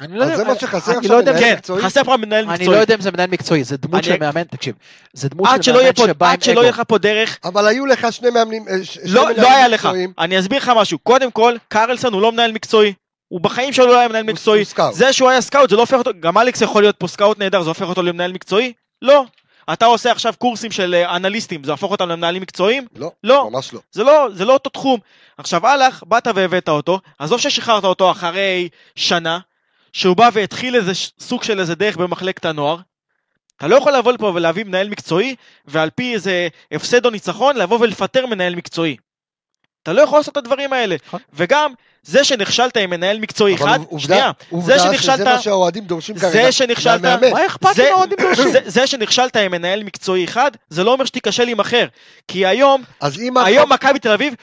אני 0.00 0.18
לא 0.18 0.24
יודע- 0.24 0.36
זה 0.36 0.44
מה 0.44 0.54
שחסר 0.54 0.90
אני 0.92 0.98
עכשיו, 0.98 1.16
לא 1.16 1.22
מנהל 1.22 1.38
כן, 1.40 1.54
מקצועי? 1.54 1.82
חסר 1.82 2.04
פה 2.04 2.16
מנהל 2.16 2.44
אני 2.44 2.52
מקצועי. 2.52 2.68
לא 2.76 2.80
יודע 2.80 2.94
אם 2.94 3.00
זה 3.00 3.10
מנהל 3.10 3.30
מקצועי, 3.30 3.64
זה 3.64 3.76
דמות 3.76 3.94
אני- 3.94 4.02
של 4.02 4.16
מאמן, 4.20 4.42
תקשיב, 4.44 4.74
זה 5.12 5.28
דמות 5.28 5.48
של 5.62 5.72
מאמן 5.72 5.94
שבא 5.96 6.26
עם 6.26 6.32
עד 6.32 6.42
שלא 6.42 6.52
אגו. 6.52 6.60
יהיה 6.62 6.70
לך 6.70 6.82
פה 6.88 6.98
דרך, 6.98 7.38
אבל 7.44 7.66
היו 7.66 7.86
לך 7.86 8.12
שני 8.12 8.30
מאמנים, 8.30 8.68
אה, 8.68 8.74
לא, 9.04 9.30
לא 9.36 9.50
היה 9.52 9.68
לך. 9.68 9.88
אני 10.18 10.38
אסביר 10.38 10.58
לך 10.58 10.72
משהו. 10.76 10.98
קודם 10.98 11.30
כל, 11.30 11.54
קרלסון 11.68 12.12
הוא 12.12 12.22
לא 12.22 12.32
מנהל 12.32 12.52
מקצועי. 12.52 12.92
הוא 13.28 13.40
בחיים 13.40 13.72
שלו 13.72 13.86
לא 13.86 13.98
היה 13.98 14.08
מנהל 14.08 14.22
מקצועי. 14.22 14.64
זה 14.92 15.12
שהוא 15.12 15.28
היה 15.30 15.40
סקאוט, 15.40 15.70
זה 15.70 15.76
לא 15.76 15.80
הופך 15.80 15.94
אותו, 15.98 16.10
גם 16.20 16.38
אלכס 16.38 16.60
יכול 16.60 16.82
להיות 16.82 16.96
פה 16.98 17.08
סקאוט 17.08 17.38
נהדר, 17.38 17.62
זה 17.62 17.68
הופך 17.68 17.88
אותו 17.88 18.02
למנהל 18.02 18.32
מקצועי? 18.32 18.72
לא. 19.02 19.24
אתה 19.72 19.86
עושה 19.86 20.12
עכשיו 20.12 20.34
קורסים 20.38 20.70
של 20.70 20.94
אה, 20.94 21.16
אנליסטים, 21.16 21.64
זה 21.64 21.70
הופך 21.70 21.84
אותם 21.90 22.08
למנהלים 22.08 22.42
מקצועיים? 22.42 22.86
לא, 22.96 23.10
לא. 23.24 23.50
ממש 23.50 23.72
לא. 23.72 23.80
זה 23.92 24.04
לא, 24.04 24.28
זה 24.34 24.44
לא 24.44 24.52
אותו 24.52 24.70
תחום. 24.70 25.00
עכשיו 25.38 25.66
הלך, 25.66 26.02
באת 26.06 26.28
והבאת 26.34 26.68
אותו, 26.68 27.00
עזוב 27.18 27.40
ששחררת 27.40 27.84
אותו 27.84 28.10
אחרי 28.10 28.68
שנה, 28.94 29.38
שהוא 29.92 30.16
בא 30.16 30.30
והתחיל 30.32 30.76
איזה 30.76 30.92
סוג 31.20 31.42
של 31.42 31.60
איזה 31.60 31.74
דרך 31.74 31.96
במחלקת 31.96 32.44
הנוער. 32.44 32.76
אתה 33.56 33.68
לא 33.68 33.76
יכול 33.76 33.92
לבוא 33.92 34.12
לפה 34.12 34.32
ולהביא 34.34 34.64
מנהל 34.64 34.88
מקצועי, 34.88 35.34
ועל 35.64 35.90
פי 35.90 36.14
איזה 36.14 36.48
הפסד 36.72 37.04
או 37.06 37.10
ניצחון, 37.10 37.56
לבוא 37.56 37.78
ולפטר 37.80 38.26
מנהל 38.26 38.54
מקצועי. 38.54 38.96
אתה 39.82 39.92
לא 39.92 40.02
יכול 40.02 40.18
לעשות 40.18 40.32
את 40.32 40.36
הדברים 40.36 40.72
האלה. 40.72 40.96
נכון. 41.06 41.20
וגם, 41.32 41.72
זה 42.02 42.24
שנכשלת 42.24 42.76
עם 42.76 42.90
מנהל 42.90 43.18
מקצועי 43.18 43.54
אחד, 43.54 43.78
עובדה- 43.88 43.98
שנייה, 44.06 44.30
עובדה 44.50 44.78
זה 44.78 44.84
שנכשלת, 44.84 45.14
שזה 45.14 45.24
מה 45.24 45.40
שהאוהדים 45.40 45.84
דורשים 45.84 46.16
זה 46.16 46.30
כרגע. 46.32 46.52
שנכשלת- 46.52 47.00
מהמאמן. 47.02 47.30
מה 47.32 47.46
אכפת 47.46 47.74
זה- 47.76 47.82
לי 47.82 47.90
מהאוהדים 47.90 48.18
דורשים? 48.24 48.52
זה, 48.52 48.60
זה 48.66 48.86
שנכשלת 48.86 49.36
עם 49.36 49.50
מנהל 49.50 49.82
מקצועי 49.82 50.24
אחד, 50.24 50.50
זה 50.68 50.84
לא 50.84 50.92
אומר 50.92 51.04
שתיכשל 51.04 51.48
עם 51.48 51.60
אחר. 51.60 51.86
כי 52.28 52.46
היום, 52.46 52.82
אם... 53.20 53.36
היום 53.36 53.72
מכבי 53.72 53.98
תל 53.98 54.10
אביב 54.12 54.34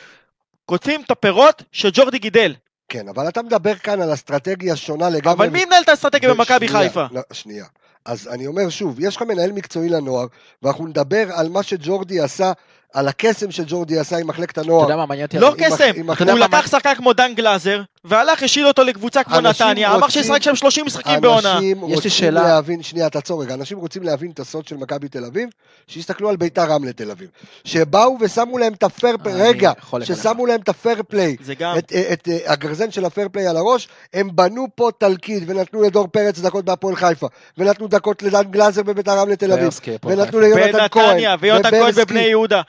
קוטפים 0.66 1.02
את 1.02 1.12
הפירות 1.12 1.64
שג'ורדי 1.72 2.20
גידל. 2.20 2.54
כן, 2.90 3.08
אבל 3.08 3.28
אתה 3.28 3.42
מדבר 3.42 3.76
כאן 3.76 4.02
על 4.02 4.14
אסטרטגיה 4.14 4.76
שונה 4.76 5.10
לגמרי. 5.10 5.34
אבל 5.34 5.50
מי 5.50 5.66
מנהל 5.66 5.84
את 5.84 5.90
האסטרטגיה 5.90 6.34
במכבי 6.34 6.68
חיפה? 6.68 7.06
לא, 7.12 7.22
שנייה. 7.32 7.66
אז 8.06 8.28
אני 8.28 8.48
אומר 8.48 8.70
שוב, 8.70 9.00
יש 9.00 9.16
לך 9.16 9.22
מנהל 9.22 9.52
מקצועי 9.52 9.90
לנוער, 9.90 10.26
ואנחנו 10.64 10.88
נדבר 10.88 11.32
על 11.34 11.50
מה 11.50 11.64
שג'ורדי 11.64 12.20
עשה, 12.20 12.52
על 12.94 13.08
הקסם 13.08 13.52
שג'ורדי 13.52 14.00
עשה 14.00 14.18
עם 14.18 14.28
מחלקת 14.28 14.52
אתה 14.52 14.62
הנוער. 14.62 14.84
יודע 14.84 14.96
מה 14.96 15.06
מעניין 15.06 15.26
אותי? 15.26 15.40
לא 15.40 15.54
קסם, 15.58 16.12
אתה 16.14 16.32
הוא 16.32 16.40
לקח 16.40 16.68
שחקן 16.68 16.96
כמו 16.96 17.14
דן 17.14 17.34
גלאזר, 17.36 17.82
והלך, 18.08 18.44
השאיל 18.44 18.68
אותו 18.68 18.84
לקבוצה 18.84 19.24
כמו 19.24 19.42
נתניה, 19.42 19.96
אמר 19.96 20.10
שישחק 20.10 20.42
שם 20.42 20.56
30 20.56 20.86
משחקים 20.86 21.22
בעונה. 21.22 21.54
אנשים 21.58 21.78
יש 21.78 21.90
לי 21.90 21.96
רוצים 21.96 22.12
שאלה. 22.12 22.44
להבין, 22.44 22.84
שנייה, 22.84 23.10
תעצור 23.10 23.44
רגע, 23.44 23.54
אנשים 23.54 23.78
רוצים 23.78 24.04
להבין 24.04 24.32
את 24.32 24.40
הסוד 24.40 24.68
של 24.68 24.78
מכבי 24.78 25.08
תל 25.08 25.26
אביב, 25.26 25.50
שיסתכלו 25.88 26.30
על 26.30 26.36
ביתר 26.36 26.64
רמלה 26.64 26.94
תל 26.94 27.12
אביב. 27.12 27.30
שבאו 27.64 28.18
ושמו 28.22 28.58
להם 28.58 28.74
את 28.74 28.84
ה 28.84 28.91
fair 28.91 29.18
play, 29.24 29.34
רגע. 29.50 29.72
ששמו 30.04 30.46
להם 30.46 30.60
את 30.62 30.70
ה 30.70 30.76
fair 30.76 31.02
play, 31.08 31.36
זה 31.42 31.56
גם, 31.56 31.78
את, 31.78 31.94
את, 31.94 32.12
את 32.14 32.30
הגרזן 32.46 32.92
של 32.92 33.06
ה 33.06 33.10
fair 33.10 33.28
play 33.32 33.48
על 33.48 33.58
הראש, 33.58 33.88
הם 34.14 34.30
בנו 34.34 34.68
פה 34.76 34.90
תלכיד, 34.98 35.44
ונתנו 35.48 35.82
לדור 35.82 36.08
פרץ 36.08 36.40
דקות 36.40 36.66
בהפועל 36.66 36.96
חיפה, 36.96 37.28
ונתנו 37.58 37.88
דקות 37.88 38.24
לדן 38.24 38.44
גלאזר 38.52 38.84
בביתר 38.84 39.12
רמלה 39.12 39.36
תל 39.36 39.52
אביב, 39.52 39.80
ונתנו. 40.06 40.40
ליונתן 40.40 40.86
כהן, 40.92 41.24
ויונתן 41.40 41.70
כהן 41.70 41.92
בבני 41.92 42.20
יהודה, 42.20 42.62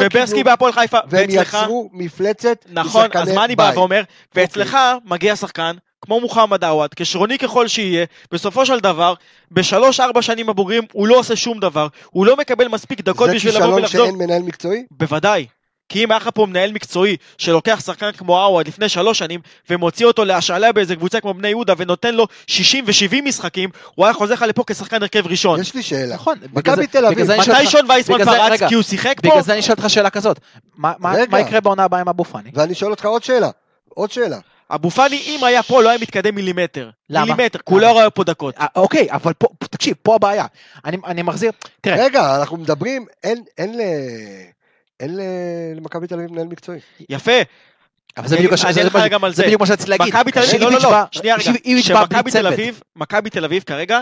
וברסקי 0.00 0.36
קיבלו, 0.36 0.44
בהפועל 0.44 0.72
חיפה, 0.72 0.98
והם 1.08 1.26
ואצלך, 1.30 1.58
יצרו 1.62 1.90
מפלצת 1.92 2.64
נכון, 2.72 3.04
אז 3.04 3.10
משחקני 3.10 3.34
מה 3.34 3.44
אני 3.44 3.56
בא 3.56 3.68
בית. 3.68 3.76
ואומר? 3.76 4.02
ואצלך 4.34 4.71
מגיע 5.04 5.36
שחקן, 5.36 5.76
כמו 6.04 6.20
מוחמד 6.20 6.64
עווד, 6.64 6.94
כשרוני 6.94 7.38
ככל 7.38 7.68
שיהיה, 7.68 8.04
בסופו 8.32 8.66
של 8.66 8.80
דבר, 8.80 9.14
בשלוש-ארבע 9.50 10.22
שנים 10.22 10.48
הבוגרים 10.48 10.82
הוא 10.92 11.06
לא 11.08 11.18
עושה 11.18 11.36
שום 11.36 11.60
דבר, 11.60 11.86
הוא 12.10 12.26
לא 12.26 12.36
מקבל 12.36 12.68
מספיק 12.68 13.00
דקות 13.00 13.28
זה 13.30 13.34
בשביל 13.34 13.52
לבוא 13.56 13.64
כישלון 13.66 13.80
ולחזור. 13.80 14.06
שאין 14.06 14.16
מנהל 14.18 14.42
מקצועי? 14.42 14.82
בוודאי. 14.90 15.46
כי 15.88 16.04
אם 16.04 16.10
היה 16.10 16.18
לך 16.18 16.30
פה 16.34 16.46
מנהל 16.46 16.72
מקצועי 16.72 17.16
שלוקח 17.38 17.80
שחקן 17.86 18.12
כמו 18.12 18.38
עווד 18.44 18.68
לפני 18.68 18.88
שלוש 18.88 19.18
שנים 19.18 19.40
ומוציא 19.70 20.06
אותו 20.06 20.24
להשאלה 20.24 20.72
באיזה 20.72 20.96
קבוצה 20.96 21.20
כמו 21.20 21.34
בני 21.34 21.48
יהודה 21.48 21.74
ונותן 21.76 22.14
לו 22.14 22.26
60 22.46 22.84
ו-70 22.86 23.22
משחקים, 23.24 23.70
הוא 23.94 24.06
היה 24.06 24.14
חוזר 24.14 24.34
לך 24.34 24.42
לפה 24.42 24.64
כשחקן 24.66 25.02
הרכב 25.02 25.26
ראשון. 25.26 25.60
יש 25.60 25.74
לי 25.74 25.82
שאלה. 25.82 26.14
נכון, 26.14 26.38
מכבי 26.52 26.76
זה- 26.76 26.86
תל 26.86 27.06
אביב, 27.06 27.24
זה 27.26 27.36
מתי 27.38 27.66
שון 27.66 27.90
וייסמן 27.90 28.18
זה- 28.18 28.30
פרץ? 28.30 28.62
כי 28.68 28.74
הוא 28.74 28.82
שיחק 28.82 29.20
פה? 29.22 29.28
בגלל 29.30 29.42
זה 29.42 29.52
אני 29.52 29.62
שואל 29.62 29.76
אותך 29.78 29.90
שאלה 29.90 30.10
כזאת. 30.10 30.40
מה- 30.76 30.92
מה 30.98 31.12
רגע. 31.12 31.24
מה 31.30 31.40
יקרה 31.40 31.60
בעונה 31.60 31.84
הבאה 31.84 32.00
עם 32.00 32.08
אבו 32.08 32.24
פאני? 32.24 32.50
ואני 32.54 32.74
שואל 32.74 32.90
אותך 32.90 33.04
עוד 33.06 33.22
שאלה, 33.24 33.50
עוד 33.88 34.10
שאלה. 34.10 34.38
אבו 34.74 34.90
פאני, 34.90 35.22
אם 35.26 35.44
היה 35.44 35.62
פה, 35.62 35.82
לא 35.82 35.88
היה 35.88 35.98
מתקדם 35.98 36.34
מילימטר. 36.34 36.90
למה? 37.10 37.24
מילימטר, 37.24 37.58
כי 37.58 37.72
הוא 37.74 37.80
לא? 37.80 37.92
רואה 37.92 38.10
פה 38.10 38.24
דקות. 38.24 38.54
אה, 38.58 38.66
אוקיי, 38.76 39.08
אבל 39.10 39.32
פה, 39.32 39.48
תקשיב, 39.58 39.96
פה 40.02 40.14
הבעיה. 40.14 40.46
אני 40.84 40.96
אני 41.06 41.22
מחזיר, 41.22 41.52
תראה, 41.80 42.04
רגע, 42.04 42.36
אנחנו 42.40 42.56
מדברים, 42.56 43.06
אין, 43.24 43.44
אין. 43.58 43.80
אין 45.00 45.18
למכבי 45.76 46.06
תל 46.06 46.14
אביב 46.14 46.32
מנהל 46.32 46.46
מקצועי. 46.46 46.80
יפה, 47.08 47.32
אבל 48.16 48.28
זה 48.28 48.36
בדיוק 48.36 48.54
זה 48.54 49.42
מה 49.60 49.66
שרציתי 49.66 49.90
להגיד. 49.90 50.14
מכבי 50.14 50.32
תל 50.32 50.40
אביב, 50.40 50.62
לא, 50.62 50.72
לא, 50.72 50.78
לא, 50.82 50.98
שנייה 51.10 51.34
רגע, 51.34 51.82
שמכבי 51.82 52.30
תל. 52.30 52.46
אביב, 52.46 52.80
מכבי 52.96 53.30
תל 53.30 53.44
אביב 53.44 53.62
כרגע, 53.62 54.00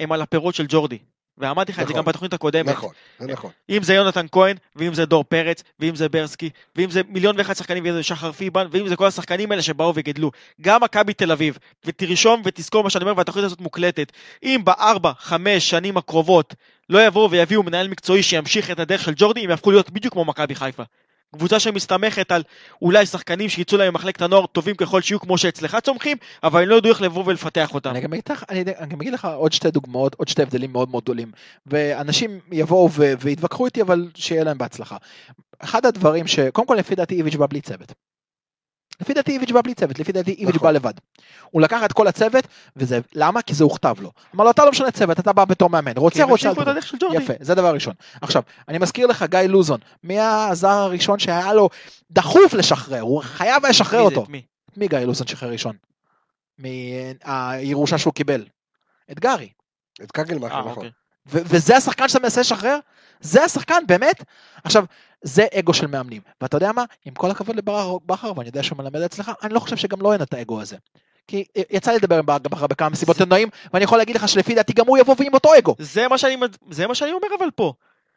הם 0.00 0.12
על 0.12 0.22
הפירות 0.22 0.54
של 0.54 0.66
ג'ורדי. 0.68 0.98
ואמרתי 1.38 1.72
לך 1.72 1.78
את 1.78 1.86
זה 1.86 1.92
נכון. 1.92 2.02
גם 2.02 2.04
בתוכנית 2.04 2.32
הקודמת. 2.32 2.68
נכון, 2.68 2.92
זה 3.18 3.26
נכון. 3.26 3.50
אם 3.70 3.82
זה 3.82 3.94
יונתן 3.94 4.26
כהן, 4.32 4.56
ואם 4.76 4.94
זה 4.94 5.06
דור 5.06 5.24
פרץ, 5.24 5.62
ואם 5.80 5.94
זה 5.94 6.08
ברסקי, 6.08 6.50
ואם 6.76 6.90
זה 6.90 7.00
מיליון 7.08 7.38
ואחד 7.38 7.54
שחקנים, 7.54 7.84
ואם 7.84 7.92
זה 7.92 8.02
שחר 8.02 8.32
פיבן, 8.32 8.66
ואם 8.70 8.88
זה 8.88 8.96
כל 8.96 9.06
השחקנים 9.06 9.50
האלה 9.50 9.62
שבאו 9.62 9.92
וגדלו. 9.94 10.30
גם 10.60 10.82
מכבי 10.82 11.14
תל 11.14 11.32
אביב, 11.32 11.58
ותרשום 11.84 12.42
ותזכור 12.44 12.84
מה 12.84 12.90
שאני 12.90 13.04
אומר, 13.04 13.14
והתוכנית 13.16 13.44
הזאת 13.44 13.60
מוקלטת. 13.60 14.12
אם 14.42 14.60
בארבע, 14.64 15.12
חמש 15.18 15.70
שנים 15.70 15.96
הקרובות 15.96 16.54
לא 16.88 17.06
יבואו 17.06 17.30
ויביאו 17.30 17.62
מנהל 17.62 17.88
מקצועי 17.88 18.22
שימשיך 18.22 18.70
את 18.70 18.78
הדרך 18.80 19.02
של 19.02 19.12
ג'ורדי, 19.16 19.44
הם 19.44 19.50
יהפכו 19.50 19.70
להיות 19.70 19.90
בדיוק 19.90 20.12
כמו 20.12 20.24
מכבי 20.24 20.54
חיפה. 20.54 20.82
קבוצה 21.36 21.60
שמסתמכת 21.60 22.32
על 22.32 22.42
אולי 22.82 23.06
שחקנים 23.06 23.48
שיצאו 23.48 23.78
להם 23.78 23.92
ממחלקת 23.92 24.22
הנוער 24.22 24.46
טובים 24.46 24.74
ככל 24.76 25.02
שיהיו 25.02 25.20
כמו 25.20 25.38
שאצלך 25.38 25.76
צומחים, 25.82 26.16
אבל 26.42 26.62
הם 26.62 26.68
לא 26.68 26.74
ידעו 26.74 26.90
איך 26.90 27.02
לבוא 27.02 27.24
ולפתח 27.26 27.74
אותם. 27.74 27.90
אני 27.90 28.00
גם 28.00 28.12
אגיד 28.12 28.24
לך, 28.30 28.44
אני, 28.50 28.60
אני 28.78 28.86
גם 28.88 29.00
אגיד 29.00 29.12
לך 29.12 29.24
עוד 29.24 29.52
שתי 29.52 29.70
דוגמאות, 29.70 30.14
עוד 30.14 30.28
שתי 30.28 30.42
הבדלים 30.42 30.72
מאוד 30.72 30.90
מאוד 30.90 31.02
גדולים. 31.02 31.30
ואנשים 31.66 32.40
יבואו 32.52 32.90
ו- 32.92 33.12
ויתווכחו 33.20 33.66
איתי, 33.66 33.82
אבל 33.82 34.10
שיהיה 34.14 34.44
להם 34.44 34.58
בהצלחה. 34.58 34.96
אחד 35.58 35.86
הדברים 35.86 36.26
ש... 36.26 36.40
קודם 36.40 36.66
כל, 36.66 36.74
לפי 36.74 36.94
דעתי 36.94 37.14
איביץ' 37.14 37.36
בא 37.36 37.46
בלי 37.46 37.60
צוות. 37.60 37.92
לפי 39.00 39.14
דעתי 39.14 39.32
איביץ' 39.32 39.50
בא 39.50 39.60
בלי 39.62 39.74
צוות, 39.74 39.98
לפי 39.98 40.12
דעתי 40.12 40.30
איביץ' 40.30 40.54
נכון. 40.54 40.66
בא 40.68 40.70
לבד. 40.70 40.94
הוא 41.50 41.62
לקח 41.62 41.84
את 41.84 41.92
כל 41.92 42.06
הצוות, 42.06 42.44
וזה, 42.76 43.00
למה? 43.14 43.42
כי 43.42 43.54
זה 43.54 43.64
הוכתב 43.64 43.94
לו. 44.00 44.12
אמר 44.34 44.44
לו, 44.44 44.50
אתה 44.50 44.64
לא 44.64 44.70
משנה 44.70 44.90
צוות, 44.90 45.20
אתה 45.20 45.32
בא 45.32 45.44
בתור 45.44 45.70
מאמן. 45.70 45.92
רוצה, 45.96 46.24
רוצה, 46.24 46.48
המשיכו 46.48 46.48
אל 46.48 46.52
את 46.52 46.58
תבוא." 46.58 46.70
הדרך 46.70 46.86
של 46.86 46.96
ג'ורדי. 47.00 47.16
יפה, 47.16 47.32
זה 47.40 47.54
דבר 47.54 47.74
ראשון. 47.74 47.94
עכשיו, 48.20 48.42
אני 48.68 48.78
מזכיר 48.78 49.06
לך, 49.06 49.24
גיא 49.30 49.40
לוזון, 49.40 49.80
מי 50.04 50.20
הזר 50.20 50.68
הראשון 50.68 51.18
שהיה 51.18 51.54
לו 51.54 51.68
דחוף 52.10 52.54
לשחרר? 52.54 53.00
הוא 53.00 53.22
חייב 53.22 53.64
היה 53.64 53.70
לשחרר? 53.70 54.00
אותו. 54.00 54.26
מי? 54.76 54.88
גיא 54.88 54.98
לוזון 54.98 55.26
שחרר 55.26 55.50
ראשון? 55.50 55.76
מהירושה 56.58 57.98
שהוא 57.98 58.12
קיבל. 58.12 58.44
את 59.12 59.20
גארי. 59.20 59.48
את 60.02 60.12
קגלמאכר, 60.12 60.54
אה, 60.54 60.70
נכון. 60.70 60.88
וזה 61.26 61.76
השחקן 61.76 62.08
שאתה 62.08 62.22
מנסה 62.22 62.40
לשחרר? 62.40 62.78
זה 63.20 63.44
השחקן, 63.44 63.82
באמת? 63.86 64.24
עכשיו, 64.64 64.84
זה 65.22 65.46
אגו 65.58 65.74
של 65.74 65.86
מאמנים. 65.86 66.22
ואתה 66.40 66.56
יודע 66.56 66.72
מה? 66.72 66.84
עם 67.04 67.14
כל 67.14 67.30
הכבוד 67.30 67.56
לברק 67.56 68.02
בכר, 68.06 68.32
ואני 68.36 68.48
יודע 68.48 68.62
שהוא 68.62 68.78
מלמד 68.78 69.00
אצלך, 69.00 69.32
אני 69.42 69.54
לא 69.54 69.60
חושב 69.60 69.76
שגם 69.76 70.00
לו 70.00 70.12
אין 70.12 70.22
את 70.22 70.34
האגו 70.34 70.60
הזה. 70.60 70.76
כי 71.28 71.44
יצא 71.70 71.90
לי 71.90 71.96
לדבר 71.96 72.18
עם 72.18 72.26
ברק 72.26 72.40
בכר 72.40 72.66
בכמה 72.66 72.88
מסיבות 72.88 73.16
עיתונאים, 73.16 73.48
ואני 73.72 73.84
יכול 73.84 73.98
להגיד 73.98 74.16
לך 74.16 74.28
שלפי 74.28 74.54
דעתי 74.54 74.72
גם 74.72 74.86
הוא 74.86 74.98
יבוא 74.98 75.14
ועם 75.18 75.34
אותו 75.34 75.58
אגו. 75.58 75.74
זה 75.78 76.08
מה 76.08 76.18
שאני, 76.18 76.36
זה 76.70 76.86
מה 76.86 76.94
שאני 76.94 77.12
אומר 77.12 77.28
אבל 77.38 77.50
פה. 77.54 77.72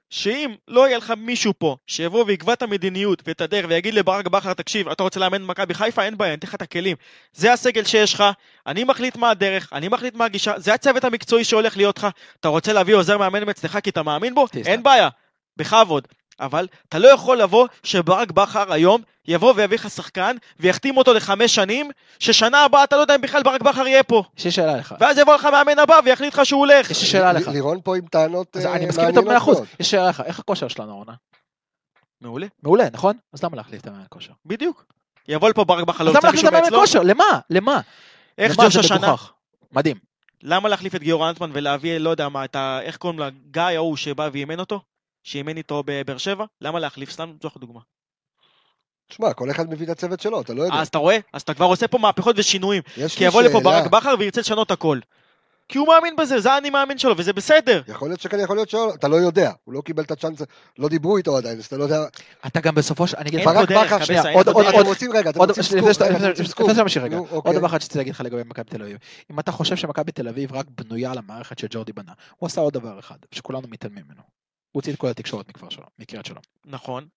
שאם 0.10 0.52
לא 0.68 0.88
יהיה 0.88 0.98
לך 0.98 1.14
מישהו 1.18 1.54
פה 1.58 1.78
שיבוא 1.88 2.24
ויקבע 2.28 2.54
את 2.54 2.62
המדיניות 2.62 3.24
ואת 3.28 3.42
הדרך 3.42 3.66
ויגיד 3.70 3.94
לברק 3.94 4.28
בכר 4.28 4.54
תקשיב 4.54 4.90
אתה 4.90 5.04
רוצה 5.04 5.20
לאמן 5.20 5.44
במכבי 5.44 5.74
חיפה 5.74 6.04
אין 6.04 6.18
בעיה 6.18 6.34
אני 6.34 6.40
אתן 6.40 6.48
לך 6.48 6.56
את 6.56 6.62
הכלים 6.62 6.98
זה 7.34 7.54
הסגל 7.54 7.84
שיש 7.84 8.14
לך 8.14 8.24
אני 8.68 8.84
מחליט 8.84 9.16
מה 9.16 9.30
הדרך 9.30 9.70
אני 9.74 9.88
מחליט 9.88 10.16
מה 10.16 10.26
הגישה 10.26 10.54
זה 10.58 10.74
הצוות 10.74 11.04
המקצועי 11.04 11.44
שהולך 11.44 11.78
להיות 11.78 11.98
לך 11.98 12.08
אתה 12.40 12.48
רוצה 12.48 12.74
להביא 12.74 12.96
עוזר 12.96 13.18
מאמן 13.18 13.44
מאצלך 13.44 13.78
כי 13.84 13.90
אתה 13.90 14.04
מאמין 14.04 14.36
בו. 14.36 14.46
אין 14.66 14.84
בעיה 14.84 15.10
בכבוד 15.58 16.08
אבל 16.40 16.68
אתה 16.90 17.00
לא 17.00 17.08
יכול 17.08 17.42
לבוא 17.42 17.68
שברק 17.84 18.32
בכר 18.32 18.74
היום 18.74 19.02
יבוא 19.28 19.54
ויביא 19.56 19.78
לך 19.78 19.90
שחקן 19.90 20.36
ויחתים 20.60 20.98
אותו 20.98 21.14
לחמש 21.14 21.56
שנים 21.56 21.92
ששנה 22.20 22.64
הבאה 22.64 22.84
אתה 22.84 22.96
לא 22.96 23.02
יודע 23.02 23.16
אם 23.16 23.22
בכלל 23.22 23.44
ברק 23.44 23.62
בכר 23.62 23.88
יהיה 23.88 24.04
פה 24.04 24.24
יש 24.38 24.46
לי 24.46 24.52
שאלה 24.52 24.78
לך. 24.78 24.96
ואז 25.00 25.18
יבוא 25.18 25.36
לך 25.36 25.46
מאמן 25.46 25.80
הבא 25.80 26.00
ויחליט 26.06 26.34
לך 26.34 26.46
שהוא 26.46 26.60
הולך 26.60 26.92
יש 26.92 27.02
לי 27.02 27.08
שאלה 27.08 27.34
לך. 27.34 27.48
לירון 27.48 27.80
פה 27.84 27.98
עם 27.98 28.06
טענות 28.06 28.58
אז 28.58 28.66
אה, 28.66 28.76
אני 28.76 28.86
מסכים 28.86 29.08
איתו 29.08 29.22
מעניינות 29.22 29.26
במאה 29.26 29.38
אחוז. 29.38 29.60
יש 29.60 29.66
לי 29.80 29.86
שאלה 29.86 30.10
לך, 30.10 30.24
איך 30.26 30.40
הכושר 30.40 30.68
שלנו 30.68 30.92
העונה? 30.92 31.14
מעולה 32.22 32.48
מעולה, 32.64 32.86
נכון? 32.94 33.18
אז 33.34 33.44
למה 33.44 33.58
להחליף 33.58 33.82
את 33.82 33.88
המאמן 33.88 34.04
כושר? 34.10 34.34
בדיוק. 34.46 34.86
יבוא 35.28 35.50
לפה 35.50 35.64
ברק 35.64 35.84
בכר, 35.84 36.04
לא 36.04 36.10
אז 36.10 36.16
להחליף 36.16 36.32
מישהו 36.32 36.48
את 36.48 36.54
המאמן 36.54 36.64
מאצלו? 36.66 36.80
כושר? 36.80 37.02
למה? 37.04 37.40
למה? 37.50 37.80
איך? 38.38 38.56
ג'וש 38.56 38.76
השנה? 38.76 39.16
מדהים. 39.72 39.98
למה 40.44 40.70
להחליף 40.70 40.96
את 40.96 41.02
גיורא 41.02 41.30
אנטמן 41.30 41.50
ולהביא, 41.54 41.98
לא 41.98 42.10
יודע 42.10 42.30
מה, 42.30 42.46
את 42.46 42.56
ה... 42.56 42.80
איך 42.82 42.98
קוראים 42.98 43.20
לה? 43.20 43.30
גיא 43.52 43.62
ההוא 43.62 43.98
שבא 43.98 44.30
ואימן 44.34 44.60
אותו? 44.60 44.82
שאימן 45.30 45.58
איתו 45.58 45.84
בבאר 45.86 46.18
שבע? 46.18 46.46
למה 46.62 46.80
להחליף? 46.80 47.12
סתם 47.12 47.34
זו 47.44 47.50
דוגמה. 47.58 47.80
תשמע, 49.10 49.34
כל 49.34 49.52
אחד 49.52 49.70
מביא 49.70 49.86
את 49.86 49.92
הצוות 49.92 50.20
שלו, 50.20 50.42
אתה 50.42 50.54
לא 50.54 50.64
יודע. 50.64 50.76
אז 50.76 50.88
אתה 50.88 50.98
רואה? 50.98 51.18
אז 51.34 51.42
אתה 51.42 51.54
כבר 51.54 51.66
עושה 51.66 51.88
פה 51.88 51.98
מהפכות 51.98 52.36
ושינויים. 52.40 52.84
יש 52.98 53.16
כי 53.16 53.24
יבוא 53.24 53.42
לפה 53.42 53.60
שאלה. 53.60 53.64
ברק 53.64 53.92
בכר 53.92 54.16
וירצה 54.20 54.42
לשנות 54.42 54.72
הכל. 54.72 55.00
כי 55.70 55.78
הוא 55.78 55.88
מאמין 55.88 56.16
בזה, 56.16 56.40
זה 56.40 56.52
האני 56.52 56.70
מאמין 56.70 56.98
שלו, 56.98 57.18
וזה 57.18 57.34
בסדר. 57.34 57.82
יכול 57.88 58.10
להיות 58.10 58.22
שכן, 58.22 58.40
יכול 58.40 58.56
להיות 58.56 58.70
שלא, 58.70 58.94
אתה 58.94 59.08
לא 59.08 59.16
יודע, 59.16 59.52
הוא 59.64 59.74
לא 59.74 59.82
קיבל 59.82 60.04
את 60.04 60.12
הצ'אנס, 60.12 60.42
לא 60.78 60.90
דיברו 60.90 61.18
איתו 61.18 61.38
עדיין, 61.38 61.58
אז 61.58 61.66
אתה 61.66 61.78
לא 61.78 61.84
יודע. 61.84 62.00
אתה 62.48 62.60
גם 62.60 62.76
בסופו 62.76 63.08
של... 63.08 63.18
אני 63.18 63.30
אגיד 63.30 63.40
לך, 63.40 63.46
ברק 63.46 63.72
בכר, 63.72 64.04
שנייה, 64.04 64.34
עוד-. 64.34 64.50
אתם 64.50 64.86
רוצים 64.86 65.12
רגע, 65.14 65.30
אתם 65.30 65.40
עוד 65.40 65.50
רוצים 65.50 65.64
סקופ, 65.64 66.68
עוד 67.12 67.28
אוקיי. 67.32 67.54
דבר 67.54 67.68
אחד 67.68 67.82
שרציתי 67.82 67.98
להגיד 67.98 68.14
לך 68.14 68.22
לגבי 68.22 68.42
מכבי 68.46 68.70
תל 68.70 68.82
אביב. 68.82 68.98
אם 69.32 69.40
אתה 69.40 69.52
חושב 69.52 69.76
שמכבי 69.76 70.12
תל 70.12 70.28
אביב 70.28 70.54
רק 70.54 70.66
בנויה 70.78 71.12
על 71.12 71.18
המערכת 71.18 71.60
שג'ורדי 71.60 71.94
בנה, 71.94 72.12
הוא 72.38 72.48
עשה 72.48 72.62
עוד 72.62 72.74
דבר 72.74 73.00
אחד, 73.00 73.18
שכולנו 73.32 73.68
מתעלמים 73.68 74.04
ממנו. 74.08 74.39
הוציא 74.72 74.94
את 74.94 74.98
כל 74.98 75.08
התקשורת 75.08 75.50
מכפר 75.50 75.70
שלום, 75.70 75.88
מקריית 76.00 76.26
שלום. 76.26 76.42
נכון. 76.66 77.08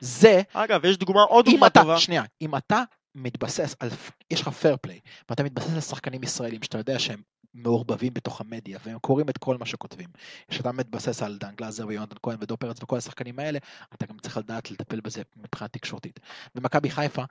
זה, 0.00 0.42
אגב, 0.52 0.84
יש 0.84 0.96
דוגמה, 0.96 1.22
עוד 1.22 1.44
דוגמה 1.44 1.66
אתה, 1.66 1.80
טובה. 1.80 1.98
שנייה, 1.98 2.22
אם 2.42 2.56
אתה 2.56 2.82
מתבסס 3.14 3.76
על, 3.80 3.88
יש 4.30 4.40
לך 4.40 4.48
פייר 4.48 4.76
פליי, 4.80 5.00
ואתה 5.28 5.42
מתבסס 5.42 5.74
על 5.74 5.80
שחקנים 5.80 6.22
ישראלים 6.22 6.62
שאתה 6.62 6.78
יודע 6.78 6.98
שהם 6.98 7.22
מעורבבים 7.54 8.14
בתוך 8.14 8.40
המדיה, 8.40 8.78
והם 8.84 8.98
קוראים 8.98 9.28
את 9.28 9.38
כל 9.38 9.56
מה 9.56 9.66
שכותבים. 9.66 10.08
כשאתה 10.48 10.72
מתבסס 10.72 11.22
על 11.22 11.38
דן 11.38 11.54
גלאזר 11.54 11.86
ויונתן 11.86 12.16
כהן 12.22 12.36
ודור 12.40 12.56
פרץ 12.56 12.82
וכל 12.82 12.96
השחקנים 12.96 13.38
האלה, 13.38 13.58
אתה 13.94 14.06
גם 14.06 14.18
צריך 14.18 14.36
לדעת 14.36 14.70
לטפל 14.70 15.00
בזה 15.00 15.22
מבחינה 15.36 15.68
תקשורתית. 15.68 16.20
ומכבי 16.54 16.90
חיפה, 16.90 17.22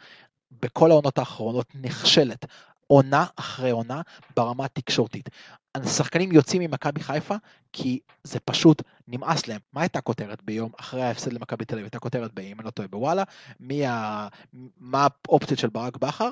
בכל 0.51 0.91
העונות 0.91 1.17
האחרונות, 1.17 1.67
נכשלת 1.75 2.45
עונה 2.91 3.25
אחרי 3.35 3.71
עונה 3.71 4.01
ברמה 4.35 4.65
התקשורתית. 4.65 5.29
השחקנים 5.75 6.31
יוצאים 6.31 6.61
ממכבי 6.61 7.03
חיפה 7.03 7.35
כי 7.73 7.99
זה 8.23 8.39
פשוט 8.39 8.81
נמאס 9.07 9.47
להם. 9.47 9.59
מה 9.73 9.81
הייתה 9.81 9.99
הכותרת 9.99 10.43
ביום 10.43 10.71
אחרי 10.79 11.03
ההפסד 11.03 11.33
למכבי 11.33 11.65
תל 11.65 11.75
אביב? 11.75 11.85
הייתה 11.85 11.99
כותרת, 11.99 12.39
אם 12.39 12.59
אני 12.59 12.65
לא 12.65 12.71
טועה, 12.71 12.87
בוואלה, 12.87 13.23
מי 13.59 13.85
ה... 13.85 14.27
מה 14.77 15.07
האופציות 15.27 15.59
של 15.59 15.69
ברק 15.69 15.97
בכר? 15.97 16.31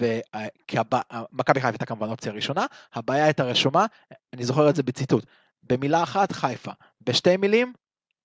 ומכבי 0.00 1.60
חיפה 1.60 1.68
הייתה 1.68 1.86
כמובן 1.86 2.08
האופציה 2.08 2.32
הראשונה, 2.32 2.66
הבעיה 2.94 3.24
הייתה 3.24 3.44
רשומה, 3.44 3.86
אני 4.32 4.44
זוכר 4.44 4.70
את 4.70 4.76
זה 4.76 4.82
בציטוט, 4.82 5.26
במילה 5.62 6.02
אחת 6.02 6.32
חיפה, 6.32 6.72
בשתי 7.00 7.36
מילים 7.36 7.72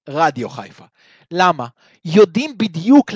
רדיו 0.10 0.50
חיפה. 0.50 0.86
למה? 1.32 1.68
יודעים 2.06 2.58
בדיוק 2.58 3.12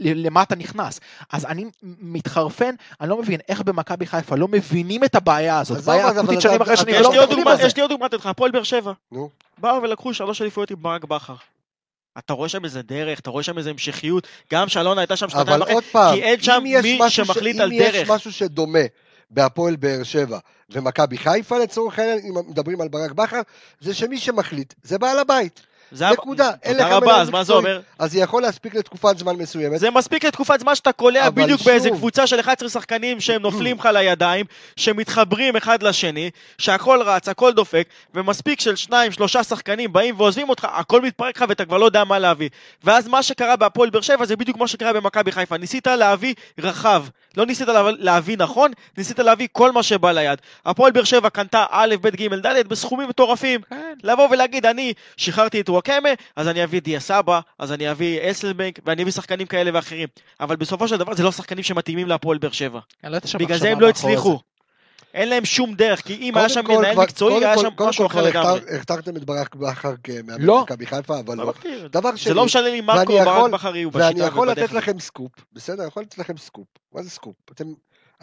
למה 0.00 0.42
אתה 0.42 0.54
נכנס. 0.56 1.00
אז 1.32 1.44
אני 1.44 1.64
מתחרפן, 1.82 2.74
אני 3.00 3.08
לא 3.08 3.18
מבין 3.18 3.40
איך 3.48 3.60
במכבי 3.62 4.06
חיפה 4.06 4.36
לא 4.36 4.48
מבינים 4.48 5.04
את 5.04 5.14
הבעיה 5.14 5.58
הזאת. 5.58 5.84
בעיה 5.84 6.10
אקוטית 6.10 6.40
שנים 6.40 6.62
אחרי 6.62 6.76
שנים, 6.76 6.94
עוד 7.04 7.16
מטפלים 7.24 7.44
בזה. 7.44 7.66
יש 7.66 7.76
לי 7.76 7.82
עוד 7.82 7.90
דוגמה, 7.90 8.06
לתת 8.06 8.14
לך, 8.18 8.26
הפועל 8.26 8.50
באר 8.50 8.62
שבע. 8.62 8.92
נו. 9.12 9.30
באו 9.58 9.82
ולקחו 9.82 10.14
שלוש 10.14 10.42
אליפויות 10.42 10.70
עם 10.70 10.82
ברק 10.82 11.04
בכר. 11.04 11.34
אתה 12.18 12.32
רואה 12.32 12.48
שם 12.48 12.64
איזה 12.64 12.82
דרך, 12.82 13.20
אתה 13.20 13.30
רואה 13.30 13.42
שם 13.42 13.58
איזה 13.58 13.70
המשכיות. 13.70 14.26
גם 14.52 14.68
שאלונה 14.68 15.00
הייתה 15.00 15.16
שם 15.16 15.28
שנתיים 15.28 15.62
וחצי. 15.62 15.74
כי 16.14 16.22
אין 16.22 16.40
שם 16.40 16.62
מי 16.82 16.98
שמחליט 17.08 17.56
ש- 17.56 17.60
על 17.60 17.72
אם 17.72 17.78
יש 17.82 17.94
דרך. 17.94 18.10
משהו 18.10 18.32
שדומה 18.32 18.78
בהפועל 19.30 19.76
באר 19.76 20.02
שבע 20.02 20.38
ומכבי 20.70 21.18
חיפה 21.18 21.58
לצורך 21.58 21.98
העניין, 21.98 22.18
אם 22.18 22.50
מדברים 22.50 22.80
על 22.80 22.88
ברק 22.88 23.12
בכר, 23.12 23.40
זה 23.80 23.94
שמי 23.94 24.18
שמחליט 24.18 24.74
זה 24.82 24.98
בעל 24.98 25.18
הבית. 25.18 25.60
זה 25.92 26.10
נקודה, 26.10 26.50
אין 26.62 26.76
לך 26.76 26.82
תודה 26.82 26.96
רבה, 26.96 27.20
אז 27.20 27.30
מה 27.30 27.44
זה. 27.44 27.52
אומר? 27.52 27.80
אז 27.98 28.12
זה 28.12 28.18
יכול 28.18 28.42
להספיק 28.42 28.74
לתקופת 28.74 29.18
זמן 29.18 29.36
מסוימת. 29.36 29.80
זה 29.80 29.90
מספיק 29.90 30.24
לתקופת 30.24 30.60
זמן 30.60 30.74
שאתה 30.74 30.92
קולע 30.92 31.30
בדיוק 31.30 31.58
שוב- 31.58 31.68
באיזה 31.68 31.90
קבוצה 31.90 32.26
של 32.26 32.40
11 32.40 32.68
שחקנים 32.68 33.20
שהם 33.20 33.42
נופלים 33.46 33.76
לך 33.78 33.88
לידיים, 33.92 34.46
שמתחברים 34.76 35.56
אחד 35.56 35.82
לשני, 35.82 36.30
שהכל 36.58 37.02
רץ, 37.02 37.28
הכל 37.28 37.52
דופק, 37.52 37.86
ומספיק 38.14 38.60
של 38.60 38.76
שניים, 38.76 39.12
שלושה 39.12 39.44
שחקנים 39.44 39.92
באים 39.92 40.14
ועוזבים 40.18 40.48
אותך, 40.48 40.66
הכל 40.72 41.00
מתפרק 41.00 41.36
לך 41.36 41.44
ואתה 41.48 41.64
כבר 41.64 41.78
לא 41.78 41.84
יודע 41.84 42.04
מה 42.04 42.18
להביא. 42.18 42.48
ואז 42.84 43.08
מה 43.08 43.22
שקרה 43.22 43.56
בהפועל 43.56 43.90
באר 43.90 44.00
שבע 44.00 44.24
זה 44.24 44.36
בדיוק 44.36 44.56
מה 44.56 44.68
שקרה 44.68 44.92
במכבי 44.92 45.32
חיפה. 45.32 45.56
ניסית 45.56 45.86
להביא 45.86 46.34
רחב, 46.60 47.04
לא 47.36 47.46
ניסית 47.46 47.68
להביא 47.98 48.36
נכון, 48.38 48.70
ניסית 48.98 49.18
להביא 49.18 49.48
כל 49.52 49.72
מה 49.72 49.82
שבא 49.82 50.12
ליד. 50.12 50.38
הפועל 50.66 50.92
באר 50.92 51.04
שבע 51.04 51.30
קנתה 51.30 51.64
א', 51.70 51.94
ב', 52.00 52.08
ג', 52.08 52.34
ד' 52.46 52.68
בסכומים 52.68 53.08
מטורפים. 53.08 53.60
כן. 53.70 53.76
לבוא 54.02 54.28
ולהגיד, 54.30 54.66
אני 54.66 54.92
שחררתי 55.16 55.60
את 55.60 55.68
נוואקמה, 55.88 56.08
אז 56.36 56.48
אני 56.48 56.64
אביא 56.64 56.80
דיה 56.80 57.00
סבא, 57.00 57.40
אז 57.58 57.72
אני 57.72 57.90
אביא 57.90 58.30
אסלבנק, 58.30 58.78
ואני 58.86 59.02
אביא 59.02 59.12
שחקנים 59.12 59.46
כאלה 59.46 59.70
ואחרים. 59.74 60.08
אבל 60.40 60.56
בסופו 60.56 60.88
של 60.88 60.96
דבר 60.96 61.14
זה 61.14 61.22
לא 61.22 61.32
שחקנים 61.32 61.64
שמתאימים 61.64 62.08
להפועל 62.08 62.38
באר 62.38 62.50
שבע. 62.50 62.80
לא 63.04 63.18
בגלל 63.38 63.58
זה 63.58 63.70
הם 63.70 63.80
לא 63.80 63.88
הצליחו. 63.88 64.30
זה. 64.32 64.52
אין 65.14 65.28
להם 65.28 65.44
שום 65.44 65.74
דרך, 65.74 66.00
כי 66.00 66.14
אם 66.14 66.36
היה 66.36 66.48
שם 66.48 66.60
מנהל 66.68 66.92
כבר- 66.94 67.02
מקצועי, 67.02 67.44
היה 67.44 67.58
שם 67.58 67.68
משהו 67.80 68.08
כל 68.08 68.12
אחר 68.18 68.22
לגמרי. 68.22 68.58
הכתר- 68.58 68.74
הכתרתם 68.76 69.16
את 69.16 69.24
ברק 69.24 69.54
בכר 69.54 69.94
כמאמן 70.04 70.42
לא. 70.42 70.62
מכבי 70.62 70.86
חיפה, 70.86 71.18
אבל 71.20 71.36
לא 71.36 71.44
לא. 71.46 71.88
דבר 71.88 72.16
שני, 72.16 72.30
זה 72.30 72.34
לא 72.34 72.44
משנה 72.44 72.62
לי 72.68 72.80
ואני 72.86 73.20
או 73.20 73.24
ברק 73.24 73.50
בכר 73.50 73.76
יהיו 73.76 73.92
ואני 73.92 74.14
בשיטה 74.14 74.26
יכול 74.26 74.50
לתת. 74.50 74.72
לכם 74.72 74.98
סקופ, 74.98 75.32
בסדר? 75.52 75.78
אני 75.82 75.88
יכול 75.88 76.02
לתת 76.02 76.18
לכם 76.18 76.36
סקופ. 76.36 76.66
מה 76.94 77.02
זה 77.02 77.10
סקופ? 77.10 77.34
אתם, 77.52 77.64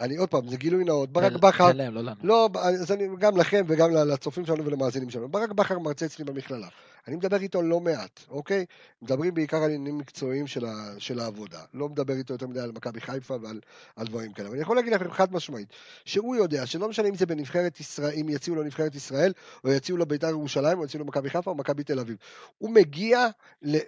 אני 0.00 0.16
עוד 0.16 0.28
פעם, 0.28 0.48
זה 0.48 0.56
גילוי 0.56 0.84
נאות. 0.84 1.12
ברק 1.12 1.32
בכר, 1.32 1.72
לא. 1.92 2.12
לא, 2.22 2.48
אז 2.60 2.92
אני, 2.92 3.08
גם 3.18 3.36
לכם 3.36 3.64
וגם 3.68 3.90
לצופים 3.90 4.46
שלנו 4.46 4.64
ולמאזינים 4.64 5.10
שלנו. 5.10 5.28
ברק 5.28 5.50
בכר 5.50 5.78
מרצה 5.78 6.06
אצלי 6.06 6.24
במכללה. 6.24 6.68
אני 7.08 7.16
מדבר 7.16 7.36
איתו 7.36 7.62
לא 7.62 7.80
מעט, 7.80 8.20
אוקיי? 8.30 8.64
מדברים 9.02 9.34
בעיקר 9.34 9.56
על 9.56 9.64
עניינים 9.64 9.98
מקצועיים 9.98 10.46
של, 10.46 10.64
ה, 10.64 10.94
של 10.98 11.20
העבודה. 11.20 11.58
לא 11.74 11.88
מדבר 11.88 12.14
איתו 12.14 12.34
יותר 12.34 12.46
מדי 12.46 12.60
על 12.60 12.72
מכבי 12.72 13.00
חיפה 13.00 13.36
ועל 13.42 13.60
על 13.96 14.06
דברים 14.06 14.32
כאלה. 14.32 14.48
אבל 14.48 14.54
אני 14.54 14.62
יכול 14.62 14.76
להגיד 14.76 14.92
לכם 14.92 15.10
חד 15.10 15.32
משמעית, 15.32 15.68
שהוא 16.04 16.36
יודע 16.36 16.66
שלא 16.66 16.88
משנה 16.88 17.08
אם 17.08 17.14
זה 17.14 17.26
בנבחרת 17.26 17.80
ישראל, 17.80 18.12
אם 18.20 18.28
יציעו 18.28 18.56
לו 18.56 18.62
נבחרת 18.62 18.94
ישראל, 18.94 19.32
או 19.64 19.70
יציעו 19.70 19.98
לו 19.98 20.06
בית"ר 20.06 20.28
ירושלים, 20.28 20.78
או 20.78 20.84
יציעו 20.84 20.98
לו 20.98 21.06
מכבי 21.08 21.30
חיפה, 21.30 21.50
או 21.50 21.56
מכבי 21.56 21.84
תל 21.84 22.00
אביב. 22.00 22.16
הוא 22.58 22.70
מגיע, 22.70 23.26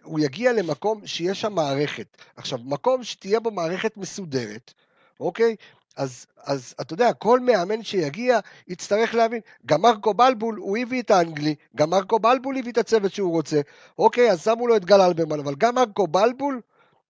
הוא 0.03 0.21
יגיע 0.21 0.53
למקום 0.53 1.07
שיש 1.07 1.41
שם 1.41 1.53
מערכת. 1.53 2.07
עכשיו, 2.37 2.59
מקום 2.65 3.05
שתהיה 3.05 3.41
בו 3.41 3.51
מערכת 3.51 3.97
מסודרת, 3.97 4.75
אוקיי? 5.21 5.57
אז, 5.97 6.27
אז 6.45 6.75
אתה 6.81 6.95
יודע, 6.95 7.13
כל 7.13 7.41
מאמן 7.41 7.83
שיגיע 7.83 8.39
יצטרך 8.69 9.15
להבין, 9.15 9.41
גם 9.67 9.83
מרקו 9.83 10.15
בלבול, 10.15 10.57
הוא 10.57 10.79
הביא 10.79 11.03
את 11.03 11.11
האנגלי, 11.11 11.55
גם 11.77 11.91
מרקו 11.91 12.19
בלבול 12.19 12.59
הביא 12.59 12.73
את 12.73 12.79
הצוות 12.79 13.15
שהוא 13.15 13.33
רוצה, 13.33 13.61
אוקיי, 13.99 14.31
אז 14.31 14.45
שמו 14.45 14.67
לו 14.67 14.77
את 14.77 14.85
גל 14.85 15.01
אלברמן, 15.01 15.39
אבל 15.41 15.55
גם 15.59 15.75
מרקו 15.75 16.07
בלבול 16.07 16.61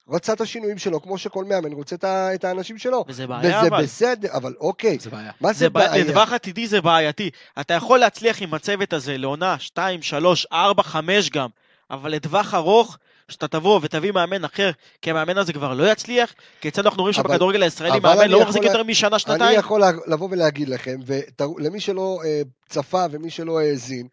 רצה 0.08 0.32
את 0.32 0.40
השינויים 0.40 0.78
שלו, 0.78 1.02
כמו 1.02 1.18
שכל 1.18 1.44
מאמן 1.44 1.72
רוצה 1.72 1.96
את, 1.96 2.04
את 2.04 2.44
האנשים 2.44 2.78
שלו. 2.78 3.04
וזה 3.08 3.26
בעיה 3.26 3.58
וזה 3.58 3.68
אבל. 3.68 3.82
בסדר, 3.82 4.28
אבל 4.32 4.54
אוקיי, 4.60 4.98
זה 5.00 5.10
בעיה. 5.10 5.32
מה 5.40 5.52
זה 5.52 5.58
זה 5.58 5.70
בעיה? 5.70 6.04
לטווח 6.04 6.32
עתידי 6.32 6.66
זה 6.66 6.80
בעייתי. 6.80 7.30
אתה 7.60 7.74
יכול 7.74 7.98
להצליח 7.98 8.42
עם 8.42 8.54
הצוות 8.54 8.92
הזה 8.92 9.18
לעונה 9.18 9.58
2, 9.58 10.02
3, 10.02 10.46
4, 10.52 10.82
5 10.82 11.30
גם, 11.30 11.48
אבל 11.90 12.12
לטווח 12.12 12.54
ארוך, 12.54 12.98
שאתה 13.32 13.48
תבוא 13.48 13.80
ותביא 13.82 14.12
מאמן 14.12 14.44
אחר, 14.44 14.70
כי 15.02 15.10
המאמן 15.10 15.38
הזה 15.38 15.52
כבר 15.52 15.74
לא 15.74 15.92
יצליח, 15.92 16.32
כי 16.60 16.68
אצלנו 16.68 16.88
אנחנו 16.88 17.02
רואים 17.02 17.12
שבכדורגל 17.12 17.62
הישראלי 17.62 18.00
מאמן 18.00 18.20
אני 18.20 18.28
לא 18.28 18.36
יכול 18.36 18.46
מחזיק 18.46 18.62
לה- 18.62 18.68
יותר 18.70 18.82
משנה, 18.82 19.08
אני 19.10 19.18
שנתיים. 19.18 19.58
יכול 19.58 19.80
לה- 19.80 19.90
לבוא 20.06 20.28
ולהגיד 20.30 20.68
לכם, 20.68 20.96
ולמי 21.06 21.80
שלא 21.80 22.20
אה, 22.24 22.42
צפה 22.68 23.04
ומי 23.10 23.30
שלא 23.30 23.60
האזין, 23.60 24.06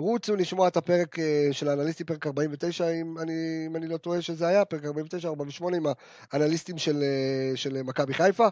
רוצו 0.00 0.36
לשמוע 0.36 0.68
את 0.68 0.76
הפרק 0.76 1.18
אה, 1.18 1.48
של 1.52 1.68
האנליסטים, 1.68 2.06
פרק 2.06 2.26
49, 2.26 2.90
אם 2.90 3.18
אני, 3.18 3.64
אם 3.66 3.76
אני 3.76 3.88
לא 3.88 3.96
טועה 3.96 4.22
שזה 4.22 4.46
היה, 4.46 4.64
פרק 4.64 4.84
49, 4.84 5.28
48, 5.28 5.76
עם 5.76 5.86
האנליסטים 6.32 6.78
של, 6.78 7.02
אה, 7.02 7.56
של 7.56 7.82
מכבי 7.82 8.14
חיפה, 8.14 8.48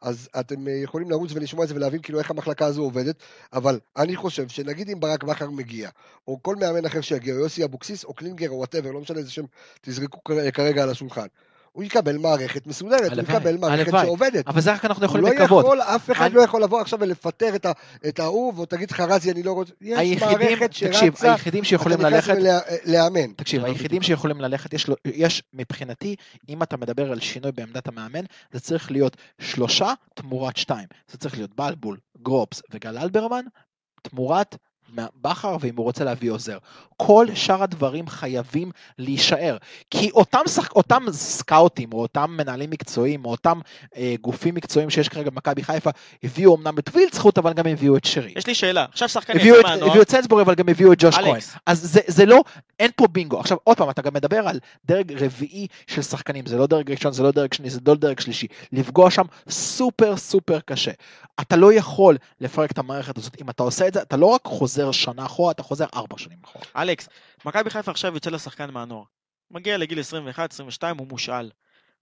אז 0.00 0.28
אתם 0.40 0.68
אה, 0.68 0.72
יכולים 0.72 1.10
לרוץ 1.10 1.30
ולשמוע 1.34 1.64
את 1.64 1.68
זה 1.68 1.74
ולהבין 1.74 2.02
כאילו 2.02 2.18
איך 2.18 2.30
המחלקה 2.30 2.66
הזו 2.66 2.82
עובדת, 2.82 3.16
אבל 3.52 3.80
אני 3.96 4.16
חושב 4.16 4.48
שנגיד 4.48 4.88
אם 4.88 5.00
ברק 5.00 5.24
בכר 5.24 5.50
מגיע, 5.50 5.90
או 6.28 6.42
כל 6.42 6.56
מאמן 6.56 6.84
אחר 6.84 7.00
שיגיע, 7.00 7.34
או 7.34 7.38
יוסי 7.38 7.64
אבוקסיס, 7.64 8.04
או 8.04 8.14
קלינגר, 8.14 8.50
או 8.50 8.56
whatever, 8.56 8.90
לא 8.90 9.00
משנה 9.00 9.18
איזה 9.18 9.30
שם 9.30 9.44
תזרקו 9.80 10.18
כרגע 10.52 10.82
על 10.82 10.90
השולחן, 10.90 11.26
הוא 11.72 11.84
יקבל 11.84 12.16
מערכת 12.18 12.66
מסודרת, 12.66 13.12
הוא 13.12 13.22
יקבל 13.22 13.56
מערכת 13.56 13.86
הלוואי. 13.88 14.04
שעובדת. 14.06 14.48
אבל 14.48 14.60
זה 14.60 14.72
רק 14.72 14.84
אנחנו 14.84 15.04
יכולים 15.04 15.24
לא 15.26 15.30
לקוות. 15.30 15.64
יכול, 15.64 15.80
אף 15.82 16.10
אחד 16.10 16.24
אני- 16.26 16.34
לא 16.34 16.42
יכול 16.42 16.62
לבוא 16.62 16.80
עכשיו 16.80 17.00
ולפטר 17.00 17.54
את 17.54 17.66
ה- 17.66 17.72
את 18.08 18.18
ההוא, 18.20 18.60
ותגיד 18.60 18.90
לך 18.90 19.00
רזי 19.00 19.30
אני 19.30 19.42
לא 19.42 19.52
רוצה, 19.52 19.72
יש 19.80 19.98
היחידים, 19.98 20.38
מערכת 20.38 20.70
תקשיב, 20.70 20.92
שרצה, 20.92 21.32
היחידים 21.32 21.60
אתה 21.60 21.68
שיכולים 21.68 22.00
ללכת, 22.00 22.34
ולה- 22.36 22.58
לאמן. 22.84 23.32
תקשיב, 23.36 23.62
לא 23.62 23.66
היחידים. 23.66 24.02
שיכולים 24.02 24.40
ללכת, 24.40 24.70
יש 25.04 25.42
מבחינתי, 25.52 26.16
אם 26.48 26.62
אתה 26.62 26.76
מדבר 26.76 27.12
על 27.12 27.20
שינוי 27.20 27.52
בעמדת 27.52 27.88
המאמן, 27.88 28.24
זה 28.52 28.60
צריך 28.60 28.90
להיות 28.90 29.16
שלושה 29.40 29.92
תמורת 30.14 30.56
שתיים. 30.56 30.86
זה 31.10 31.18
צריך 31.18 31.34
להיות 31.36 31.50
בלבול, 31.56 31.98
גרופס 32.22 32.62
וגל 32.70 32.98
אלברמן, 32.98 33.44
תמורת 34.02 34.56
בכר, 35.22 35.56
ואם 35.60 35.76
הוא 35.76 35.84
רוצה 35.84 36.04
להביא 36.04 36.30
עוזר. 36.30 36.58
כל 36.96 37.26
שאר 37.34 37.62
הדברים 37.62 38.08
חייבים 38.08 38.70
להישאר. 38.98 39.56
כי 39.90 40.10
אותם, 40.10 40.40
שח... 40.48 40.72
אותם 40.72 41.04
סקאוטים, 41.12 41.92
או 41.92 42.02
אותם 42.02 42.34
מנהלים 42.38 42.70
מקצועיים, 42.70 43.24
או 43.24 43.30
אותם 43.30 43.60
אה, 43.96 44.14
גופים 44.20 44.54
מקצועיים 44.54 44.90
שיש 44.90 45.08
כרגע 45.08 45.30
במכבי 45.30 45.62
חיפה, 45.62 45.90
הביאו 46.22 46.56
אמנם 46.56 46.78
את 46.78 46.90
וילדסחוט, 46.94 47.38
אבל 47.38 47.52
גם 47.52 47.66
הביאו 47.66 47.96
את 47.96 48.04
שרי. 48.04 48.32
יש 48.36 48.46
לי 48.46 48.54
שאלה, 48.54 48.86
עכשיו 48.92 49.08
שחקן 49.08 49.32
את, 49.36 49.42
מהנוער, 49.62 49.90
הביאו 49.90 50.02
את 50.02 50.10
סנסבורי, 50.10 50.42
אבל 50.42 50.54
גם 50.54 50.68
הביאו 50.68 50.92
את 50.92 50.98
ג'וש 51.00 51.14
כהן. 51.14 51.40
אז 51.66 51.80
זה, 51.80 52.00
זה 52.06 52.26
לא, 52.26 52.42
אין 52.78 52.90
פה 52.96 53.06
בינגו. 53.06 53.40
עכשיו, 53.40 53.58
עוד 53.64 53.76
פעם, 53.76 53.90
אתה 53.90 54.02
גם 54.02 54.14
מדבר 54.14 54.48
על 54.48 54.60
דרג 54.84 55.12
רביעי 55.22 55.66
של 55.86 56.02
שחקנים, 56.02 56.46
זה 56.46 56.56
לא 56.56 56.66
דרג 56.66 56.90
ראשון, 56.90 57.12
זה 57.12 57.22
לא 57.22 57.30
דרג 57.30 57.52
שני, 57.52 57.70
זה 57.70 57.80
לא 57.86 57.94
דרג 57.94 58.20
שלישי. 58.20 58.46
לפגוע 58.72 59.10
שם 59.10 59.24
סופר 59.48 60.16
סופר 60.16 60.60
קשה. 60.60 60.90
אתה 61.40 61.56
לא 61.56 61.72
יכול 61.72 62.16
לפרק 62.40 62.70
את 62.70 62.78
המערכת 62.78 63.18
הזאת. 63.18 63.36
אם 63.40 63.50
אתה 63.50 63.62
עושה 63.62 63.88
את 63.88 63.94
זה, 63.94 64.02
אתה 64.02 64.16
לא 64.16 64.26
רק 64.26 64.40
חוזר 64.44 64.81
שנה 64.90 65.26
אחורה, 65.26 65.50
אתה 65.50 65.62
חוזר 65.62 65.86
ארבע 65.94 66.18
שנים 66.18 66.38
אחורה. 66.44 66.64
אלכס, 66.76 67.08
מכבי 67.44 67.70
חיפה 67.70 67.90
עכשיו 67.90 68.14
יוצא 68.14 68.30
לשחקן 68.30 68.70
מהנוער. 68.70 69.04
מגיע 69.50 69.78
לגיל 69.78 70.00
21, 70.00 70.52
22, 70.52 70.98
הוא 70.98 71.08
מושאל. 71.08 71.50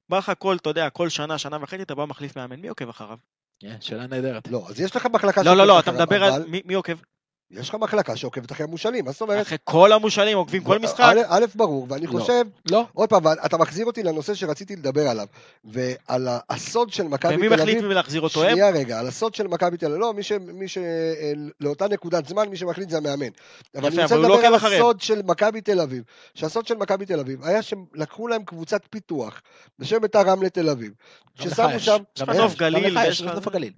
בא 0.08 0.18
לך 0.18 0.32
כל, 0.38 0.56
אתה 0.56 0.70
יודע, 0.70 0.90
כל 0.90 1.08
שנה, 1.08 1.38
שנה 1.38 1.58
וחצי, 1.60 1.82
אתה 1.82 1.94
בא 1.94 2.04
מחליף 2.04 2.36
מאמן, 2.36 2.60
מי 2.60 2.68
עוקב 2.68 2.88
אחריו? 2.88 3.18
כן, 3.60 3.76
שאלה 3.80 4.06
נהדרת. 4.06 4.48
לא, 4.48 4.66
אז 4.68 4.80
יש 4.80 4.96
לך 4.96 5.06
מחלקה 5.06 5.42
לא, 5.42 5.56
לא, 5.56 5.66
לא, 5.66 5.80
אתה 5.80 5.92
מדבר 5.92 6.24
על... 6.24 6.44
מי 6.64 6.74
עוקב? 6.74 6.96
יש 7.50 7.68
לך 7.68 7.74
מחלקה 7.74 8.16
שעוקבת 8.16 8.52
אחרי 8.52 8.64
המושאלים, 8.64 9.04
מה 9.04 9.12
זאת 9.12 9.20
אומרת? 9.20 9.46
אחרי 9.46 9.58
כל 9.64 9.92
המושאלים 9.92 10.36
עוקבים 10.36 10.64
כל 10.64 10.78
משחק? 10.78 11.14
א', 11.28 11.44
ברור, 11.54 11.86
ואני 11.88 12.06
לא. 12.06 12.10
חושב, 12.10 12.44
לא. 12.70 12.84
עוד 12.92 13.08
פעם, 13.08 13.22
אתה 13.44 13.56
מחזיר 13.56 13.86
אותי 13.86 14.02
לנושא 14.02 14.34
שרציתי 14.34 14.76
לדבר 14.76 15.08
עליו, 15.08 15.26
ועל 15.64 16.28
הסוד 16.50 16.92
של 16.92 17.02
מכבי 17.02 17.34
ומי 17.34 17.48
תל 17.48 17.54
מחליט 17.54 17.76
אביב, 17.76 17.88
מי 17.88 17.94
להחזיר 17.94 18.20
אותו? 18.20 18.44
הם? 18.44 18.50
שנייה 18.50 18.70
רגע, 18.70 18.98
על 19.00 19.06
הסוד 19.06 19.34
של 19.34 19.46
מכבי 19.46 19.76
תל 19.76 19.86
אביב, 19.86 19.98
לא, 19.98 20.14
מי 20.52 20.68
ש... 20.68 20.78
אה, 20.78 21.32
לאותה 21.60 21.88
נקודת 21.88 22.26
זמן, 22.26 22.48
מי 22.48 22.56
שמחליט 22.56 22.90
זה 22.90 22.96
המאמן. 22.96 23.28
אבל 23.76 23.86
אני 23.86 24.02
רוצה 24.02 24.16
לא 24.16 24.36
לדבר 24.36 24.46
על. 24.46 24.54
הסוד 24.54 25.00
של 25.00 25.22
מכבי 25.22 25.60
תל 25.60 25.80
אביב, 25.80 26.02
שהסוד 26.34 26.66
של 26.66 26.74
מכבי 26.74 27.06
תל 27.06 27.20
אביב 27.20 27.44
היה 27.44 27.62
שהם 27.62 27.84
לקחו 27.94 28.28
להם 28.28 28.44
קבוצת 28.44 28.80
פיתוח 28.90 29.42
בשם 29.78 30.00
ביתר 30.00 30.20
רמלה 30.20 30.48
תל 30.48 30.68
אביב, 30.68 30.92
גם 31.40 31.46
לך 31.46 31.52
ששמו 31.54 31.70
יש. 31.70 31.84
שם, 31.84 32.02
גם 32.20 32.30
נוף 32.30 32.52
יש. 32.52 32.58
גליל 32.58 33.72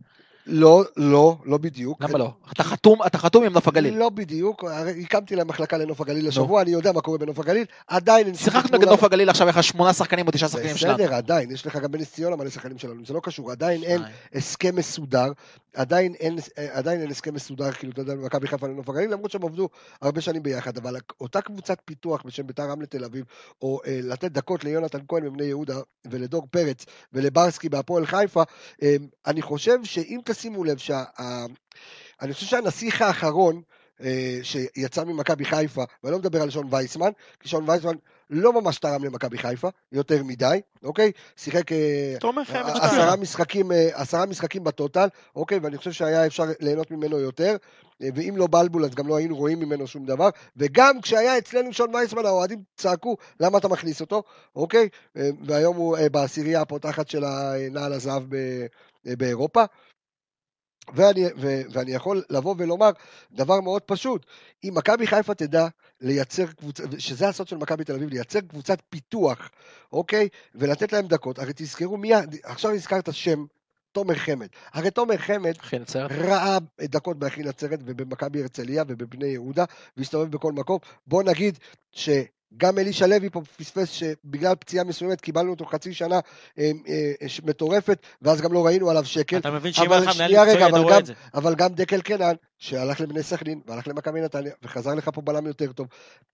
לא, 0.46 0.84
לא, 0.96 1.36
לא 1.44 1.58
בדיוק. 1.58 2.02
למה 2.02 2.18
לא? 2.18 2.30
אתה 2.52 2.64
חתום, 2.64 2.98
אתה 3.06 3.18
חתום 3.18 3.44
עם 3.44 3.52
נוף 3.52 3.68
הגליל. 3.68 3.98
לא 3.98 4.08
בדיוק, 4.08 4.64
הקמתי 5.04 5.36
להם 5.36 5.48
מחלקה 5.48 5.76
לנוף 5.76 6.00
הגליל 6.00 6.28
השבוע, 6.28 6.62
אני 6.62 6.70
יודע 6.70 6.92
מה 6.92 7.00
קורה 7.00 7.18
בנוף 7.18 7.38
הגליל, 7.38 7.64
עדיין 7.86 8.26
אין 8.26 8.34
שיחקנו 8.34 8.78
נגד 8.78 8.88
נוף 8.88 9.04
הגליל 9.04 9.30
עכשיו, 9.30 9.48
יש 9.48 9.54
לך 9.54 9.62
שמונה 9.62 9.92
שחקנים 9.92 10.26
או 10.26 10.32
תשעה 10.32 10.48
שחקנים 10.48 10.76
שלנו. 10.76 10.94
בסדר, 10.94 11.14
עדיין, 11.14 11.50
יש 11.50 11.66
לך 11.66 11.76
גם 11.76 11.92
בנס 11.92 12.12
ציונה 12.12 12.36
מלא 12.36 12.50
שחקנים 12.50 12.78
שלנו, 12.78 13.06
זה 13.06 13.14
לא 13.14 13.20
קשור, 13.22 13.52
עדיין 13.52 13.82
אין. 13.82 14.02
הסכם 14.34 14.76
מסודר, 14.76 15.32
עדיין 15.74 16.14
אין, 16.14 16.38
הסכם 17.10 17.34
מסודר, 17.34 17.72
כאילו, 17.72 17.92
אתה 17.92 18.00
יודע, 18.00 18.14
במכבי 18.14 18.46
חיפה 18.46 18.66
לנוף 18.66 18.88
הגליל, 18.88 19.12
למרות 19.12 19.30
שהם 19.30 19.44
עבדו 19.44 19.68
הרבה 20.02 20.20
שנים 20.20 20.42
ביחד, 20.42 20.76
אבל 20.76 20.96
אותה 21.20 21.40
קבוצת 21.40 21.78
פיתוח 21.84 22.22
בשם 22.26 22.46
ביתר 22.46 22.62
רמלה 22.62 22.86
תל 22.86 23.04
אביב, 23.04 23.24
או 23.62 23.80
אה, 23.86 24.00
לתת 24.02 24.32
דקות 24.32 24.64
ליונתן 24.64 24.98
כהן 25.08 25.24
מבני 25.24 25.44
יהודה, 25.44 25.76
ולדור 26.10 26.46
פרץ, 26.50 26.86
ולברסקי 27.12 27.68
בהפועל 27.68 28.06
חיפה, 28.06 28.42
אני 29.26 29.42
חושב 29.42 29.78
שאם 29.84 30.20
תשימו 30.32 30.64
לב 30.64 30.78
שה... 30.78 31.04
ה- 31.18 31.46
אני 32.22 32.34
חושב 32.34 32.46
שהנסיך 32.46 33.02
האחרון, 33.02 33.62
אה, 34.02 34.38
שיצא 34.42 35.04
ממכבי 35.04 35.44
חיפה, 35.44 35.84
ואני 36.04 36.12
לא 36.12 36.18
מדבר 36.18 36.42
על 36.42 36.50
שון 36.50 36.66
וייסמן, 36.70 37.10
כי 37.40 37.48
שון 37.48 37.68
וייסמן 37.68 37.94
לא 38.30 38.52
ממש 38.52 38.78
תרם 38.78 39.04
למכבי 39.04 39.38
חיפה, 39.38 39.68
יותר 39.92 40.22
מדי, 40.22 40.60
אוקיי? 40.82 41.12
שיחק 41.36 41.72
אה, 41.72 42.14
חמד 42.44 42.70
עשרה. 42.82 43.16
משחקים, 43.16 43.72
אה, 43.72 43.88
עשרה 43.92 44.26
משחקים 44.26 44.64
בטוטל, 44.64 45.08
אוקיי, 45.36 45.58
ואני 45.58 45.78
חושב 45.78 45.92
שהיה 45.92 46.26
אפשר 46.26 46.44
ליהנות 46.60 46.90
ממנו 46.90 47.18
יותר, 47.18 47.56
אה, 48.02 48.08
ואם 48.14 48.34
לא 48.36 48.46
בלבול 48.46 48.84
אז 48.84 48.94
גם 48.94 49.08
לא 49.08 49.16
היינו 49.16 49.36
רואים 49.36 49.60
ממנו 49.60 49.86
שום 49.86 50.06
דבר, 50.06 50.28
וגם 50.56 51.00
כשהיה 51.00 51.38
אצלנו 51.38 51.72
שון 51.72 51.94
וייסמן 51.94 52.26
האוהדים 52.26 52.62
צעקו, 52.76 53.16
למה 53.40 53.58
אתה 53.58 53.68
מכניס 53.68 54.00
אותו, 54.00 54.22
אוקיי? 54.56 54.88
אה, 55.16 55.30
והיום 55.46 55.76
הוא 55.76 55.96
אה, 55.96 56.08
בעשירייה 56.08 56.60
הפותחת 56.60 57.08
של 57.08 57.24
הנעל 57.24 57.92
הזהב 57.92 58.34
אה, 58.34 58.66
באירופה. 59.04 59.64
ואני, 60.94 61.24
ו, 61.36 61.62
ואני 61.70 61.92
יכול 61.92 62.22
לבוא 62.30 62.54
ולומר 62.58 62.90
דבר 63.32 63.60
מאוד 63.60 63.82
פשוט, 63.82 64.26
אם 64.64 64.70
מכבי 64.74 65.06
חיפה 65.06 65.34
תדע 65.34 65.68
לייצר 66.00 66.46
קבוצה, 66.46 66.82
שזה 66.98 67.28
הסוד 67.28 67.48
של 67.48 67.56
מכבי 67.56 67.84
תל 67.84 67.94
אביב, 67.94 68.08
לייצר 68.08 68.40
קבוצת 68.40 68.78
פיתוח, 68.90 69.50
אוקיי? 69.92 70.28
ולתת 70.54 70.92
להם 70.92 71.06
דקות, 71.06 71.38
הרי 71.38 71.52
תזכרו 71.56 71.96
מי, 71.96 72.14
ה- 72.14 72.20
עכשיו 72.42 72.70
נזכרת 72.70 73.14
שם, 73.14 73.44
תומר 73.92 74.14
חמד. 74.14 74.46
הרי 74.72 74.90
תומר 74.90 75.16
חמד. 75.16 75.52
ראה 76.10 76.58
דקות 76.80 77.18
באחי 77.18 77.42
נצרת 77.42 77.78
ובמכבי 77.84 78.42
הרצליה 78.42 78.84
ובבני 78.88 79.26
יהודה, 79.26 79.64
והסתובב 79.96 80.30
בכל 80.30 80.52
מקום. 80.52 80.78
בוא 81.06 81.22
נגיד 81.22 81.58
שגם 82.56 82.78
אלישע 82.78 83.06
לוי 83.06 83.30
פה 83.30 83.40
פספס 83.56 83.88
שבגלל 83.90 84.54
פציעה 84.54 84.84
מסוימת 84.84 85.20
קיבלנו 85.20 85.50
אותו 85.50 85.64
חצי 85.66 85.94
שנה 85.94 86.20
אה, 86.58 86.70
אה, 87.22 87.28
ש- 87.28 87.40
מטורפת, 87.44 87.98
ואז 88.22 88.40
גם 88.40 88.52
לא 88.52 88.66
ראינו 88.66 88.90
עליו 88.90 89.04
שקל. 89.04 89.36
אתה 89.38 89.50
מבין 89.50 89.72
שאם 89.72 89.92
היה 89.92 90.00
לך 90.00 90.16
מנהל 90.16 90.30
מקצועי 90.32 90.56
אתה 90.56 90.66
אבל 90.66 90.78
רואה 90.78 90.92
גם- 90.94 91.00
את 91.00 91.06
זה. 91.06 91.12
אבל 91.34 91.54
גם 91.54 91.68
דקל 91.74 92.00
קנן, 92.00 92.34
שהלך 92.58 93.00
לבני 93.00 93.22
סכנין, 93.22 93.60
והלך 93.66 93.88
למכבי 93.88 94.20
נתניה, 94.20 94.52
וחזר 94.62 94.94
לך 94.94 95.10
פה 95.14 95.20
בלם 95.20 95.46
יותר 95.46 95.72
טוב. 95.72 95.86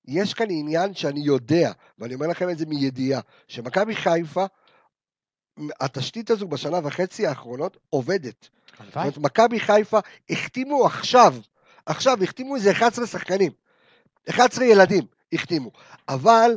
יש 0.08 0.34
כאן 0.34 0.46
עניין 0.50 0.94
שאני 0.94 1.20
יודע, 1.20 1.72
ואני 1.98 2.14
אומר 2.14 2.26
לכם 2.26 2.50
את 2.50 2.58
זה 2.58 2.66
מידיעה, 2.66 3.20
שמכבי 3.48 3.96
חיפה, 3.96 4.46
התשתית 5.80 6.30
הזו 6.30 6.48
בשנה 6.48 6.78
וחצי 6.84 7.26
האחרונות 7.26 7.76
עובדת. 7.90 8.48
זאת. 8.86 8.96
אומרת, 8.96 9.18
מכבי 9.18 9.60
חיפה 9.60 9.98
החתימו 10.30 10.86
עכשיו, 10.86 11.34
עכשיו 11.86 12.22
החתימו 12.22 12.56
איזה 12.56 12.70
11 12.72 13.06
שחקנים, 13.06 13.52
11 14.30 14.64
ילדים 14.64 15.04
החתימו, 15.32 15.70
אבל 16.08 16.50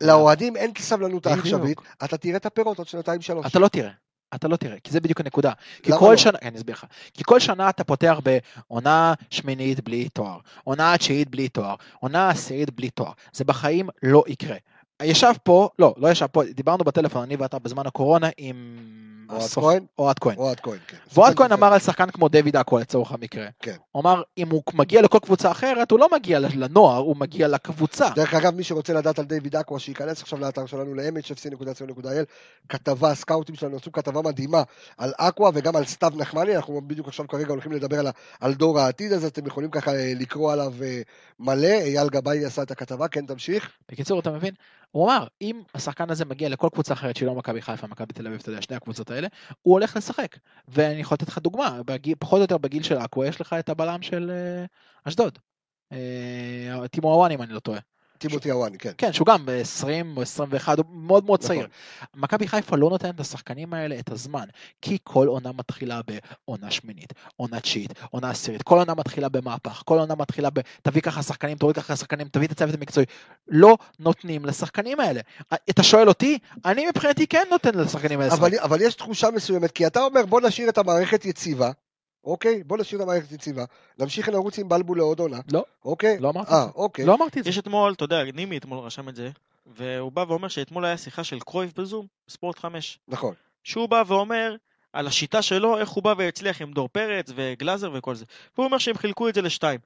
לאוהדים 0.00 0.56
אין 0.56 0.70
את 0.70 0.78
הסבלנות. 0.78 1.26
העכשווית, 1.26 1.78
אתה 2.04 2.16
תראה 2.16 2.36
את 2.36 2.46
הפירות 2.46 2.78
עוד 2.78 2.88
שנתיים 2.88 3.20
שלוש. 3.20 3.46
אתה 3.46 3.58
לא 3.58 3.68
תראה. 3.68 3.90
אתה 4.34 4.48
לא 4.48 4.56
תראה, 4.56 4.80
כי 4.84 4.90
זה 4.90 5.00
בדיוק 5.00 5.20
הנקודה. 5.20 5.52
כי 5.82 5.90
כל 5.98 6.10
לא? 6.10 6.16
שנה, 6.16 6.38
אני 6.42 6.58
אסביר 6.58 6.74
לך, 6.74 6.84
כי 7.14 7.22
כל 7.26 7.40
שנה 7.40 7.70
אתה 7.70 7.84
פותח 7.84 8.20
בעונה 8.22 9.14
שמינית 9.30 9.80
בלי 9.80 10.08
תואר, 10.08 10.38
עונה 10.64 10.98
תשיעית 10.98 11.28
בלי 11.28 11.48
תואר, 11.48 11.74
עונה 12.00 12.30
עשירית 12.30 12.70
בלי 12.70 12.90
תואר. 12.90 13.12
זה 13.32 13.44
בחיים 13.44 13.88
לא 14.02 14.24
יקרה. 14.26 14.56
ישב 15.02 15.32
פה, 15.42 15.68
לא, 15.78 15.94
לא 15.96 16.08
ישב 16.08 16.26
פה, 16.26 16.44
דיברנו 16.44 16.84
בטלפון, 16.84 17.22
אני 17.22 17.36
ואתה 17.36 17.58
בזמן 17.58 17.86
הקורונה 17.86 18.28
עם... 18.38 18.76
אוהד 19.30 19.50
כהן? 19.50 19.84
אוהד 19.98 20.18
כהן. 20.18 20.36
אוהד 20.36 20.60
כהן, 20.60 20.78
כן. 20.86 20.96
ואוהד 21.14 21.36
כהן 21.36 21.52
אמר 21.52 21.72
על 21.72 21.78
שחקן 21.78 22.10
כמו 22.10 22.28
דיוויד 22.28 22.56
אקו 22.56 22.78
לצורך 22.78 23.12
המקרה. 23.12 23.46
כן. 23.60 23.76
הוא 23.92 24.00
אמר, 24.00 24.22
אם 24.38 24.50
הוא 24.50 24.62
מגיע 24.74 25.02
לכל 25.02 25.18
קבוצה 25.18 25.50
אחרת, 25.50 25.90
הוא 25.90 25.98
לא 25.98 26.08
מגיע 26.12 26.38
לנוער, 26.38 26.98
הוא 26.98 27.16
מגיע 27.16 27.48
לקבוצה. 27.48 28.08
דרך 28.14 28.34
אגב, 28.34 28.54
מי 28.54 28.64
שרוצה 28.64 28.92
לדעת 28.92 29.18
על 29.18 29.24
דיוויד 29.24 29.56
אקווה, 29.56 29.78
שייכנס 29.78 30.22
עכשיו 30.22 30.38
לאתר 30.38 30.66
שלנו 30.66 30.94
ל-mhfc.co.il, 30.94 32.24
כתבה, 32.68 33.14
סקאוטים 33.14 33.54
שלנו 33.54 33.76
עשו 33.76 33.92
כתבה 33.92 34.22
מדהימה 34.22 34.62
על 34.98 35.12
אקווה 35.16 35.50
וגם 35.54 35.76
על 35.76 35.84
סתיו 35.84 36.12
נחמני, 36.16 36.56
אנחנו 36.56 36.80
בדיוק 36.86 37.08
עכשיו 37.08 37.28
כרגע 37.28 37.48
הולכים 37.48 37.72
לדבר 37.72 38.00
על 38.40 38.54
דור 38.54 38.80
העתיד 38.80 39.12
הזה, 39.12 39.26
אתם 39.26 39.46
יכולים 39.46 39.70
ככה 39.70 39.94
אה, 39.94 40.12
לקרוא 40.16 40.52
עליו 40.52 40.72
אה, 40.82 41.00
מלא, 41.40 41.66
אייל 41.66 42.08
גבאי 42.08 42.44
עשה 42.44 42.62
את 42.62 42.70
הכתבה, 42.70 43.08
כן 43.08 43.26
תמשיך. 43.26 43.70
בקיצור, 43.88 44.20
אתה 44.20 44.30
מבין? 44.30 44.54
הוא 44.90 45.04
אמר, 45.06 45.26
אם 45.42 45.62
השחקן 45.74 46.10
הזה 46.10 46.24
מגיע 46.24 46.48
לכל 46.48 46.68
קבוצה 46.72 46.94
אחרת 46.94 47.16
שהיא 47.16 47.26
לא 47.26 47.34
מכבי 47.34 47.62
חיפה, 47.62 47.86
מכבי 47.86 48.12
תל 48.12 48.26
אביב, 48.26 48.40
אתה 48.40 48.50
יודע, 48.50 48.62
שני 48.62 48.76
הקבוצות 48.76 49.10
האלה, 49.10 49.28
הוא 49.62 49.72
הולך 49.72 49.96
לשחק. 49.96 50.36
ואני 50.68 51.00
יכול 51.00 51.14
לתת 51.14 51.28
לך 51.28 51.38
דוגמה, 51.38 51.82
בגיל, 51.86 52.14
פחות 52.18 52.36
או 52.36 52.42
יותר 52.42 52.58
בגיל 52.58 52.82
של 52.82 52.98
אקווה, 52.98 53.26
יש 53.26 53.40
לך 53.40 53.52
את 53.52 53.68
הבלם 53.68 54.02
של 54.02 54.30
אה, 54.30 54.64
אשדוד. 55.04 55.38
אה, 55.92 56.88
טימו 56.90 57.12
אוואן, 57.12 57.30
אם 57.30 57.42
אני 57.42 57.52
לא 57.52 57.60
טועה. 57.60 57.80
טימותי 58.20 58.50
הוואני, 58.50 58.78
כן. 58.78 58.92
כן, 58.98 59.12
שהוא 59.12 59.26
גם 59.26 59.46
ב-20 59.46 60.16
או 60.16 60.22
21, 60.22 60.78
הוא 60.78 60.86
מאוד 60.92 61.24
מאוד 61.24 61.40
צעיר. 61.40 61.66
נכון. 61.66 62.20
מכבי 62.22 62.48
חיפה 62.48 62.76
לא 62.76 62.90
נותנת 62.90 63.20
לשחקנים 63.20 63.74
האלה 63.74 63.98
את 63.98 64.10
הזמן, 64.10 64.44
כי 64.82 64.98
כל 65.04 65.26
עונה 65.28 65.52
מתחילה 65.52 66.00
בעונה 66.02 66.70
שמינית, 66.70 67.12
עונה 67.36 67.60
תשיעית, 67.60 67.92
עונה 68.10 68.30
עשירית, 68.30 68.62
כל 68.62 68.78
עונה 68.78 68.94
מתחילה 68.94 69.28
במהפך, 69.28 69.82
כל 69.84 69.98
עונה 69.98 70.14
מתחילה 70.14 70.50
ב... 70.50 70.60
תביא 70.82 71.02
ככה 71.02 71.22
שחקנים, 71.22 71.56
תוריד 71.56 71.76
ככה 71.76 71.96
שחקנים, 71.96 72.28
תביא 72.28 72.46
את 72.46 72.52
הצוות 72.52 72.74
המקצועי. 72.74 73.06
לא 73.48 73.76
נותנים 73.98 74.44
לשחקנים 74.44 75.00
האלה. 75.00 75.20
אתה 75.70 75.82
שואל 75.82 76.08
אותי, 76.08 76.38
אני 76.64 76.86
מבחינתי 76.86 77.26
כן 77.26 77.44
נותן 77.50 77.74
לשחקנים 77.74 78.20
האלה. 78.20 78.34
אבל 78.62 78.80
יש 78.80 78.94
תחושה 78.94 79.30
מסוימת, 79.30 79.72
כי 79.72 79.86
אתה 79.86 80.00
אומר 80.00 80.26
בוא 80.26 80.40
נשאיר 80.40 80.68
את 80.68 80.78
המערכת 80.78 81.24
יציבה, 81.24 81.70
אוקיי? 82.24 82.62
בוא 82.64 82.78
נשאיר 82.78 83.02
את 83.02 83.06
המערכת 83.06 83.32
יציבה, 83.32 83.64
נמשיך 83.98 84.28
לרוץ 84.28 84.58
עם 84.58 84.68
בלבול 84.68 84.98
לעוד 84.98 85.20
עונה, 85.20 85.38
לא, 85.52 85.64
אוקיי? 85.84 86.18
לא 86.18 86.30
אמרתי 86.30 86.52
אה, 86.52 86.62
את 86.62 86.64
זה. 86.64 86.72
אוקיי. 86.74 87.04
לא 87.06 87.14
אמרתי 87.14 87.38
את 87.38 87.44
זה. 87.44 87.50
יש 87.50 87.58
אתמול, 87.58 87.92
אתה 87.92 88.04
יודע, 88.04 88.24
נימי 88.34 88.56
אתמול 88.56 88.78
רשם 88.78 89.08
את 89.08 89.16
זה, 89.16 89.30
והוא 89.66 90.12
בא 90.12 90.24
ואומר 90.28 90.48
שאתמול 90.48 90.84
היה 90.84 90.96
שיחה 90.96 91.24
של 91.24 91.40
קרויף 91.40 91.78
בזום, 91.78 92.06
ספורט 92.28 92.58
5. 92.58 92.98
נכון. 93.08 93.34
שהוא 93.64 93.88
בא 93.88 94.02
ואומר 94.06 94.56
על 94.92 95.06
השיטה 95.06 95.42
שלו, 95.42 95.78
איך 95.78 95.88
הוא 95.88 96.04
בא 96.04 96.14
והצליח 96.18 96.62
עם 96.62 96.72
דור 96.72 96.88
פרץ 96.88 97.26
וגלאזר 97.34 97.90
וכל 97.94 98.14
זה. 98.14 98.24
והוא 98.54 98.66
אומר 98.66 98.78
שהם 98.78 98.98
חילקו 98.98 99.28
את 99.28 99.34
זה 99.34 99.42
לשתיים. 99.42 99.80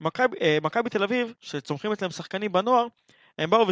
מכבי 0.00 0.36
אה, 0.40 0.58
מכבי 0.62 0.90
תל 0.90 1.02
אביב, 1.02 1.32
שצומחים 1.40 1.92
אצלם 1.92 2.10
שחקנים 2.10 2.52
בנוער, 2.52 2.86
הם 3.38 3.50
באו 3.50 3.66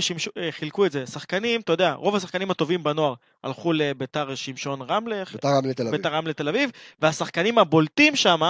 וחילקו 0.49 0.87
את 0.87 0.93
זה. 0.93 1.07
שחקנים, 1.07 1.61
אתה 1.61 1.73
יודע, 1.73 1.93
רוב 1.93 2.17
השחקנים 2.17 2.51
הטובים 2.51 2.83
בנוער 2.85 3.15
הלכו 3.45 3.73
לביתר 3.73 4.35
שמשון 4.35 4.83
רמלה, 4.83 5.23
ביתר 5.33 5.49
רמלה 5.49 5.75
תל 5.75 5.83
אביב. 5.83 5.97
ביתר 5.97 6.15
רמלה 6.15 6.33
תל 6.33 6.49
אביב, 6.49 6.71
והשחקנים 7.03 7.59
הבולטים 7.59 8.17
שם, 8.17 8.41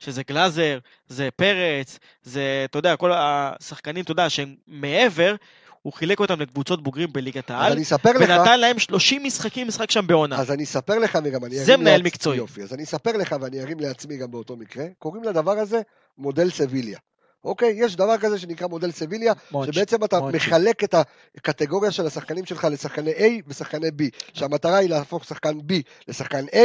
שזה 0.00 0.22
גלאזר, 0.28 0.78
זה 1.08 1.28
פרץ, 1.36 1.98
זה, 2.22 2.42
אתה 2.64 2.78
יודע, 2.78 2.96
כל 2.96 3.10
השחקנים, 3.14 4.04
אתה 4.04 4.12
יודע, 4.12 4.30
שהם 4.30 4.54
מעבר, 4.66 5.34
הוא 5.82 5.92
חילק 5.92 6.20
אותם 6.20 6.40
לקבוצות 6.40 6.82
בוגרים 6.82 7.12
בליגת 7.12 7.50
העל, 7.50 7.82
אספר 7.82 8.10
לך, 8.12 8.20
ונתן 8.20 8.60
להם 8.60 8.78
30 8.78 9.22
משחקים 9.24 9.68
משחק 9.68 9.90
שם 9.90 10.06
בעונה. 10.06 10.40
אז 10.40 10.50
אני 10.50 10.64
אספר 10.64 10.98
לך 10.98 11.18
וגם 11.24 11.44
אני 11.44 11.58
זה 11.58 11.72
ארים 11.72 11.80
מנהל 11.80 11.94
לעצמי- 11.94 12.06
מקצועי. 12.06 12.36
יופי, 12.38 12.62
אז 12.62 12.72
אני 12.74 12.82
אספר 12.82 13.12
לך 13.16 13.36
ואני 13.40 13.60
ארים 13.60 13.80
לעצמי 13.80 14.16
גם 14.16 14.30
באותו 14.30 14.56
מקרה, 14.56 14.84
קוראים 14.98 15.24
לדבר 15.24 15.52
הזה 15.58 15.80
מודל 16.18 16.50
סביליה. 16.50 16.98
אוקיי? 17.44 17.72
יש 17.76 17.96
דבר 17.96 18.18
כזה 18.18 18.38
שנקרא 18.38 18.66
מודל 18.66 18.90
סביליה, 18.90 19.32
מונץ'. 19.50 19.74
שבעצם 19.74 20.04
אתה 20.04 20.20
מונץ'. 20.20 20.34
מחלק 20.34 20.84
את 20.84 20.94
הקטגוריה 21.36 21.90
של 21.90 22.06
השחקנים 22.06 22.44
שלך 22.46 22.66
לשחקני 22.70 23.12
A 23.12 23.42
ושחקני 23.46 23.88
B, 23.88 24.02
שהמטרה 24.34 24.76
היא 24.76 24.90
להפוך 24.90 25.24
שחקן 25.24 25.58
B 25.58 25.72
לשחקן 26.08 26.44
A, 26.48 26.58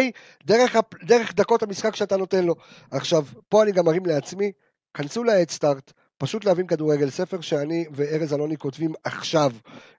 דרך, 0.45 0.75
דרך 1.03 1.33
דקות 1.33 1.63
המשחק 1.63 1.95
שאתה 1.95 2.17
נותן 2.17 2.45
לו. 2.45 2.55
עכשיו, 2.91 3.25
פה 3.49 3.63
אני 3.63 3.71
גם 3.71 3.85
מרים 3.85 4.05
לעצמי, 4.05 4.51
כנסו 4.93 5.23
להדסטארט, 5.23 5.93
פשוט 6.17 6.45
להבין 6.45 6.67
כדורגל, 6.67 7.09
ספר 7.09 7.41
שאני 7.41 7.85
וארז 7.91 8.33
אלוני 8.33 8.57
כותבים 8.57 8.93
עכשיו, 9.03 9.51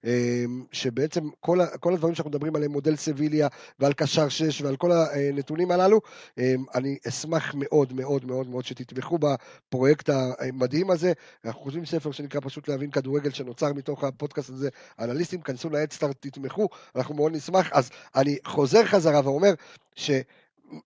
אמ, 0.04 0.64
שבעצם 0.72 1.28
כל, 1.40 1.58
כל 1.80 1.94
הדברים 1.94 2.14
שאנחנו 2.14 2.30
מדברים 2.30 2.56
עליהם, 2.56 2.72
מודל 2.72 2.96
סביליה 2.96 3.48
ועל 3.78 3.92
קשר 3.92 4.28
6 4.28 4.62
ועל 4.62 4.76
כל 4.76 4.92
הנתונים 4.92 5.70
הללו, 5.70 6.00
אמ, 6.38 6.64
אני 6.74 6.98
אשמח 7.08 7.54
מאוד 7.54 7.92
מאוד 7.92 8.24
מאוד 8.24 8.48
מאוד 8.48 8.64
שתתמכו 8.64 9.18
בפרויקט 9.18 10.10
המדהים 10.12 10.90
הזה. 10.90 11.12
אנחנו 11.44 11.60
כותבים 11.62 11.86
ספר 11.86 12.10
שנקרא 12.10 12.40
פשוט 12.44 12.68
להבין 12.68 12.90
כדורגל, 12.90 13.30
שנוצר 13.30 13.72
מתוך 13.72 14.04
הפודקאסט 14.04 14.50
הזה, 14.50 14.68
אנליסטים, 14.98 15.40
כנסו 15.40 15.70
לאדסטארט, 15.70 16.16
תתמכו, 16.20 16.68
אנחנו 16.96 17.14
מאוד 17.14 17.32
נשמח. 17.32 17.70
אז 17.72 17.90
אני 18.16 18.36
חוזר 18.44 18.84
חזרה 18.84 19.20
ואומר 19.24 19.54
ש... 19.94 20.10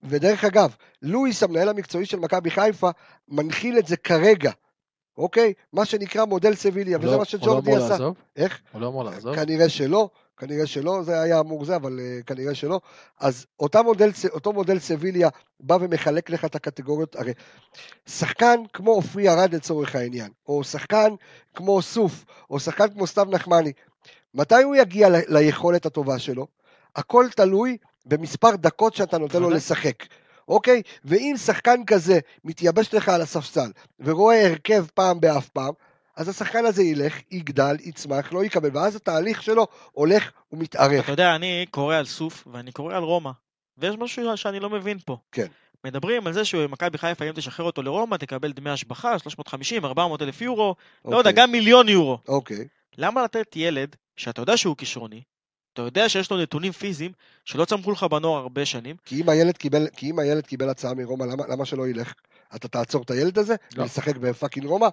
ודרך 0.03 0.45
אגב, 0.45 0.75
לואיס, 1.03 1.43
המנהל 1.43 1.69
המקצועי 1.69 2.07
של 2.07 2.19
מכבי 2.19 2.51
חיפה, 2.51 2.91
מנחיל 3.29 3.79
את 3.79 3.87
זה 3.87 3.97
כרגע, 3.97 4.51
אוקיי? 5.19 5.53
מה 5.73 5.85
שנקרא 5.85 6.25
מודל 6.25 6.55
סביליה, 6.55 6.99
וזה 6.99 7.07
לא- 7.07 7.13
מה 7.13 7.17
הוא 7.17 7.21
לא 7.21 7.25
שג'ורדי 7.25 7.71
אמור 7.71 7.85
עשה. 7.85 7.89
לעזוב? 7.93 8.15
איך? 8.37 8.61
הוא 8.73 8.81
לא 8.81 8.89
אמור 8.89 9.05
לעזוב? 9.05 9.35
כנראה 9.35 9.69
שלא, 9.69 10.09
כנראה 10.37 10.67
שלא, 10.67 11.03
זה 11.03 11.21
היה 11.21 11.41
אמור 11.41 11.65
זה, 11.65 11.77
אבל 11.77 11.99
uh, 11.99 12.25
כנראה 12.25 12.55
שלא. 12.55 12.81
אז 13.21 13.47
אותה 13.61 13.83
מודל, 13.83 14.11
אותו 14.33 14.53
מודל 14.53 14.79
סביליה 14.79 15.29
בא 15.61 15.77
ומחלק 15.81 16.31
לך 16.31 16.45
את 16.45 16.55
הקטגוריות, 16.55 17.17
הרי 17.17 17.33
שחקן 18.07 18.61
כמו 18.73 18.91
עופרי 18.91 19.29
ארד 19.29 19.55
לצורך 19.55 19.95
העניין, 19.97 20.31
או 20.49 20.65
שחקן 20.65 21.09
כמו 21.55 21.83
סוף, 21.83 22.25
או 22.51 22.61
שחקן 22.61 22.89
כמו 22.89 23.07
סתיו 23.07 23.25
נחמני, 23.31 23.73
מתי 24.35 24.63
הוא 24.63 24.77
יגיע 24.77 25.09
ל- 25.09 25.23
ליכולת 25.39 25.87
הטובה 25.87 26.19
שלו? 26.19 26.47
הכל 26.97 27.27
תלוי 27.37 27.77
במספר 28.07 28.57
דקות 28.57 28.95
שאתה 28.95 29.19
נותן 29.19 29.43
לו. 29.43 29.51
לשחק. 29.51 29.95
אוקיי? 30.53 30.83
ואם 31.05 31.35
שחקן 31.37 31.85
כזה 31.87 32.19
מתייבש 32.45 32.95
לך 32.95 33.09
על 33.09 33.23
הספסל 33.23 33.71
ורואה 34.01 34.47
הרכב 34.47 34.87
פעם 34.95 35.21
באף 35.21 35.49
פעם, 35.49 35.73
אז 36.17 36.29
השחקן 36.29 36.65
הזה 36.65 36.83
ילך, 36.83 37.19
יגדל, 37.31 37.77
יצמח, 37.81 38.33
לא 38.33 38.45
יקבל, 38.45 38.71
ואז 38.73 38.97
התהליך 38.97 39.43
שלו 39.43 39.67
הולך 39.93 40.31
ומתארך. 40.53 41.05
אתה 41.05 41.13
יודע, 41.13 41.35
אני 41.35 41.67
קורא 41.71 41.97
על 41.97 42.05
סוף 42.05 42.49
ואני 42.53 42.73
קורא 42.73 42.97
על 42.97 43.03
רומא, 43.03 43.31
ויש 43.79 43.97
משהו 43.99 44.37
שאני 44.37 44.61
לא 44.61 44.71
מבין 44.71 44.99
פה. 44.99 45.17
כן. 45.33 45.47
מדברים 45.85 46.27
על 46.27 46.33
זה 46.33 46.45
שמכבי 46.45 46.99
חיפה, 46.99 47.25
אם 47.25 47.33
תשחרר 47.33 47.67
אותו 47.67 47.83
לרומא, 47.83 48.17
תקבל 48.17 48.53
דמי 48.53 48.71
השבחה, 48.71 49.19
350, 49.19 49.85
400 49.85 50.23
אלף 50.23 50.41
יורו, 50.41 50.75
לא 51.05 51.17
יודע, 51.17 51.31
אוקיי, 51.31 51.43
גם 51.43 51.53
מיליון 51.53 51.89
יורו. 51.89 52.19
אוקיי, 52.29 52.69
למה 52.99 53.25
לתת 53.25 53.57
ילד, 53.57 53.97
שאתה 54.17 54.43
יודע 54.43 54.57
שהוא 54.57 54.77
כישרוני, 54.77 55.23
אתה 55.73 55.83
יודע 55.83 56.09
שיש 56.09 56.31
לו 56.31 56.37
נתונים 56.37 56.73
פיזיים, 56.73 57.13
שלא 57.45 57.65
צמחו 57.65 57.93
לך 57.93 58.03
בנוער 58.03 58.43
הרבה 58.43 58.65
שנים, 58.67 58.97
כי 59.05 59.21
אם 59.23 59.29
הילד 59.29 59.57
קיבל, 59.57 59.87
כי 59.97 60.11
אם 60.11 60.19
הילד 60.19 60.47
קיבל 60.47 60.69
הצעה 60.69 60.95
מרומא, 60.95 61.25
למה, 61.25 61.45
למה 61.49 61.65
שלא 61.65 61.89
ילך? 61.89 62.13
אתה 62.57 62.69
תעצור 62.69 63.03
את 63.03 63.11
הילד 63.11 63.39
הזה? 63.39 63.55
לא. 63.77 63.83
ולשחק 63.83 64.17
ב 64.17 64.23
fucking 64.23 64.67
רומא? 64.67 64.87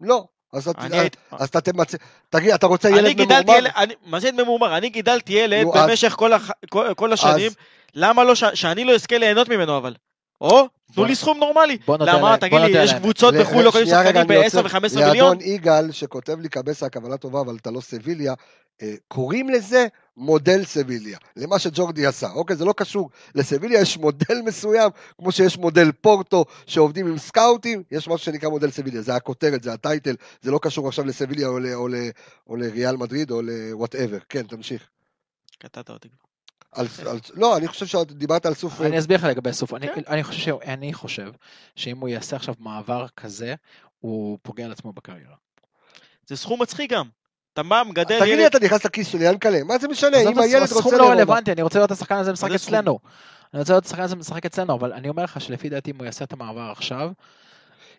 לא. 0.00 0.24
אז, 0.52 0.68
אתה- 0.68 0.80
אני. 0.86 1.08
אז 1.32 1.48
אתה 1.48 1.60
תמצא, 1.60 1.96
תגיד, 2.30 2.50
אתה 2.50 2.66
רוצה 2.66 2.90
ילד 2.90 3.16
ממורמר? 3.20 3.56
ילד, 3.58 3.70
אני- 3.76 3.94
מה 4.06 4.20
זה 4.20 4.28
ילד 4.28 4.42
ממורמר? 4.42 4.76
אני 4.76 4.88
גידלתי 4.88 5.32
ילד 5.32 5.62
נו, 5.64 5.74
אז- 5.76 5.88
במשך 5.90 6.14
כל 6.18 6.32
הח- 6.32 6.50
כל- 6.70 6.94
כל 6.96 7.12
השנים, 7.12 7.50
למה 7.94 8.24
לא, 8.24 8.34
ש- 8.34 8.44
שאני 8.54 8.84
לא 8.84 8.94
אזכה 8.94 9.18
ליהנות 9.18 9.48
ממנו 9.48 9.76
אבל? 9.78 9.94
או, 10.40 10.68
תנו 10.94 11.04
לי 11.04 11.14
סכום 11.14 11.38
נורמלי. 11.38 11.78
למה, 11.88 12.36
תגיד 12.40 12.58
לי, 12.60 12.82
יש. 12.82 12.92
קבוצות 12.94 13.34
בחו"ל 13.34 13.62
לא 13.64 13.70
קונים 13.70 13.86
שחקנים 13.86 14.16
אני 14.16 14.24
ב-10 14.28 14.44
עוצר. 14.44 14.62
ו-15 14.64 14.94
מיליון? 14.94 15.14
לאדון 15.16 15.38
יגאל, 15.40 15.90
שכותב 15.92 16.40
לי 16.40 16.48
קבסה, 16.48 16.86
הכוונה 16.86 17.16
טובה, 17.16 17.40
אבל 17.40 17.56
אתה 17.56 17.70
לא 17.70 17.80
סביליה, 17.80 18.34
אה, 18.82 18.94
קוראים 19.08 19.48
לזה 19.50 19.86
מודל 20.16 20.64
סביליה, 20.64 21.18
למה 21.36 21.58
שג'ורדי 21.58 22.06
עשה. 22.06 22.30
אוקיי, 22.32 22.56
זה 22.56 22.64
לא 22.64 22.74
קשור. 22.76 23.10
לסביליה 23.34 23.80
יש 23.80 23.96
מודל 23.98 24.40
מסוים, 24.44 24.90
כמו 25.18 25.32
שיש 25.32 25.58
מודל 25.58 25.92
פורטו, 25.92 26.44
שעובדים 26.66 27.06
עם 27.06 27.18
סקאוטים, 27.18 27.82
יש 27.90 28.08
משהו 28.08 28.18
שנקרא 28.32 28.48
מודל 28.48 28.70
סביליה, 28.70 29.02
זה 29.02 29.14
הכותרת, 29.14 29.62
זה 29.62 29.72
הטייטל, 29.72 30.14
זה 30.42 30.50
לא 30.50 30.58
קשור 30.62 30.88
עכשיו 30.88 31.04
לסביליה 31.04 31.48
או, 31.48 31.58
ל- 31.58 31.74
או, 31.74 31.88
ל- 31.88 32.10
או 32.46 32.56
לריאל 32.56 32.96
מדריד 32.96 33.30
או 33.30 33.42
לוואטאבר. 33.42 34.18
כן, 34.28 34.46
תמשיך. 34.46 34.88
קטעת 35.58 35.90
אותי. 35.90 36.08
על, 36.72 36.86
על, 37.06 37.18
לא, 37.34 37.56
אני 37.56 37.68
חושב 37.68 37.86
שדיברת 37.86 38.46
על 38.46 38.54
סוף... 38.54 38.80
אני 38.80 38.98
אסביר 38.98 39.16
לך 39.16 39.24
לגבי 39.24 39.52
סוף. 39.52 39.74
אני- 39.74 39.86
כן. 39.94 40.00
אני 40.08 40.24
חושב 40.24 40.40
ש- 40.40 40.48
אני 40.68 40.92
חושב 40.94 41.30
שאם 41.76 41.98
הוא 42.00 42.08
יעשה 42.08 42.36
עכשיו 42.36 42.54
מעבר 42.58 43.06
כזה, 43.16 43.54
הוא 44.00 44.38
פוגע 44.42 44.64
על 44.64 44.72
עצמו 44.72 44.92
בקריירה. 44.92 45.34
זה 46.26 46.36
סכום 46.36 46.62
מצחיק 46.62 46.90
גם. 46.92 47.08
אתה 47.56 47.62
בא, 47.62 47.82
מגדל 47.88 48.20
תגיד 48.20 48.38
לי, 48.38 48.46
אתה 48.46 48.58
נכנס 48.58 48.84
לכיס 48.84 49.06
של 49.08 49.22
ינקלה, 49.22 49.64
מה 49.64 49.78
זה 49.78 49.88
משנה? 49.88 50.16
אם 50.16 50.38
הילד 50.38 50.62
הסכום 50.62 50.82
רוצה 50.82 50.96
לא 50.96 51.02
לרומא... 51.02 51.14
רלוונטי, 51.14 51.52
אני 51.52 51.62
רוצה 51.62 51.78
לראות 51.78 51.92
את 51.92 51.96
השחקן 51.96 52.14
הזה 52.14 52.32
משחק 52.32 52.50
זה 52.50 52.58
סכום? 52.58 52.74
אצלנו. 52.74 52.98
אני 53.54 53.60
רוצה 53.60 53.72
לראות 53.72 53.82
את 53.82 53.86
השחקן 53.86 54.02
הזה 54.02 54.16
משחק 54.16 54.46
אצלנו, 54.46 54.74
אבל 54.74 54.92
אני 54.92 55.08
אומר 55.08 55.24
לך 55.24 55.40
שלפי 55.40 55.68
דעתי 55.68 55.90
אם 55.90 55.96
הוא 55.98 56.04
יעשה 56.06 56.24
את 56.24 56.32
המעבר 56.32 56.70
עכשיו, 56.72 57.10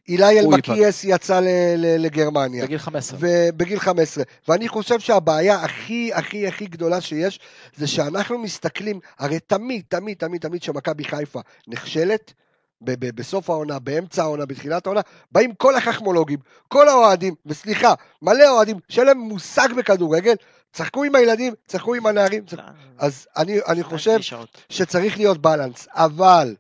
אילי 0.10 0.40
הוא 0.40 0.54
אלמקייס 0.54 1.04
יצא 1.04 1.40
ל- 1.40 1.76
ל- 1.78 2.06
לגרמניה. 2.06 2.66
בגיל 2.66 2.78
15. 2.78 3.20
ובגיל 3.22 3.80
15. 3.80 4.24
ואני 4.48 4.68
חושב 4.68 5.00
שהבעיה 5.00 5.56
הכי 5.56 6.12
הכי 6.14 6.48
הכי 6.48 6.66
גדולה 6.66 7.02
שיש, 7.02 7.40
זה 7.76 7.88
שאנחנו 7.88 8.38
מסתכלים, 8.38 9.00
הרי 9.20 9.40
תמיד, 9.40 9.84
תמיד, 9.88 10.18
תמיד, 10.18 10.42
תמיד 10.42 10.64
שמכבי 10.64 11.04
חיפה 11.04 11.40
נכשלת, 11.68 12.34
ב- 12.82 13.06
ב- 13.06 13.16
בסוף 13.16 13.50
העונה, 13.50 13.80
באמצע 13.80 14.24
העונה, 14.24 14.46
בתחילת 14.46 14.86
העונה, 14.86 15.02
באים 15.32 15.54
כל 15.54 15.76
החכמולוגים, 15.76 16.40
כל 16.68 16.88
האוהדים, 16.88 17.36
וסליחה, 17.46 17.94
מלא 18.22 18.50
אוהדים, 18.50 18.80
שאין 18.90 19.08
להם 19.08 19.20
מושג 19.20 19.68
בכדורגל, 19.78 20.36
צחקו 20.72 21.04
עם 21.04 21.16
הילדים, 21.16 21.54
צחקו 21.68 21.96
עם 21.96 22.06
הנערים, 22.06 22.46
צחקו. 22.46 22.62
אז 22.98 23.28
אני, 23.38 23.60
אני 23.68 23.84
חושב 23.84 24.14
קלישאות. 24.16 24.64
שצריך 24.70 25.18
להיות 25.18 25.38
בלנס, 25.38 25.88
אבל, 25.92 26.56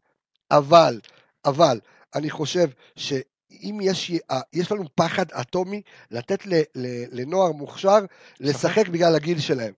אבל, 0.51 0.99
אבל, 1.45 1.79
אני 2.15 2.29
חושב 2.29 2.67
שאם 2.95 3.79
יש, 3.81 4.11
אה, 4.31 4.39
יש 4.53 4.71
לנו 4.71 4.83
פחד 4.95 5.31
אטומי 5.31 5.81
לתת 6.11 6.45
ל, 6.45 6.53
ל, 6.75 6.85
לנוער 7.21 7.51
מוכשר 7.51 7.99
לשחק 8.39 8.87
בגלל 8.87 9.15
הגיל 9.15 9.39
שלהם. 9.39 9.73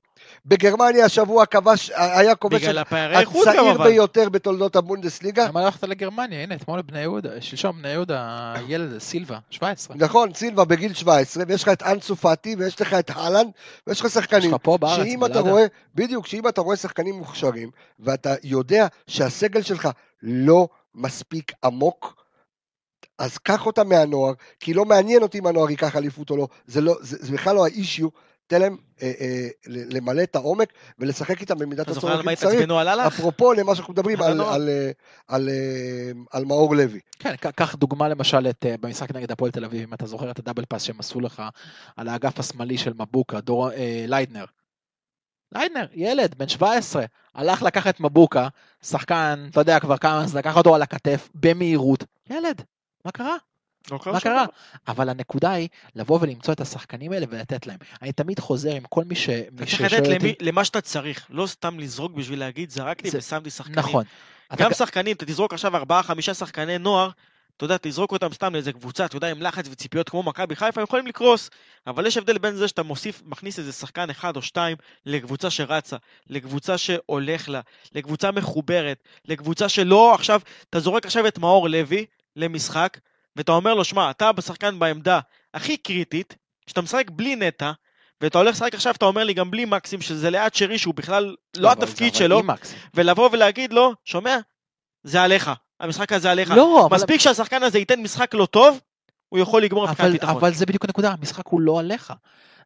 בגרמניה 0.45 1.05
השבוע 1.05 1.45
כבש, 1.45 1.91
היה 1.95 2.35
כובש 2.35 2.63
הצעיר 2.63 3.71
אבל. 3.71 3.83
ביותר 3.89 4.29
בתולדות 4.29 4.75
הבונדסליגה. 4.75 5.47
למה 5.47 5.61
הלכת 5.61 5.83
לגרמניה? 5.83 6.43
הנה, 6.43 6.55
אתמול 6.55 6.81
בני 6.81 7.01
יהודה, 7.01 7.41
שלשום 7.41 7.77
בני 7.81 7.89
יהודה, 7.89 8.53
ילד 8.67 8.97
סילבה, 8.97 9.37
17. 9.49 9.95
נכון, 9.99 10.33
סילבה 10.33 10.65
בגיל 10.65 10.93
17, 10.93 11.43
ויש 11.47 11.63
לך 11.63 11.69
את 11.69 11.83
אנסו 11.83 12.15
פאטי, 12.15 12.55
ויש 12.59 12.81
לך 12.81 12.93
את 12.93 13.11
הלנד, 13.15 13.51
ויש 13.87 13.99
לך 13.99 14.05
יש 14.05 14.13
שחקנים. 14.13 14.51
לך 14.51 14.57
פה 14.63 14.77
בארץ, 14.77 15.05
שאם 15.05 15.25
אתה 15.25 15.33
בלאדה. 15.33 15.49
רואה, 15.49 15.65
בדיוק, 15.95 16.27
שאם 16.27 16.47
אתה 16.47 16.61
רואה 16.61 16.75
שחקנים 16.75 17.15
מוכשרים, 17.15 17.69
ואתה 17.99 18.35
יודע 18.43 18.87
שהסגל 19.07 19.61
שלך 19.61 19.89
לא 20.23 20.67
מספיק 20.95 21.51
עמוק, 21.63 22.23
אז 23.19 23.37
קח 23.37 23.65
אותם 23.65 23.89
מהנוער, 23.89 24.33
כי 24.59 24.73
לא 24.73 24.85
מעניין 24.85 25.21
אותי 25.21 25.39
אם 25.39 25.47
הנוער 25.47 25.69
ייקח 25.69 25.95
אליפות 25.95 26.29
או 26.29 26.37
לא, 26.37 26.47
זה, 26.67 26.81
לא, 26.81 26.95
זה, 27.01 27.17
זה 27.19 27.31
בכלל 27.31 27.55
לא 27.55 27.65
האישיו, 27.65 28.07
תן 28.49 28.61
להם 28.61 28.77
אה, 29.01 29.11
אה, 29.19 29.47
למלא 29.67 30.23
את 30.23 30.35
העומק 30.35 30.73
ולשחק 30.99 31.41
איתם 31.41 31.57
במידת 31.57 31.81
אתה 31.81 31.93
זוכר 31.93 32.07
הצורך 32.07 32.19
על 32.19 32.25
מה 32.25 32.31
אם 32.31 32.35
צריך. 32.35 32.53
התעצבנו 32.53 32.79
על 32.79 32.87
הלך? 32.87 33.07
אפרופו 33.07 33.53
למה 33.53 33.75
שאנחנו 33.75 33.93
מדברים 33.93 34.21
על 34.21 34.25
על, 34.25 34.31
הנוער. 34.31 34.53
על, 34.53 34.69
אה, 34.69 34.91
על, 35.27 35.49
אה, 35.49 36.11
על 36.31 36.45
מאור 36.45 36.75
לוי. 36.75 36.99
כן, 37.19 37.35
קח 37.35 37.75
דוגמה 37.75 38.07
למשל 38.07 38.47
את, 38.49 38.65
אה, 38.65 38.75
במשחק 38.79 39.15
נגד 39.15 39.31
הפועל 39.31 39.51
תל 39.51 39.65
אביב, 39.65 39.81
אם 39.81 39.93
אתה 39.93 40.05
זוכר 40.05 40.31
את 40.31 40.39
הדאבל 40.39 40.65
פאס 40.65 40.83
שהם 40.83 40.99
עשו 40.99 41.19
לך 41.19 41.43
על 41.97 42.07
האגף 42.07 42.39
השמאלי 42.39 42.77
של 42.77 42.93
מבוקה, 42.93 43.41
דור 43.41 43.71
אה, 43.71 44.05
ליידנר. 44.07 44.45
ליידנר, 45.51 45.85
ילד, 45.93 46.35
בן 46.37 46.47
17, 46.47 47.05
הלך 47.35 47.63
לקח 47.63 47.87
את 47.87 47.99
מבוקה, 47.99 48.47
שחקן, 48.83 49.47
אתה 49.51 49.59
יודע 49.59 49.79
כבר 49.79 49.97
כמה, 49.97 50.23
אז 50.23 50.35
לקח 50.35 50.57
אותו 50.57 50.75
על 50.75 50.81
הכתף, 50.81 51.29
במהירות. 51.35 52.03
ילד, 52.29 52.61
מה 53.05 53.11
קרה? 53.11 53.35
לא 53.91 53.99
מה 54.13 54.19
קרה? 54.19 54.43
דבר. 54.43 54.53
אבל 54.87 55.09
הנקודה 55.09 55.51
היא 55.51 55.67
לבוא 55.95 56.19
ולמצוא 56.21 56.53
את 56.53 56.61
השחקנים 56.61 57.11
האלה 57.11 57.25
ולתת 57.29 57.67
להם. 57.67 57.77
אני 58.01 58.11
תמיד 58.11 58.39
חוזר 58.39 58.75
עם 58.75 58.83
כל 58.89 59.03
מי 59.03 59.15
ש... 59.15 59.29
אתה 59.29 59.65
צריך 59.65 59.81
לתת 59.81 60.07
למי- 60.07 60.33
למה 60.41 60.65
שאתה 60.65 60.81
צריך, 60.81 61.25
לא 61.29 61.47
סתם 61.47 61.79
לזרוק 61.79 62.11
בשביל 62.11 62.39
להגיד 62.39 62.69
זרקתי 62.69 63.09
זה- 63.11 63.17
ושמתי 63.17 63.49
שחקנים. 63.49 63.79
נכון. 63.79 64.03
אתה 64.53 64.63
גם 64.63 64.69
ג- 64.69 64.73
שחקנים, 64.73 65.15
אתה 65.15 65.25
תזרוק 65.25 65.53
עכשיו 65.53 65.75
ארבעה, 65.75 66.03
חמישה 66.03 66.33
שחקני 66.33 66.77
נוער, 66.77 67.09
אתה 67.57 67.65
יודע, 67.65 67.75
תזרוק 67.81 68.11
אותם 68.11 68.33
סתם 68.33 68.53
לאיזה 68.53 68.71
קבוצה, 68.73 69.05
אתה 69.05 69.17
יודע, 69.17 69.31
עם 69.31 69.41
לחץ 69.41 69.65
וציפיות 69.71 70.09
כמו 70.09 70.23
מכבי 70.23 70.55
חיפה, 70.55 70.81
הם 70.81 70.83
יכולים 70.83 71.07
לקרוס. 71.07 71.49
אבל 71.87 72.05
יש 72.05 72.17
הבדל 72.17 72.37
בין 72.37 72.55
זה 72.55 72.67
שאתה 72.67 72.83
מוסיף, 72.83 73.21
מכניס 73.25 73.59
איזה 73.59 73.71
שחקן 73.71 74.09
אחד 74.09 74.35
או 74.35 74.41
שתיים 74.41 74.77
לקבוצה 75.05 75.49
שרצה, 75.49 75.97
לקבוצה 76.29 76.77
שהולך 76.77 77.49
לה, 77.49 77.61
לקבוצה 77.95 78.31
מחוברת, 78.31 78.97
לקבוצה 79.25 79.69
שלא 79.69 80.13
עכשיו, 80.13 80.41
אתה 80.69 80.79
זורק 80.79 81.05
עכשיו 81.05 81.27
את 81.27 81.37
מאור 81.37 81.69
לוי 81.69 82.05
למשחק, 82.35 82.97
ואתה 83.39 83.51
אומר 83.51 83.73
לו, 83.73 83.83
שמע, 83.83 84.09
אתה 84.11 84.31
בשחקן 84.31 84.79
בעמדה 84.79 85.19
הכי 85.53 85.77
קריטית, 85.77 86.35
שאתה 86.67 86.81
משחק 86.81 87.09
בלי 87.09 87.35
נטע, 87.35 87.71
ואתה 88.21 88.37
הולך 88.37 88.55
לשחק 88.55 88.73
עכשיו, 88.75 88.93
אתה 88.95 89.05
אומר 89.05 89.23
לי 89.23 89.33
גם 89.33 89.51
בלי 89.51 89.65
מקסים, 89.65 90.01
שזה 90.01 90.29
ליד 90.29 90.55
שרי, 90.55 90.77
שהוא 90.77 90.93
בכלל 90.93 91.35
לא 91.57 91.71
אבל- 91.71 91.83
התפקיד 91.83 92.15
שלו. 92.15 92.41
ולבוא 92.93 93.29
ולהגיד 93.31 93.73
לו, 93.73 93.93
שומע? 94.05 94.37
זה 95.03 95.21
עליך, 95.21 95.51
המשחק 95.79 96.13
הזה 96.13 96.31
עליך. 96.31 96.51
לא, 96.51 96.85
אבל... 96.85 96.97
מספיק 96.97 97.21
שהשחקן 97.21 97.63
הזה 97.63 97.79
ייתן 97.79 98.01
משחק 98.01 98.33
לא 98.33 98.45
טוב, 98.45 98.79
הוא 99.29 99.39
יכול 99.39 99.63
לגמור 99.63 99.83
מבחינת 99.83 99.99
אבל, 99.99 100.11
ביטחון. 100.11 100.35
אבל 100.35 100.53
זה 100.53 100.65
בדיוק 100.65 100.85
הנקודה, 100.85 101.11
המשחק 101.11 101.47
הוא 101.47 101.61
לא 101.61 101.79
עליך. 101.79 102.13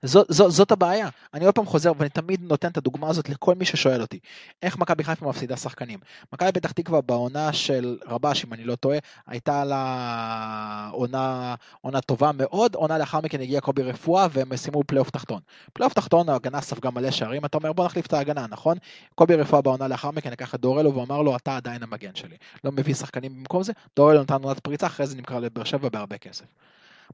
זו, 0.04 0.24
זו, 0.30 0.50
זאת 0.50 0.72
הבעיה. 0.72 1.10
אני 1.34 1.46
עוד 1.46 1.56
פעם 1.56 1.66
חוזר, 1.66 1.92
ואני 1.98 2.10
תמיד 2.10 2.42
נותן 2.42 2.68
את 2.68 2.78
הדוגמה 2.78 3.10
הזאת 3.10 3.30
לכל 3.30 3.56
מי 3.56 3.66
ששואל 3.66 4.02
אותי. 4.02 4.20
איך 4.62 4.78
מכבי 4.78 5.04
חיפה 5.04 5.26
מפסידה 5.26 5.58
שחקנים? 5.58 6.00
מכבי 6.34 6.52
פתח 6.52 6.72
תקווה 6.72 7.02
בעונה 7.02 7.54
של 7.54 7.98
רבש, 8.06 8.46
אם 8.46 8.54
אני 8.54 8.64
לא 8.64 8.76
טועה, 8.76 8.98
הייתה 9.28 9.66
לה 9.66 10.90
עונה, 10.92 11.56
עונה 11.82 12.02
טובה 12.02 12.32
מאוד, 12.38 12.76
עונה 12.76 12.98
לאחר 12.98 13.22
מכן 13.22 13.42
הגיע 13.42 13.62
קובי 13.62 13.84
רפואה 13.84 14.28
והם 14.32 14.56
סיימו 14.56 14.84
פלייאוף 14.88 15.10
תחתון. 15.10 15.42
פלייאוף 15.74 15.94
תחתון, 15.94 16.30
ההגנה 16.30 16.62
ספגה 16.62 16.90
מלא 16.92 17.12
שערים, 17.12 17.46
אתה 17.46 17.58
אומר 17.58 17.74
בוא 17.74 17.86
נחליף 17.86 18.06
את 18.06 18.14
ההגנה, 18.14 18.46
נכון? 18.50 18.78
קובי 19.16 19.36
רפואה 19.36 19.62
בעונה 19.62 19.88
לאחר 19.88 20.12
מכן 20.12 20.32
לקח 20.32 20.56
את 20.56 20.60
דור 20.60 20.78
אלו 20.78 20.96
ואמר 20.96 21.22
לו, 21.22 21.36
אתה 21.36 21.58
עדיין 21.58 21.84
המגן 21.84 22.16
שלי. 22.16 22.38
לא 22.64 22.72
מביא 22.72 22.94
שחקנים 22.94 23.36
במקום 23.36 23.64
זה, 23.64 23.74
דור 23.96 24.09
אלו 24.09 24.22
נתן 24.22 24.44
עונת 24.44 24.60
פריצה, 24.60 24.88
אחרי 24.88 25.08
זה 25.08 25.16
נמכר 25.16 25.40
לבאר 25.40 25.64
שבע 25.64 25.90
בהרבה 25.90 26.18
כסף. 26.18 26.46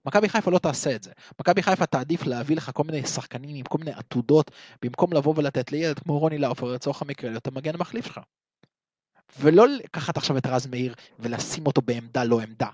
מכבי 0.06 0.30
חיפה 0.30 0.52
לא 0.52 0.58
תעשה 0.60 0.96
את 0.96 1.04
זה. 1.04 1.12
מכבי 1.40 1.64
חיפה 1.64 1.86
תעדיף 1.86 2.26
להביא 2.26 2.56
לך 2.56 2.72
כל 2.74 2.84
מיני 2.84 3.08
שחקנים 3.08 3.56
עם 3.56 3.64
כל 3.64 3.78
מיני 3.78 3.92
עתודות, 3.92 4.52
במקום 4.82 5.14
לבוא 5.14 5.34
ולתת 5.38 5.72
לילד 5.72 6.00
כמו 6.00 6.20
רוני 6.20 6.38
לאופר 6.38 6.66
לצורך 6.66 7.02
המקרה 7.02 7.30
להיות 7.30 7.48
המגן 7.48 7.76
המחליף 7.76 8.06
שלך. 8.06 8.20
ולא 9.40 9.68
לקחת 9.68 10.18
עכשיו 10.18 10.38
את 10.38 10.46
רז 10.46 10.68
מאיר 10.68 10.94
ולשים 11.20 11.68
אותו 11.68 11.82
בעמדה 11.82 12.24
לא 12.24 12.40
עמדה. 12.40 12.68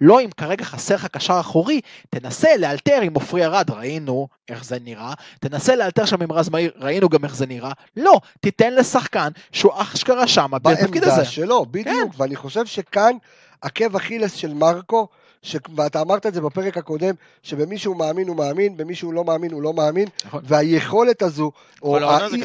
לא 0.00 0.20
אם 0.20 0.30
כרגע 0.30 0.64
חסר 0.64 0.94
לך 0.94 1.06
קשר 1.06 1.40
אחורי, 1.40 1.80
תנסה 2.10 2.56
לאלתר 2.56 3.00
עם 3.02 3.14
עופרי 3.14 3.44
ארד, 3.44 3.70
ראינו 3.70 4.28
איך 4.48 4.64
זה 4.64 4.78
נראה, 4.84 5.14
תנסה 5.40 5.76
לאלתר 5.76 6.04
שם 6.04 6.22
עם 6.22 6.32
רז 6.32 6.48
מאיר, 6.48 6.72
ראינו 6.76 7.08
גם 7.08 7.24
איך 7.24 7.36
זה 7.36 7.46
נראה, 7.46 7.72
לא, 7.96 8.20
תיתן 8.40 8.74
לשחקן 8.74 9.28
שהוא 9.52 9.72
אשכרה 9.76 10.28
שם, 10.28 10.50
בתפקיד 10.62 11.02
הזה. 11.04 11.10
בעמדה 11.10 11.24
שלו, 11.24 11.66
בדיוק, 11.66 12.12
כן. 12.12 12.22
ואני 12.22 12.36
חושב 12.36 12.66
שכאן 12.66 13.16
עקב 13.60 13.96
אכילס 13.96 14.34
של 14.34 14.54
מרקו. 14.54 15.08
ואתה 15.76 16.00
אמרת 16.00 16.26
את 16.26 16.34
זה 16.34 16.40
בפרק 16.40 16.76
הקודם, 16.76 17.14
שבמי 17.42 17.78
שהוא 17.78 17.96
מאמין 17.96 18.28
הוא 18.28 18.36
מאמין, 18.36 18.76
במי 18.76 18.94
שהוא 18.94 19.12
לא 19.12 19.24
מאמין 19.24 19.52
הוא 19.52 19.62
לא 19.62 19.72
מאמין, 19.72 20.08
נכון. 20.24 20.42
והיכולת 20.44 21.22
הזו, 21.22 21.52
או 21.82 21.98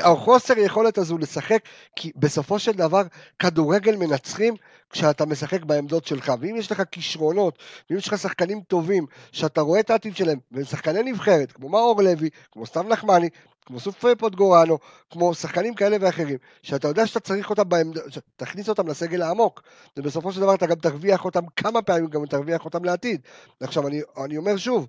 החוסר 0.04 0.58
יכולת 0.58 0.98
הזו 0.98 1.18
לשחק, 1.18 1.60
כי 1.96 2.12
בסופו 2.16 2.60
של 2.60 2.72
דבר 2.72 3.02
כדורגל 3.40 3.96
מנצחים 3.96 4.54
כשאתה 4.94 5.26
משחק 5.26 5.64
בעמדות 5.64 6.06
שלך, 6.06 6.34
ואם 6.40 6.56
יש 6.56 6.72
לך 6.72 6.84
כישרונות, 6.92 7.60
ואם 7.90 7.98
יש 7.98 8.08
לך 8.08 8.18
שחקנים 8.18 8.62
טובים, 8.62 9.06
שאתה 9.32 9.62
רואה 9.62 9.80
את 9.80 9.90
העתיד 9.90 10.16
שלהם, 10.16 10.40
והם 10.52 10.64
שחקני 10.64 11.12
נבחרת, 11.12 11.52
כמו 11.52 11.70
מאור 11.70 12.02
לוי, 12.02 12.30
כמו 12.52 12.66
סתיו 12.66 12.84
נחמני, 12.84 13.30
כמו 13.66 13.80
סוף 13.80 14.06
פוטגורנו, 14.18 14.78
כמו 15.10 15.34
שחקנים 15.34 15.76
כאלה 15.76 15.98
ואחרים, 16.02 16.38
שאתה 16.64 16.88
יודע 16.88 17.08
שאתה 17.08 17.20
צריך 17.20 17.50
אותם 17.50 17.70
בעמדה, 17.70 18.02
תכניס 18.36 18.70
אותם 18.70 18.88
לסגל 18.88 19.22
העמוק, 19.22 19.64
ובסופו 19.98 20.32
של 20.32 20.42
דבר 20.42 20.56
אתה 20.56 20.66
גם 20.66 20.76
תרוויח 20.76 21.26
אותם 21.26 21.46
כמה 21.56 21.82
פעמים, 21.82 22.08
גם 22.08 22.26
תרוויח 22.26 22.66
אותם 22.66 22.86
לעתיד. 22.86 23.22
עכשיו, 23.60 23.88
אני, 23.88 24.02
אני 24.26 24.38
אומר 24.38 24.58
שוב, 24.58 24.88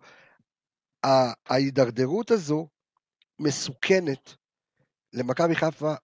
ההידרדרות 1.49 2.31
הזו 2.31 2.67
מסוכנת 3.39 4.35
למכבי 5.13 5.55
חיפה 5.55 5.95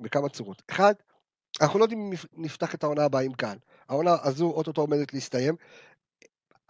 בכמה 0.00 0.28
צורות. 0.28 0.62
אחד, 0.70 0.94
אנחנו 1.60 1.78
לא 1.78 1.84
יודעים 1.84 2.00
אם 2.00 2.12
נפתח 2.36 2.74
את 2.74 2.84
העונה 2.84 3.04
הבאה 3.04 3.22
עם 3.22 3.32
קהל. 3.32 3.58
העונה 3.88 4.16
הזו 4.22 4.46
אוטוטו 4.46 4.80
עומדת 4.80 5.14
להסתיים, 5.14 5.54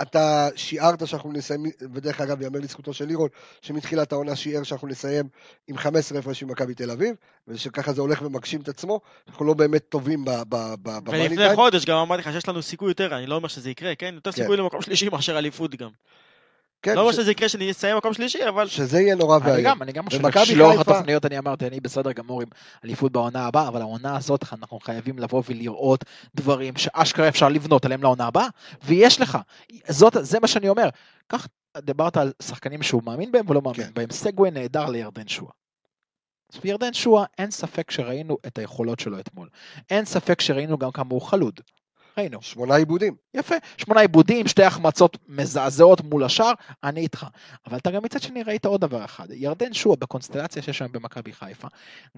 אתה 0.03 0.49
שיערת 0.57 1.07
שאנחנו 1.07 1.33
נסיים, 1.33 1.63
ודרך 1.95 2.21
אגב, 2.21 2.43
יאמר 2.43 2.59
לזכותו 2.59 2.93
של 2.93 3.05
לירון, 3.05 3.29
שמתחילת 3.63 4.13
העונה 4.13 4.37
שיער 4.37 4.63
שאנחנו 4.63 4.89
נסיים 4.89 5.29
עם 5.69 5.79
15 5.79 6.19
הפרשים 6.19 6.49
במכבי 6.49 6.75
תל 6.75 6.91
אביב, 6.91 7.15
ושככה 7.49 7.93
זה 7.93 8.01
הולך 8.01 8.23
ומגשים 8.23 8.61
את 8.61 8.69
עצמו, 8.69 9.01
אנחנו 9.29 9.45
לא 9.45 9.55
באמת 9.55 9.89
טובים 9.89 10.25
במאני 10.49 11.27
ולפני 11.29 11.55
חודש 11.55 11.85
גם 11.85 11.97
אמרתי 11.97 12.23
לך 12.23 12.33
שיש 12.33 12.49
לנו 12.49 12.63
סיכוי 12.63 12.89
יותר, 12.91 13.17
אני 13.17 13.27
לא 13.27 13.35
אומר 13.35 13.49
שזה 13.49 13.71
יקרה, 13.71 13.95
כן? 13.95 14.15
יותר 14.15 14.33
כן. 14.33 14.43
סיכוי 14.43 14.57
למקום 14.57 14.83
שלישי 14.83 15.09
מאשר 15.09 15.39
אליפות 15.39 15.75
גם. 15.75 15.91
כן, 16.83 16.95
לא 16.95 17.01
אומר 17.01 17.13
ש... 17.13 17.17
שזה 17.17 17.31
יקרה 17.31 17.49
שאני 17.49 17.71
אסיים 17.71 17.97
מקום 17.97 18.15
שלישי, 18.15 18.49
אבל... 18.49 18.67
שזה 18.67 19.01
יהיה 19.01 19.15
נורא 19.15 19.39
ואיום. 19.43 19.57
אני 19.57 19.63
גם, 19.63 19.83
אני 19.83 19.93
גם 19.93 20.05
חושב 20.05 20.45
שלאורך 20.45 20.79
חיפה... 20.79 20.91
התוכניות 20.91 21.27
אני 21.27 21.39
אמרתי, 21.39 21.67
אני 21.67 21.81
בסדר 21.81 22.13
גמור 22.13 22.43
עם 22.43 22.49
אליפות 22.85 23.13
בעונה 23.13 23.47
הבאה, 23.47 23.69
אבל 23.69 23.81
העונה 23.81 24.17
הזאת 24.17 24.45
אנחנו 24.53 24.81
חייבים 24.81 25.19
לבוא 25.19 25.43
ולראות 25.49 26.05
דברים 26.35 26.77
שאשכרה 26.77 27.29
אפשר 27.29 27.49
לבנות 27.49 27.85
עליהם 27.85 28.03
לעונה 28.03 28.27
הבאה, 28.27 28.47
ויש 28.85 29.21
לך. 29.21 29.39
זאת, 29.89 30.17
זה 30.21 30.41
מה 30.41 30.47
שאני 30.47 30.69
אומר. 30.69 30.89
כך 31.29 31.47
דיברת 31.79 32.17
על 32.17 32.33
שחקנים 32.43 32.83
שהוא 32.83 33.03
מאמין 33.05 33.33
בהם 33.33 33.51
ולא 33.51 33.63
מאמין 33.63 33.87
כן. 33.87 33.95
בהם. 33.95 34.11
סגווי 34.11 34.51
נהדר 34.51 34.87
לירדן 34.87 35.29
שואה. 35.29 35.53
וירדן 36.65 36.93
שואה, 36.93 37.25
אין 37.39 37.51
ספק 37.51 37.91
שראינו 37.91 38.37
את 38.47 38.59
היכולות 38.59 39.01
שלו 39.01 39.19
אתמול. 39.19 39.49
אין 39.91 40.05
ספק 40.05 40.41
שראינו 40.41 40.79
גם 40.79 40.91
כמה 40.91 41.09
הוא 41.11 41.23
חלוד. 41.23 41.61
ראינו. 42.19 42.43
שמונה 42.43 42.75
עיבודים. 42.75 43.15
יפה, 43.35 43.55
שמונה 43.77 44.01
עיבודים, 44.01 44.47
שתי 44.47 44.65
החמצות 44.65 45.19
מזעזעות 45.29 46.01
מול 46.01 46.25
השאר, 46.25 46.53
אני 46.85 47.01
איתך. 47.01 47.27
אבל 47.67 47.79
אתה 47.79 47.91
גם 47.91 48.03
מצד 48.03 48.23
שני 48.23 48.43
ראית 48.43 48.67
עוד 48.67 48.81
דבר 48.81 49.05
אחד, 49.05 49.27
ירדן 49.31 49.73
שועה 49.73 49.97
בקונסטלציה 49.97 50.63
שיש 50.63 50.83
היום 50.83 50.93
במכבי 50.93 51.33
חיפה, 51.33 51.69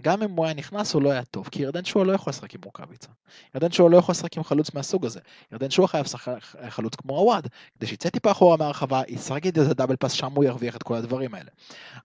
גם 0.01 0.23
אם 0.23 0.31
הוא 0.31 0.45
היה 0.45 0.55
נכנס 0.55 0.95
הוא 0.95 1.03
לא 1.03 1.11
היה 1.11 1.25
טוב, 1.25 1.49
כי 1.51 1.63
ירדן 1.63 1.85
שועה 1.85 2.05
לא 2.05 2.13
יכול 2.13 2.31
לשחק 2.31 2.55
עם 2.55 2.61
רוקאביצה. 2.65 3.09
ירדן 3.55 3.73
שועה 3.73 3.91
לא 3.91 3.97
יכול 3.97 4.13
לשחק 4.13 4.37
עם 4.37 4.45
חלוץ 4.45 4.75
מהסוג 4.75 5.07
הזה. 5.07 5.21
ירדן 5.53 5.71
שועה 5.71 5.89
חייב 5.89 6.05
לשחק 6.05 6.39
חלוץ 6.69 6.95
כמו 6.95 7.17
עווד, 7.17 7.49
כדי 7.79 7.87
שיצא 7.87 8.09
טיפה 8.09 8.31
אחורה 8.31 8.57
מהרחבה, 8.57 9.03
ישחק 9.09 9.47
את 9.47 9.59
איזה 9.59 9.75
דאבל 9.75 9.97
פס, 9.97 10.13
שם 10.13 10.33
הוא 10.33 10.45
ירוויח 10.45 10.77
את 10.77 10.83
כל 10.83 10.95
הדברים 10.95 11.35
האלה. 11.35 11.51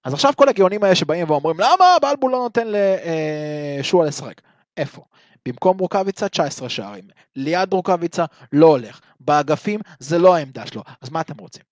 אז 0.04 0.14
עכשיו 0.14 0.34
כל 0.36 0.50
הגאונים 0.50 0.84
האלה 0.84 0.96
שבאים 0.96 1.30
ואומרים, 1.30 1.60
למה 1.60 1.86
בלבול 2.02 2.32
לא 2.32 2.38
נותן 2.38 2.68
לשועה 2.68 4.04
אה, 4.04 4.10
לשחק? 4.10 4.42
איפה? 4.78 5.04
במקום 5.48 5.78
רוקאביצה 5.78 6.30
19 6.30 6.70
שערים, 6.70 7.08
ליד 7.36 7.74
רוקאביצה 7.74 8.26
לא 8.52 8.68
הולך, 8.68 9.00
באגפים 9.20 9.80
זה 10.00 10.18
לא 10.18 10.36
העמדה 10.36 10.68
שלו, 10.68 10.84
אז 11.02 11.10
מה 11.10 11.22
אתם 11.22 11.38
רוצים? 11.38 11.64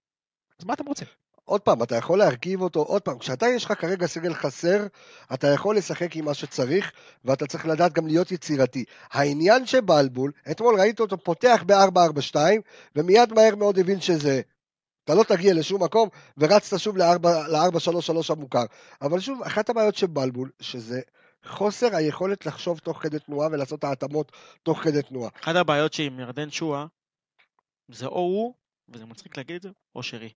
אז 0.59 0.65
מה 0.65 0.73
אתם 0.73 0.85
רוצים? 0.85 1.07
עוד 1.45 1.61
פעם, 1.61 1.83
אתה 1.83 1.95
יכול 1.95 2.19
להרכיב 2.19 2.61
אותו, 2.61 2.79
עוד 2.79 3.01
פעם, 3.01 3.19
כשאתה 3.19 3.47
יש 3.47 3.65
לך 3.65 3.73
כרגע 3.81 4.07
סגל 4.07 4.33
חסר, 4.33 4.87
אתה 5.33 5.47
יכול 5.47 5.77
לשחק 5.77 6.15
עם 6.15 6.25
מה 6.25 6.33
שצריך, 6.33 6.91
ואתה 7.25 7.47
צריך 7.47 7.65
לדעת 7.65 7.93
גם 7.93 8.07
להיות 8.07 8.31
יצירתי. 8.31 8.83
העניין 9.11 9.65
שבלבול, 9.65 10.31
אתמול 10.51 10.79
ראית 10.79 10.99
אותו 10.99 11.17
פותח 11.17 11.63
ב-4-4-2, 11.65 12.35
ומיד 12.95 13.33
מהר 13.33 13.55
מאוד 13.55 13.79
הבין 13.79 14.01
שזה 14.01 14.41
אתה 15.03 15.15
לא 15.15 15.23
תגיע 15.23 15.53
לשום 15.53 15.83
מקום, 15.83 16.09
ורצת 16.37 16.79
שוב 16.79 16.97
ל-4-3-3 16.97 18.33
המוכר. 18.33 18.63
אבל 19.01 19.19
שוב, 19.19 19.41
אחת 19.43 19.69
הבעיות 19.69 19.95
של 19.95 20.07
בלבול, 20.07 20.49
שזה 20.59 21.01
חוסר 21.45 21.95
היכולת 21.95 22.45
לחשוב 22.45 22.79
תוך 22.79 23.03
כדי 23.03 23.19
תנועה 23.19 23.47
ולעשות 23.51 23.83
ההתאמות 23.83 24.31
תוך 24.63 24.79
כדי 24.79 25.01
תנועה. 25.01 25.29
אחת 25.43 25.55
הבעיות 25.55 25.93
שעם 25.93 26.19
ירדן 26.19 26.51
שואה, 26.51 26.85
זה 27.87 28.05
או 28.05 28.19
הוא, 28.19 28.53
וזה 28.89 29.05
מצחיק 29.05 29.37
להגיד 29.37 29.55
את 29.55 29.61
זה, 29.61 29.69
או 29.95 30.03
שרי. 30.03 30.29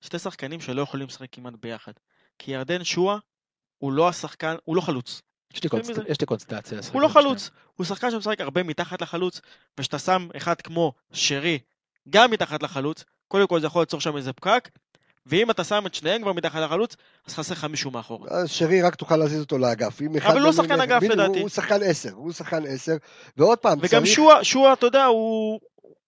שתי 0.00 0.18
שחקנים 0.18 0.60
שלא 0.60 0.82
יכולים 0.82 1.06
לשחק 1.06 1.28
כמעט 1.32 1.54
ביחד. 1.60 1.92
כי 2.38 2.50
ירדן 2.50 2.84
שואה 2.84 3.18
הוא 3.78 3.92
לא 3.92 4.08
השחקן, 4.08 4.56
הוא 4.64 4.76
לא 4.76 4.80
חלוץ. 4.80 5.22
יש 5.54 5.62
לי 6.20 6.26
קונסטלציה. 6.26 6.78
הוא 6.92 7.02
לא 7.02 7.08
חלוץ, 7.08 7.50
הוא 7.74 7.86
שחקן 7.86 8.10
שמשחק 8.10 8.40
הרבה 8.40 8.62
מתחת 8.62 9.02
לחלוץ, 9.02 9.40
וכשאתה 9.78 9.98
שם 9.98 10.28
אחד 10.36 10.60
כמו 10.60 10.92
שרי 11.12 11.58
גם 12.10 12.30
מתחת 12.30 12.62
לחלוץ, 12.62 13.04
קודם 13.28 13.46
כל 13.46 13.60
זה 13.60 13.66
יכול 13.66 13.82
ליצור 13.82 14.00
שם 14.00 14.16
איזה 14.16 14.32
פקק, 14.32 14.68
ואם 15.26 15.50
אתה 15.50 15.64
שם 15.64 15.86
את 15.86 15.94
שניהם 15.94 16.22
כבר 16.22 16.32
מתחת 16.32 16.60
לחלוץ, 16.60 16.96
אז 17.26 17.34
חסר 17.34 17.54
לך 17.54 17.64
מישהו 17.64 17.90
מאחור. 17.90 18.26
שרי 18.46 18.82
רק 18.82 18.94
תוכל 18.94 19.16
להזיז 19.16 19.40
אותו 19.40 19.58
לאגף. 19.58 20.00
אבל 20.26 20.40
לא 20.40 20.52
שחקן 20.52 20.80
אגף 20.80 21.02
לדעתי. 21.02 21.40
הוא 21.40 21.48
שחקן 21.48 21.82
עשר, 21.82 22.12
הוא 22.12 22.32
שחקן 22.32 22.66
עשר, 22.66 22.96
ועוד 23.36 23.58
פעם, 23.58 23.78
וגם 23.78 23.88
צריך... 23.88 24.06
שועה, 24.06 24.44
שועה, 24.44 24.72
אתה 24.72 24.86
יודע, 24.86 25.04
הוא 25.04 25.60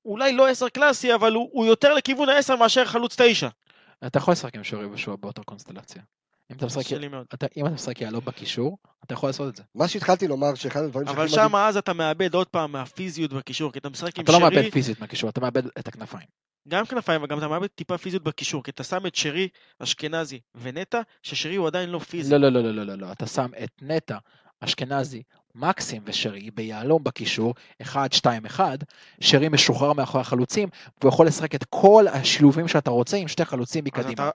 אולי 0.04 0.32
לא 0.32 0.48
עשר 0.48 0.68
קלאסי, 0.68 1.14
אבל 1.14 1.32
הוא, 1.32 1.48
הוא 1.52 1.66
יותר 1.66 1.94
לכיוון 1.94 2.28
העשר 2.28 2.56
מאשר 2.56 2.84
חלוץ 2.84 3.16
תשע. 3.18 3.48
אתה 4.06 4.18
יכול 4.18 4.32
לשחק 4.32 4.54
עם 4.54 4.64
שרי 4.64 4.86
ושועה 4.86 5.16
באותה 5.16 5.42
קונסטלציה. 5.42 6.02
אם 6.50 6.56
אתה 6.56 6.66
משחק, 6.66 6.82
אתה, 7.34 7.46
אם 7.56 7.66
אתה 7.66 7.74
משחק 7.74 8.00
יעלו 8.00 8.20
בקישור, 8.20 8.78
אתה 9.04 9.14
יכול 9.14 9.28
לעשות 9.28 9.48
את 9.48 9.56
זה. 9.56 9.62
מה 9.74 9.88
שהתחלתי 9.88 10.28
לומר, 10.28 10.54
שאחד 10.54 10.82
הדברים 10.82 11.08
אבל 11.08 11.28
שם 11.28 11.56
אז 11.56 11.76
אתה 11.76 11.92
מאבד 11.92 12.34
עוד 12.34 12.46
פעם 12.46 12.72
מהפיזיות 12.72 13.32
בקישור, 13.32 13.72
כי 13.72 13.78
אתה 13.78 13.88
משחק 13.88 14.18
עם 14.18 14.26
שרי... 14.26 14.36
אתה 14.36 14.44
לא 14.44 14.50
מאבד 14.50 14.70
פיזיות 14.70 15.00
מהקישור, 15.00 15.30
אתה 15.30 15.40
מאבד 15.40 15.66
את 15.66 15.88
הכנפיים. 15.88 16.26
גם 16.68 16.86
כנפיים, 16.86 17.22
וגם 17.22 17.38
אתה 17.38 17.48
מאבד 17.48 17.66
טיפה 17.66 17.98
פיזיות 17.98 18.22
בקישור, 18.22 18.62
כי 18.62 18.70
אתה 18.70 18.84
שם 18.84 19.06
את 19.06 19.14
שרי, 19.14 19.48
אשכנזי 19.78 20.40
ונטע, 20.54 21.00
ששרי 21.22 21.56
הוא 21.56 21.66
עדיין 21.66 21.90
לא 21.90 21.98
פיזי. 21.98 22.32
לא, 22.32 22.38
לא, 22.38 22.48
לא, 22.48 22.60
לא, 22.62 22.74
לא, 22.74 22.84
לא, 22.84 22.94
לא, 22.94 23.12
אתה 23.12 23.26
שם 23.26 23.50
את 23.64 23.70
נטע, 23.82 24.16
אשכנזי, 24.60 25.22
מקסים 25.54 26.02
ושרי 26.04 26.50
ביהלום 26.50 27.04
בקישור, 27.04 27.54
1, 27.82 28.12
2, 28.12 28.46
1, 28.46 28.78
שרי 29.20 29.48
משוחרר 29.48 29.92
מאחורי 29.92 30.20
החלוצים, 30.20 30.68
והוא 31.00 31.08
יכול 31.08 31.26
לשחק 31.26 31.54
את 31.54 31.64
כל 31.64 32.04
השילובים 32.12 32.68
שאתה 32.68 32.90
רוצה 32.90 33.16
עם 33.16 33.28
שתי 33.28 33.44
חלוצים 33.44 33.84
מקדימה. 33.84 34.08
אז 34.08 34.12
אתה, 34.12 34.30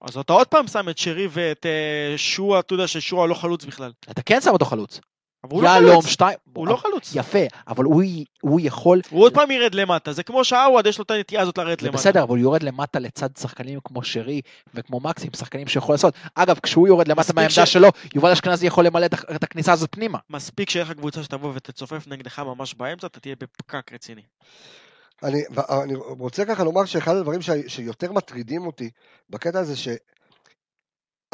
אז 0.00 0.16
אתה 0.16 0.32
עוד 0.32 0.46
פעם 0.46 0.66
שם 0.66 0.88
את 0.88 0.98
שרי 0.98 1.28
ואת 1.30 1.66
uh, 1.66 2.18
שועה, 2.18 2.60
אתה 2.60 2.74
יודע 2.74 2.86
ששועה 2.86 3.26
לא 3.26 3.34
חלוץ 3.34 3.64
בכלל. 3.64 3.92
אתה 4.10 4.22
כן 4.22 4.40
שם 4.40 4.50
אותו 4.50 4.64
חלוץ. 4.64 5.00
אבל 5.46 5.54
הוא 5.54 5.62
לא 5.62 5.68
חלוץ. 5.68 6.06
שתי... 6.06 6.24
הוא 6.52 6.68
לא 6.68 6.76
חלוץ. 6.76 7.12
יפה, 7.14 7.38
אבל 7.68 7.84
הוא, 7.84 8.02
הוא 8.40 8.60
יכול... 8.62 9.00
הוא 9.10 9.22
עוד 9.22 9.34
פעם 9.34 9.50
ירד 9.50 9.74
למטה, 9.74 10.12
זה 10.12 10.22
כמו 10.22 10.44
שעווד, 10.44 10.86
יש 10.86 10.98
לו 10.98 11.04
את 11.04 11.10
הנטייה 11.10 11.42
הזאת 11.42 11.58
לרדת 11.58 11.82
למטה. 11.82 11.98
בסדר, 11.98 12.22
אבל 12.22 12.30
הוא 12.30 12.38
יורד 12.38 12.62
למטה 12.62 12.98
לצד 12.98 13.28
שחקנים 13.38 13.78
כמו 13.84 14.02
שרי 14.02 14.40
וכמו 14.74 15.00
מקסים, 15.00 15.30
שחקנים 15.36 15.68
שיכול 15.68 15.94
לעשות. 15.94 16.14
אגב, 16.34 16.58
כשהוא 16.62 16.88
יורד 16.88 17.08
למטה 17.08 17.32
מהעמדה 17.32 17.66
ש... 17.66 17.72
שלו, 17.72 17.88
יובל 18.14 18.30
אשכנזי 18.30 18.66
יכול 18.66 18.86
למלא 18.86 19.06
את 19.06 19.44
הכניסה 19.44 19.72
הזאת 19.72 19.88
פנימה. 19.92 20.18
מספיק 20.30 20.70
שיהיה 20.70 20.84
לך 20.84 20.92
קבוצה 20.92 21.22
שתבוא 21.22 21.52
ותצופף 21.54 22.08
נגדך 22.08 22.38
ממש 22.38 22.74
באמצע, 22.74 23.06
אתה 23.06 23.20
תהיה 23.20 23.34
בפקק 23.40 23.92
רציני. 23.92 24.22
אני, 25.22 25.42
אני 25.82 25.94
רוצה 25.94 26.44
ככה 26.44 26.64
לומר 26.64 26.84
שאחד 26.84 27.16
הדברים 27.16 27.42
ש, 27.42 27.50
שיותר 27.66 28.12
מטרידים 28.12 28.66
אותי 28.66 28.90
בקטע 29.30 29.58
הזה, 29.58 29.76
ש... 29.76 29.88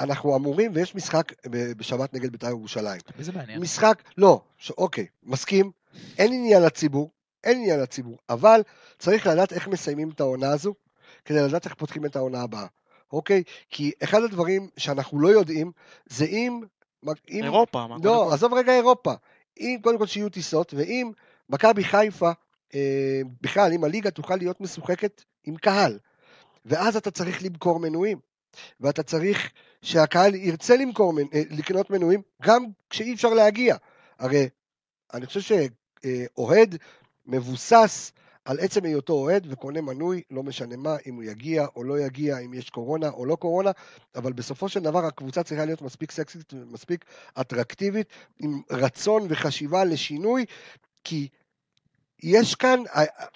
אנחנו 0.02 0.36
אמורים, 0.36 0.70
ויש 0.74 0.94
משחק 0.94 1.32
ב- 1.50 1.72
בשבת 1.72 2.14
נגד 2.14 2.32
בית"ר 2.32 2.48
ירושלים. 2.48 3.00
זה 3.18 3.32
מעניין? 3.32 3.60
משחק, 3.60 4.02
לא, 4.18 4.40
ש... 4.58 4.70
אוקיי, 4.70 5.06
מסכים, 5.22 5.70
אין 6.18 6.32
עניין 6.32 6.62
לציבור, 6.62 7.10
אין 7.44 7.58
עניין 7.58 7.80
לציבור, 7.80 8.16
אבל 8.30 8.62
צריך 8.98 9.26
לדעת 9.26 9.52
איך 9.52 9.68
מסיימים 9.68 10.10
את 10.10 10.20
העונה 10.20 10.50
הזו, 10.50 10.74
כדי 11.24 11.42
לדעת 11.42 11.64
איך 11.64 11.74
פותחים 11.74 12.06
את 12.06 12.16
העונה 12.16 12.42
הבאה, 12.42 12.66
אוקיי? 13.12 13.42
כי 13.70 13.92
אחד 14.04 14.22
הדברים 14.22 14.68
שאנחנו 14.76 15.20
לא 15.20 15.28
יודעים, 15.28 15.72
זה 16.06 16.24
אם... 16.24 16.60
אם 17.30 17.44
אירופה, 17.44 17.86
מה 17.86 17.96
לא, 18.02 18.24
כל? 18.28 18.34
עזוב 18.34 18.54
רגע 18.54 18.72
אירופה. 18.72 19.12
אם, 19.60 19.78
קודם 19.82 19.98
כל 19.98 20.06
שיהיו 20.06 20.28
טיסות, 20.28 20.74
ואם 20.74 21.12
מכבי 21.48 21.84
חיפה, 21.84 22.30
אה, 22.74 23.20
בכלל, 23.40 23.72
אם 23.72 23.84
הליגה 23.84 24.10
תוכל 24.10 24.36
להיות 24.36 24.60
משוחקת 24.60 25.22
עם 25.44 25.56
קהל, 25.56 25.98
ואז 26.64 26.96
אתה 26.96 27.10
צריך 27.10 27.42
למכור 27.42 27.80
מנויים, 27.80 28.18
ואתה 28.80 29.02
צריך 29.02 29.50
שהקהל 29.82 30.34
ירצה 30.34 30.76
למכור, 30.76 31.12
אה, 31.18 31.42
לקנות 31.50 31.90
מנויים, 31.90 32.22
גם 32.42 32.64
כשאי 32.90 33.14
אפשר 33.14 33.28
להגיע. 33.28 33.76
הרי 34.18 34.48
אני 35.14 35.26
חושב 35.26 35.40
שאוהד 35.40 36.76
מבוסס 37.26 38.12
על 38.44 38.58
עצם 38.60 38.84
היותו 38.84 39.12
אוהד 39.12 39.46
וקונה 39.50 39.80
מנוי, 39.80 40.22
לא 40.30 40.42
משנה 40.42 40.76
מה, 40.76 40.96
אם 41.06 41.14
הוא 41.14 41.22
יגיע 41.22 41.66
או 41.76 41.84
לא 41.84 42.00
יגיע, 42.00 42.38
אם 42.38 42.54
יש 42.54 42.70
קורונה 42.70 43.08
או 43.08 43.26
לא 43.26 43.36
קורונה, 43.36 43.70
אבל 44.14 44.32
בסופו 44.32 44.68
של 44.68 44.80
דבר 44.80 45.04
הקבוצה 45.04 45.42
צריכה 45.42 45.64
להיות 45.64 45.82
מספיק 45.82 46.10
סקסית 46.10 46.52
ומספיק 46.52 47.04
אטרקטיבית, 47.40 48.08
עם 48.38 48.60
רצון 48.70 49.26
וחשיבה 49.28 49.84
לשינוי, 49.84 50.44
כי 51.04 51.28
יש 52.22 52.54
כאן, 52.54 52.82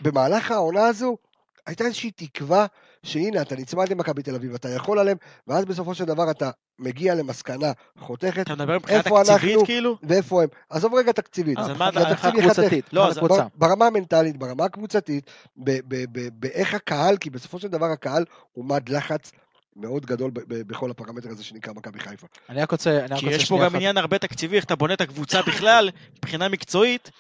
במהלך 0.01 0.51
העונה 0.51 0.87
הזו, 0.87 1.17
הייתה 1.67 1.85
איזושהי 1.85 2.11
תקווה 2.11 2.67
שהנה, 3.03 3.43
אתה 3.43 3.57
נצמד 3.57 3.89
למכבי 3.89 4.23
תל 4.23 4.35
אביב, 4.35 4.55
אתה 4.55 4.69
יכול 4.69 4.99
עליהם, 4.99 5.17
ואז 5.47 5.65
בסופו 5.65 5.95
של 5.95 6.05
דבר 6.05 6.31
אתה 6.31 6.51
מגיע 6.79 7.15
למסקנה 7.15 7.73
חותכת, 7.99 8.41
אתה 8.41 8.55
מדבר 8.55 8.77
מבחינה 8.79 8.99
איפה 8.99 9.21
תקציבית 9.25 9.43
אנחנו? 9.55 9.65
כאילו? 9.67 9.97
ואיפה 10.03 10.43
הם. 10.43 10.49
עזוב 10.71 10.95
רגע 10.95 11.13
תקציבית. 11.13 11.59
אז 11.59 11.69
מה- 11.69 11.87
מבחינת 11.89 12.07
התקציב 12.11 12.27
מבחינה 12.31 12.45
ייחתך. 12.47 12.61
קבוצתית. 12.61 12.93
לא, 12.93 13.09
אז- 13.09 13.17
הקבוצה. 13.17 13.47
ברמה 13.55 13.87
המנטלית, 13.87 14.37
ברמה 14.37 14.65
הקבוצתית, 14.65 15.31
באיך 16.33 16.75
הקהל, 16.75 17.17
כי 17.17 17.31
בסופו 17.31 17.59
של 17.59 17.69
דבר 17.69 17.87
הקהל 17.87 18.25
הוא 18.53 18.65
מד 18.65 18.89
לחץ 18.89 19.33
מאוד 19.77 20.07
גדול 20.07 20.31
ב- 20.31 20.39
ב- 20.41 20.63
בכל 20.69 20.91
הפרמטר 20.91 21.29
הזה 21.31 21.45
שנקרא 21.45 21.73
מכבי 21.73 22.01
חיפה. 22.01 22.27
אני 22.49 22.63
רק 22.63 22.71
רוצה, 22.71 22.91
אני 22.91 23.15
רק 23.15 23.19
כי 23.21 23.27
רוצה 23.27 23.37
יש 23.37 23.43
פה 23.43 23.47
שנייה 23.47 23.63
גם 23.63 23.67
אחת- 23.67 23.77
עניין 23.77 23.97
הרבה 23.97 24.19
תקציבי, 24.19 24.57
איך 24.57 24.65
אתה 24.65 24.77
בונה 24.77 24.95
את 24.95 25.01
הקבוצה 25.01 25.43
בכלל, 25.43 25.91
מבחינה 26.19 26.49
מקצועית, 26.49 27.11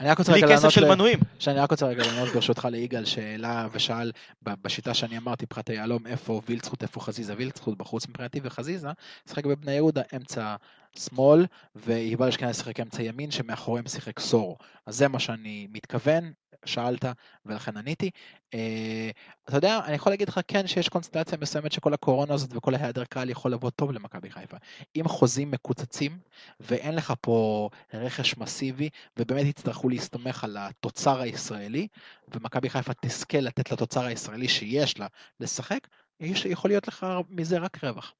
אני 0.00 0.08
רק 0.10 0.18
רוצה 0.18 0.32
בלי 0.32 0.42
רגע 0.42 0.52
כסף 0.52 0.62
לענות 0.62 0.72
של 0.74 0.84
ל- 0.84 0.88
מנויים. 0.88 1.18
שאני 1.38 1.58
רק 1.60 1.70
רוצה 1.70 1.86
רגע 1.86 2.02
לענות 2.06 2.28
ברשותך 2.34 2.68
ליגאל 2.70 3.04
שאלה 3.04 3.66
ושאל 3.72 4.12
בשיטה 4.42 4.94
שאני 4.94 5.18
אמרתי 5.18 5.46
פחת 5.46 5.70
היהלום 5.70 6.06
איפה 6.06 6.40
וילצחוט 6.48 6.82
איפה 6.82 7.00
חזיזה 7.00 7.34
וילצחוט 7.36 7.78
בחוץ 7.78 8.08
מבחינתי 8.08 8.40
וחזיזה 8.42 8.88
שיחק 9.28 9.46
בבני 9.46 9.72
יהודה 9.72 10.02
אמצע 10.16 10.56
שמאל 10.96 11.46
ויובל 11.76 12.28
אשכנזי 12.28 12.58
שיחק 12.58 12.80
אמצע 12.80 13.02
ימין 13.02 13.30
שמאחוריהם 13.30 13.88
שיחק 13.88 14.18
סורו 14.18 14.56
אז 14.86 14.96
זה 14.96 15.08
מה 15.08 15.18
שאני 15.18 15.68
מתכוון 15.72 16.32
שאלת 16.64 17.04
ולכן 17.46 17.76
עניתי. 17.76 18.10
אה, 18.54 19.10
אתה 19.44 19.56
יודע 19.56 19.80
אני 19.84 19.94
יכול 19.94 20.12
להגיד 20.12 20.28
לך 20.28 20.40
כן 20.48 20.66
שיש 20.66 20.88
קונסטלציה 20.88 21.38
מסוימת 21.38 21.72
שכל 21.72 21.94
הקורונה 21.94 22.34
הזאת 22.34 22.50
וכל 22.56 22.74
ההיעדר 22.74 23.04
קהל 23.04 23.30
יכול 23.30 23.52
לבוא 23.52 23.70
טוב 23.70 23.92
למכבי 23.92 24.30
חיפה. 24.30 24.56
אם 24.96 25.08
חוזים 25.08 25.50
מקוצצים 25.50 26.18
ואין 26.60 26.94
לך 26.94 27.12
פה 27.20 27.68
רכש 27.94 28.36
מסיבי 28.36 28.88
ובאמת 29.16 29.46
יצטרכו 29.46 29.88
להסתמך 29.88 30.44
על 30.44 30.56
התוצר 30.60 31.20
הישראלי, 31.20 31.88
ומכבי 32.34 32.70
חיפה 32.70 32.92
תזכה 32.94 33.40
לתת 33.40 33.72
לתוצר 33.72 34.04
הישראלי 34.04 34.48
שיש 34.48 34.98
לה 34.98 35.06
לשחק, 35.40 35.86
יש, 36.20 36.44
יכול 36.44 36.70
להיות 36.70 36.88
לך 36.88 37.06
מזה 37.28 37.58
רק 37.58 37.84
רווח. 37.84 38.14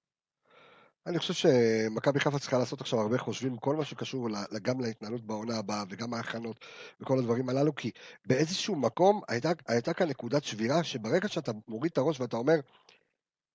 אני 1.06 1.18
חושב 1.18 1.34
שמכבי 1.34 2.20
חיפה 2.20 2.38
צריכה 2.38 2.58
לעשות 2.58 2.80
עכשיו 2.80 3.00
הרבה 3.00 3.18
חושבים, 3.18 3.56
כל 3.56 3.76
מה 3.76 3.84
שקשור 3.84 4.28
גם 4.62 4.80
להתנהלות 4.80 5.26
בעונה 5.26 5.58
הבאה 5.58 5.84
וגם 5.90 6.14
ההכנות 6.14 6.64
וכל 7.00 7.18
הדברים 7.18 7.48
הללו, 7.48 7.74
כי 7.74 7.90
באיזשהו 8.26 8.76
מקום 8.76 9.20
הייתה, 9.28 9.52
הייתה 9.68 9.92
כאן 9.92 10.08
נקודת 10.08 10.44
שבירה, 10.44 10.84
שברגע 10.84 11.28
שאתה 11.28 11.52
מוריד 11.68 11.92
את 11.92 11.98
הראש 11.98 12.20
ואתה 12.20 12.36
אומר, 12.36 12.54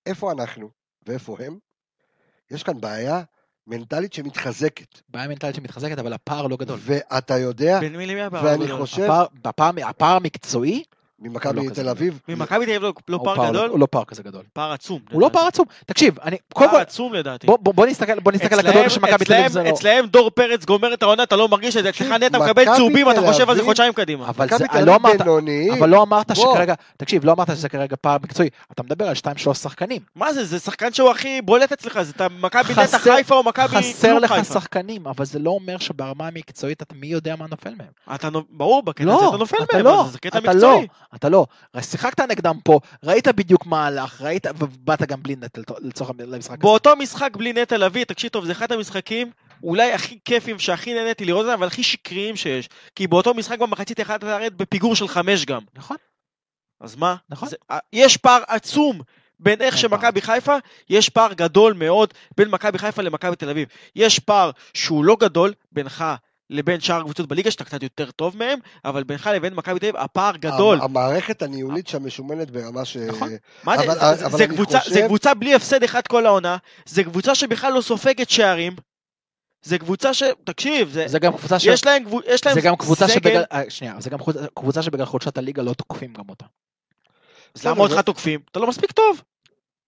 איפה 0.06 0.32
אנחנו 0.32 0.70
ואיפה 1.06 1.36
הם, 1.40 1.58
יש 2.50 2.62
כאן 2.62 2.80
בעיה 2.80 3.22
מנטלית 3.66 4.12
שמתחזקת. 4.12 5.00
בעיה 5.08 5.28
מנטלית 5.28 5.54
שמתחזקת, 5.54 5.98
אבל 5.98 6.12
הפער 6.12 6.46
לא 6.46 6.56
גדול. 6.56 6.78
ואתה 6.82 7.38
יודע, 7.38 7.80
בין 7.80 7.96
מי 7.96 8.06
למי 8.06 8.22
הפער 8.22 8.44
ואני 8.44 8.64
הגדול? 8.64 8.80
חושב, 8.80 9.02
הפער, 9.02 9.26
הפער, 9.44 9.88
הפער 9.88 10.16
המקצועי, 10.16 10.84
ממכבי 11.22 11.68
לא 11.68 11.74
תל. 11.74 11.88
אביב, 11.88 12.20
ממכבי 12.28 12.66
תל 12.66 12.70
אביב 12.72 12.82
לא- 12.82 12.92
לא 13.08 13.16
הוא 13.16 13.24
פער 13.34 13.48
גדול? 13.50 13.70
הוא 13.70 13.78
לא 13.80 13.86
פער 13.90 14.04
כזה 14.04 14.22
גדול. 14.22 14.42
פער 14.52 14.72
עצום. 14.72 14.98
הוא 15.12 15.20
לא. 15.20 15.30
פער 15.32 15.46
עצום. 15.46 15.66
תקשיב, 15.86 16.18
אני, 16.20 16.36
פער 16.48 16.76
עצום 16.76 17.14
לדעתי. 17.14 17.46
בוא, 17.46 17.86
נסתכל, 17.86 18.20
בוא 18.20 18.32
נסתכל 18.32 18.54
על 18.54 18.60
אצלהם- 18.60 18.66
הכדורגל 18.68 18.88
של 18.88 19.00
מכבי 19.00 19.24
תל 19.24 19.34
אביב 19.34 19.52
זה 19.52 19.62
לא... 19.62 19.68
אצלהם 19.68 20.06
דור 20.06 20.30
פרץ 20.30 20.64
גומר 20.64 20.94
את 20.94 21.02
העונה, 21.02 21.22
אתה 21.22 21.36
לא 21.36 21.48
מרגיש 21.48 21.76
את 21.76 21.82
זה, 21.82 21.88
אצלך 21.88 22.10
נטע 22.10 22.38
מקבל 22.38 22.64
צהובים, 22.76 23.10
אתה 23.10 23.20
חושב 23.26 23.50
על 23.50 23.56
זה 23.56 23.62
חודשיים 23.62 23.92
קדימה. 23.92 24.28
אבל 24.28 24.46
לא 25.88 26.02
אמרת, 26.02 26.30
לא. 26.30 26.34
שכרגע, 26.34 26.74
תקשיב, 26.96 27.24
לא 27.24 27.32
אמרת 27.32 27.48
שזה 27.56 27.68
כרגע 27.68 27.96
פער 28.00 28.16
מקצועי, 28.22 28.48
אתה 28.72 28.82
מדבר 28.82 29.08
על 29.08 29.14
2-3 29.14 29.54
שחקנים. 29.54 30.00
מה 30.16 30.32
זה, 30.32 30.44
זה 30.44 30.58
שחקן 30.58 30.92
שהוא 30.92 31.10
הכי 31.10 31.42
בולט 31.42 31.72
אצלך, 31.72 32.02
זה 32.02 32.12
מכבי 32.40 32.72
נטע 32.72 32.98
חיפה 32.98 33.34
או 33.34 33.42
מכבי 33.42 33.68
חסר 33.68 34.18
לך. 34.18 34.34
שחקנים, 34.52 35.06
אבל 35.06 35.24
זה 35.24 35.38
לא 35.38 35.50
אומר 35.50 35.78
שברמה 35.78 36.26
המקצועית 36.26 36.82
אתה 36.82 36.94
מי 36.94 37.06
יודע 37.06 37.36
מה 37.36 37.46
נופל 37.50 37.70
מהם. 37.78 38.14
אתה 38.14 38.28
ברור, 38.50 38.82
בקטע 38.82 39.04
לא, 39.04 39.18
הזה 39.18 39.28
אתה 39.28 39.36
נופל 39.36 39.56
מהם, 39.72 39.84
לא, 39.84 40.06
זה 40.10 40.18
קטע 40.18 40.40
מקצועי. 40.40 40.86
אתה 41.14 41.28
לא. 41.28 41.46
שיחקת 41.80 42.20
נגדם 42.20 42.56
פה, 42.64 42.80
ראית 43.04 43.28
בדיוק 43.28 43.66
מה 43.66 43.86
הלך, 43.86 44.20
ראית, 44.22 44.46
ובאת 44.58 45.02
גם 45.02 45.22
בלי 45.22 45.36
נטל 45.36 45.62
לצורך 45.80 46.10
למשחק 46.18 46.50
הזה. 46.50 46.62
באותו 46.62 46.96
משחק 46.96 47.36
בלי 47.36 47.52
נטע 47.52 47.78
לביא, 47.78 48.04
תקשיב 48.04 48.30
טוב, 48.30 48.44
זה 48.44 48.52
אחד 48.52 48.72
המשחקים 48.72 49.30
אולי 49.62 49.92
הכי 49.92 50.18
כיפים, 50.24 50.58
שהכי 50.58 50.94
נהניתי 50.94 51.24
לראות 51.24 51.46
אותם, 51.46 51.58
אבל 51.58 51.66
הכי 51.66 51.82
שקריים 51.82 52.36
שיש. 52.36 52.68
כי 52.94 53.06
באותו 53.06 53.34
משחק 53.34 53.58
במחצית 53.58 53.98
יכלת 53.98 54.22
לרדת 54.22 54.52
בפיגור 54.52 54.96
של 54.96 55.08
חמש 55.08 55.44
גם. 55.44 55.62
נכון, 55.74 55.96
אז 56.80 56.96
מה? 56.96 57.16
נכון. 57.30 57.48
זה, 57.48 57.56
אה, 57.70 57.78
יש 57.92 58.16
פער 58.16 58.42
עצום 58.48 59.00
בין 59.40 59.60
איך 59.60 59.74
אין 59.74 59.82
שמכבי 59.82 60.20
חיפה, 60.20 60.56
יש 60.90 61.08
פער 61.08 61.32
גדול 61.32 61.72
מאוד 61.72 62.14
בין 62.36 62.48
מכבי 62.48 62.78
חיפה 62.78 63.02
למכבי 63.02 63.36
תל 63.36 63.50
אביב. 63.50 63.68
יש 63.96 64.18
פער 64.18 64.50
שהוא 64.74 65.04
לא 65.04 65.16
גדול 65.20 65.52
בינך 65.72 66.04
לבין 66.50 66.80
שאר 66.80 67.00
הקבוצות 67.00 67.28
בליגה, 67.28 67.50
שאתה 67.50 67.64
קצת 67.64 67.82
יותר 67.82 68.10
טוב 68.10 68.36
מהם, 68.36 68.58
אבל 68.84 69.02
בינך 69.04 69.30
לבין 69.34 69.54
מכבי 69.54 69.78
תל 69.78 69.86
אביב 69.86 69.96
הפער 69.96 70.36
גדול. 70.36 70.78
המערכת 70.82 71.42
הניהולית 71.42 71.86
שם 71.88 72.06
משומנת 72.06 72.50
ברמה 72.50 72.84
ש... 72.84 72.96
נכון. 72.96 73.28
מה 73.64 73.78
זה, 73.78 73.84
אבל- 73.84 74.16
זה- 74.16 74.28
זה, 74.36 74.46
קבוצה, 74.46 74.78
חושב- 74.80 74.92
זה 74.92 75.02
קבוצה 75.06 75.34
בלי 75.34 75.54
הפסד 75.54 75.82
אחד 75.82 76.06
כל 76.06 76.26
העונה, 76.26 76.56
זה 76.86 77.04
קבוצה 77.04 77.34
שבכלל 77.34 77.72
לא 77.72 77.80
סופגת 77.80 78.30
שערים, 78.30 78.76
זה 79.62 79.78
קבוצה 79.78 80.14
ש... 80.14 80.22
תקשיב, 80.44 80.88
זה, 80.90 81.04
זה 81.08 81.18
גם 81.18 81.36
קבוצה 81.36 81.58
ש... 81.58 81.64
יש 81.66 81.84
להם, 81.86 82.04
גבו- 82.04 82.20
יש 82.26 82.46
להם 82.46 82.54
זה 82.54 82.60
גם 82.60 82.76
קבוצה 82.76 83.06
סגל, 83.08 83.14
שבגלל, 83.14 83.44
אה, 83.52 83.62
שנייה, 83.68 83.94
זה 83.98 84.10
גם 84.10 84.18
קבוצה- 84.54 84.82
שבגלל 84.82 85.06
חולשת 85.06 85.38
הליגה 85.38 85.62
לא 85.62 85.72
תוקפים 85.74 86.12
גם 86.12 86.24
אותה. 86.28 86.44
אז 87.54 87.66
למה 87.66 87.80
אותך 87.80 87.98
תוקפים? 87.98 88.40
אתה 88.50 88.60
לא 88.60 88.66
מספיק 88.66 88.92
טוב. 88.92 89.22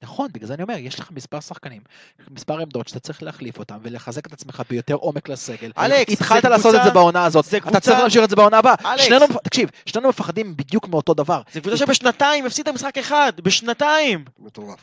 נכון, 0.03 0.29
בגלל 0.35 0.47
זה 0.49 0.55
אני 0.55 0.63
אומר, 0.63 0.75
יש 0.79 1.01
לך 1.01 1.11
מספר 1.11 1.41
שחקנים, 1.41 1.83
מספר 2.31 2.61
עמדות 2.61 2.89
שאתה 2.89 3.01
צריך 3.01 3.23
להחליף 3.23 3.59
אותם 3.59 3.79
ולחזק 3.83 4.27
את 4.27 4.33
עצמך 4.33 4.63
ביותר 4.71 4.95
עומק 4.95 5.29
לסגל. 5.29 5.71
אלכס, 5.79 6.13
התחלת 6.13 6.45
לעשות 6.45 6.63
קבוצה- 6.63 6.79
את 6.79 6.85
זה 6.85 6.91
בעונה 6.91 7.25
הזאת, 7.25 7.45
זה 7.45 7.57
אתה 7.57 7.61
קבוצה- 7.67 7.81
צריך 7.81 7.99
להמשיך 7.99 8.25
את 8.25 8.31
זה 8.31 8.37
בעונה 8.37 8.59
הבאה. 8.59 8.75
אלכס. 8.85 9.05
שנינו, 9.05 9.27
תקשיב, 9.45 9.69
שנינו 9.87 10.09
מפחדים 10.09 10.57
בדיוק 10.57 10.89
מאותו 10.89 11.15
דבר. 11.15 11.41
זה 11.53 11.61
קבוצה 11.61 11.77
שבשנתיים 11.77 12.47
הפסידה 12.47 12.73
משחק 12.73 12.99
אחד, 12.99 13.33
בשנתיים. 13.43 14.25
מטורף. 14.39 14.79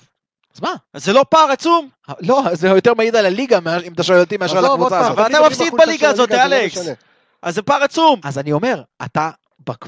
אז 0.55 0.62
מה? 0.62 0.74
אז 0.93 1.05
זה 1.05 1.14
לא 1.14 1.26
פער 1.30 1.51
עצום? 1.51 1.89
לא, 2.20 2.43
זה 2.53 2.68
יותר 2.68 2.93
מעיד 2.93 3.16
על 3.16 3.26
הליגה, 3.26 3.59
אם 3.88 3.93
אתה 3.93 4.03
שואל 4.03 4.20
אותי, 4.20 4.38
מאשר 4.38 4.57
על 4.57 4.66
הקבוצה 4.66 4.99
הזאת. 4.99 5.20
אתה 5.20 5.28
תמיד 5.30 5.41
מפסיד 5.47 5.74
בליגה 5.78 6.09
הזאת, 6.09 6.32
לא 6.32 6.43
אלכס. 6.43 6.78
אז 7.41 7.55
זה 7.55 7.62
פער 7.62 7.84
עצום. 7.84 8.20
אז 8.24 8.38
אני 8.38 8.51
אומר, 8.51 8.82
אתה 9.05 9.30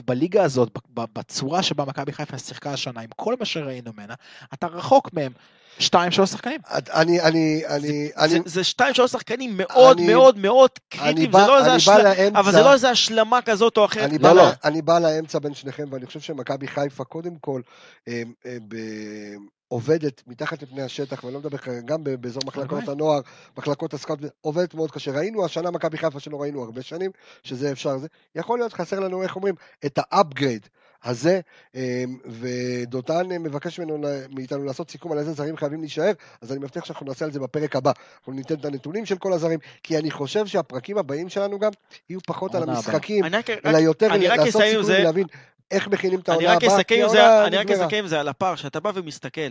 בליגה 0.06 0.44
הזאת, 0.44 0.70
בצורה 0.94 1.64
שבה 1.64 1.86
מכבי 1.86 2.12
חיפה 2.14 2.38
שיחקה 2.38 2.72
השנה, 2.74 3.02
עם 3.02 3.10
כל 3.16 3.36
מה 3.40 3.46
שראינו 3.46 3.92
ממנה, 3.94 4.14
אתה 4.54 4.68
רחוק 4.68 5.14
מהם 5.14 5.32
שתיים, 5.80 6.12
שלוש 6.12 6.30
שחקנים. 6.30 6.60
אני, 6.70 7.22
אני, 7.22 7.66
אני, 7.68 8.10
אני, 8.18 8.30
זה- 8.30 8.40
זה 8.46 8.64
שתיים 8.64 8.94
שלוש 8.94 9.12
שחקנים 9.12 9.52
מאוד 9.58 9.98
אני- 9.98 10.08
מאוד 10.08 10.38
מאוד 10.38 10.70
קריטיים, 10.90 11.32
בא, 11.32 11.40
זה 11.42 11.48
לא 11.48 11.58
איזה 11.58 11.92
בא 11.92 11.98
לאמצע, 12.04 12.40
אבל 12.40 12.52
זה 12.52 12.62
לא 12.62 12.74
איזה 12.74 12.90
השלמה 12.90 13.42
כזאת 13.42 13.78
או 13.78 13.86
אחרת. 13.86 14.10
אני 14.10 14.18
לא, 14.18 14.30
בא, 14.34 14.42
לא. 14.42 14.50
אני 14.64 14.82
בא 14.82 15.00
לאמצע 15.00 15.40
בין 15.40 15.54
שניכם, 15.54 15.84
ואני 15.92 16.06
חושב 16.06 16.20
שמכבי 16.20 16.68
חיפה, 16.68 17.04
קודם 17.04 17.36
כל, 17.42 17.62
אה, 18.08 18.22
אה, 18.46 18.58
ב- 18.68 19.36
עובדת 19.74 20.24
מתחת 20.28 20.64
לפני 20.64 20.82
השטח, 20.82 21.24
ואני 21.24 21.34
לא 21.34 21.40
מדבר 21.40 21.58
כרגע, 21.58 21.82
גם 21.82 22.04
באזור 22.04 22.42
מחלקות 22.46 22.80
הלוואי. 22.80 22.92
הנוער, 22.92 23.22
מחלקות 23.58 23.94
ה 23.94 23.97
scout, 23.97 24.20
עובדת 24.42 24.74
מאוד 24.74 24.92
קשה. 24.92 25.12
ראינו 25.12 25.46
השנה 25.46 25.72
מכבי 25.72 25.98
חיפה 25.98 26.20
שלא 26.20 26.42
ראינו 26.42 26.64
הרבה 26.64 26.82
שנים, 26.82 27.12
שזה 27.44 27.72
אפשר, 27.72 27.98
זה 27.98 28.08
יכול 28.36 28.60
להיות 28.60 28.74
חסר 28.74 29.00
לנו, 29.00 29.24
איך 29.24 29.36
אומרים, 29.36 29.56
את 29.86 30.00
ה 30.02 30.10
upgrade 30.10 30.68
הזה, 31.04 31.40
אה, 31.76 32.04
ודותן 32.26 33.28
מבקש 33.30 33.80
ממנו, 33.80 34.08
מאיתנו 34.32 34.64
לעשות 34.64 34.92
סיכום 34.92 35.12
על 35.12 35.18
איזה 35.18 35.34
זרים 35.34 35.58
חייבים 35.58 35.80
להישאר, 35.80 36.12
אז 36.42 36.52
אני 36.52 36.60
מבטיח 36.60 36.86
שאנחנו 36.86 37.06
נעשה 37.06 37.26
על 37.26 37.32
זה 37.32 37.40
בפרק 37.40 37.76
הבא. 37.76 37.92
אנחנו 38.20 38.34
ניתן 38.34 38.56
את 38.56 38.66
הנתונים 38.66 39.06
של 39.06 39.18
כל 39.18 39.34
הזרים, 39.34 39.60
כי 39.84 39.98
אני 39.98 40.12
חושב 40.12 40.46
שהפרקים 40.48 40.98
הבאים 40.98 41.30
שלנו 41.30 41.60
גם 41.60 41.72
יהיו 42.10 42.20
פחות 42.28 42.56
על. 42.56 42.64
המשחקים, 42.64 43.26
אלא 43.66 43.78
יותר 43.78 44.08
לעשות 44.08 44.62
סיכום. 44.62 44.86
ולהבין 44.86 45.26
איך 45.72 45.88
מכינים 45.88 46.20
את 46.20 46.30
העונה 46.30 46.54
הבאה, 46.54 46.84
כי 46.84 47.02
העונה 47.02 47.46
אני 47.48 47.58
רק. 47.58 47.72
אסכם 47.72 47.96
עם 47.98 48.08
זה 48.08 48.20
על 48.20 48.28
הפער, 48.28 48.56
שאתה 48.56 48.80
בא 48.80 48.92
ומסתכל 48.96 49.50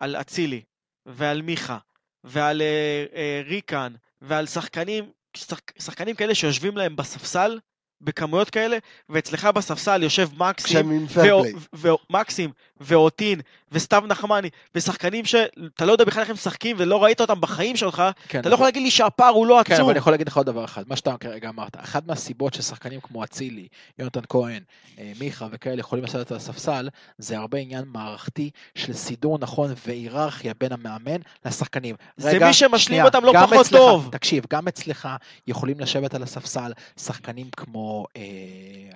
על 0.00 0.16
אצילי 0.16 0.62
ועל 1.06 1.42
מיכה 1.42 1.78
ועל 2.24 2.62
אה, 2.62 3.04
אה, 3.14 3.42
ריקן 3.46 3.92
ועל 4.22 4.46
שחקנים, 4.46 5.10
שחק, 5.36 5.78
שחקנים 5.78 6.14
כאלה 6.14 6.34
שיושבים 6.34 6.76
להם 6.76 6.96
בספסל 6.96 7.58
בכמויות 8.00 8.50
כאלה, 8.50 8.78
ואצלך 9.08 9.44
בספסל 9.44 10.02
יושב 10.02 10.28
מקסים, 10.36 10.66
כשהם 10.66 10.90
עם 10.90 11.06
פרפליי. 11.06 11.52
ומקסים, 11.72 12.50
ואוטין, 12.80 13.40
וסתיו 13.72 14.02
נחמני, 14.06 14.50
ושחקנים 14.74 15.24
שאתה 15.24 15.84
לא 15.84 15.92
יודע 15.92 16.04
בכלל 16.04 16.20
איך 16.20 16.30
הם 16.30 16.34
משחקים 16.34 16.76
ולא 16.78 17.04
ראית 17.04 17.20
אותם 17.20 17.40
בחיים 17.40 17.76
שלך, 17.76 18.02
כן, 18.28 18.40
אתה 18.40 18.48
לא 18.48 18.54
יכול 18.54 18.66
להגיד 18.66 18.82
לי 18.82 18.90
שהפער 18.90 19.28
הוא 19.28 19.46
לא 19.46 19.60
כן, 19.64 19.74
עצום. 19.74 19.84
אבל 19.84 19.90
אני 19.90 19.98
יכול 19.98 20.12
להגיד 20.12 20.28
לך 20.28 20.36
עוד 20.36 20.46
דבר 20.46 20.64
אחד, 20.64 20.82
מה 20.86 20.96
שאתה 20.96 21.14
כרגע 21.20 21.48
אמרת, 21.48 21.76
אחת 21.76 22.06
מהסיבות 22.06 22.54
ששחקנים 22.54 23.00
כמו 23.00 23.24
אצילי, 23.24 23.68
יונתן 23.98 24.20
כהן, 24.28 24.62
אה, 24.98 25.12
מיכה 25.20 25.46
וכאלה 25.50 25.80
יכולים 25.80 26.04
לשבת 26.04 26.30
על 26.30 26.36
הספסל, 26.36 26.88
זה 27.18 27.38
הרבה 27.38 27.58
עניין 27.58 27.84
מערכתי 27.86 28.50
של 28.74 28.92
סידור 28.92 29.38
נכון 29.38 29.72
והיררכיה 29.86 30.52
בין 30.60 30.72
המאמן 30.72 31.20
לשחקנים. 31.46 31.96
זה 32.16 32.30
רגע, 32.30 32.46
מי 32.46 32.52
שמשלים 32.52 32.78
שנייה, 32.78 33.04
אותם 33.04 33.24
לא 33.24 33.32
פחות 33.32 33.66
אצלך, 33.66 33.78
טוב. 33.78 34.08
תקשיב, 34.12 34.44
גם 34.50 34.68
אצלך 34.68 35.08
יכולים 35.46 35.80
לשבת 35.80 36.14
על 36.14 36.22
הספסל 36.22 36.72
שחקנים 36.96 37.46
כמו 37.56 38.06
אה, 38.16 38.22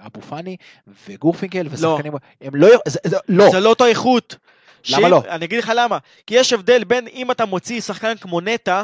אבו 0.07 0.21
פאני 0.21 0.57
וגורפינקל, 1.09 1.67
ושחקנים... 1.71 2.13
הם 2.41 2.55
לא... 2.55 2.69
זה, 2.89 2.99
זה, 3.05 3.17
לא. 3.29 3.51
זה 3.51 3.61
לא 3.61 3.69
אותו 3.69 3.87
איכות. 3.87 4.37
למה 4.89 5.09
לא? 5.09 5.23
אני 5.29 5.45
אגיד 5.45 5.59
לך 5.59 5.73
למה. 5.77 5.99
כי 6.27 6.35
יש 6.35 6.53
הבדל 6.53 6.85
בין 6.85 7.07
אם 7.13 7.31
אתה 7.31 7.45
מוציא 7.45 7.81
שחקן 7.81 8.15
כמו 8.21 8.41
נטע, 8.41 8.83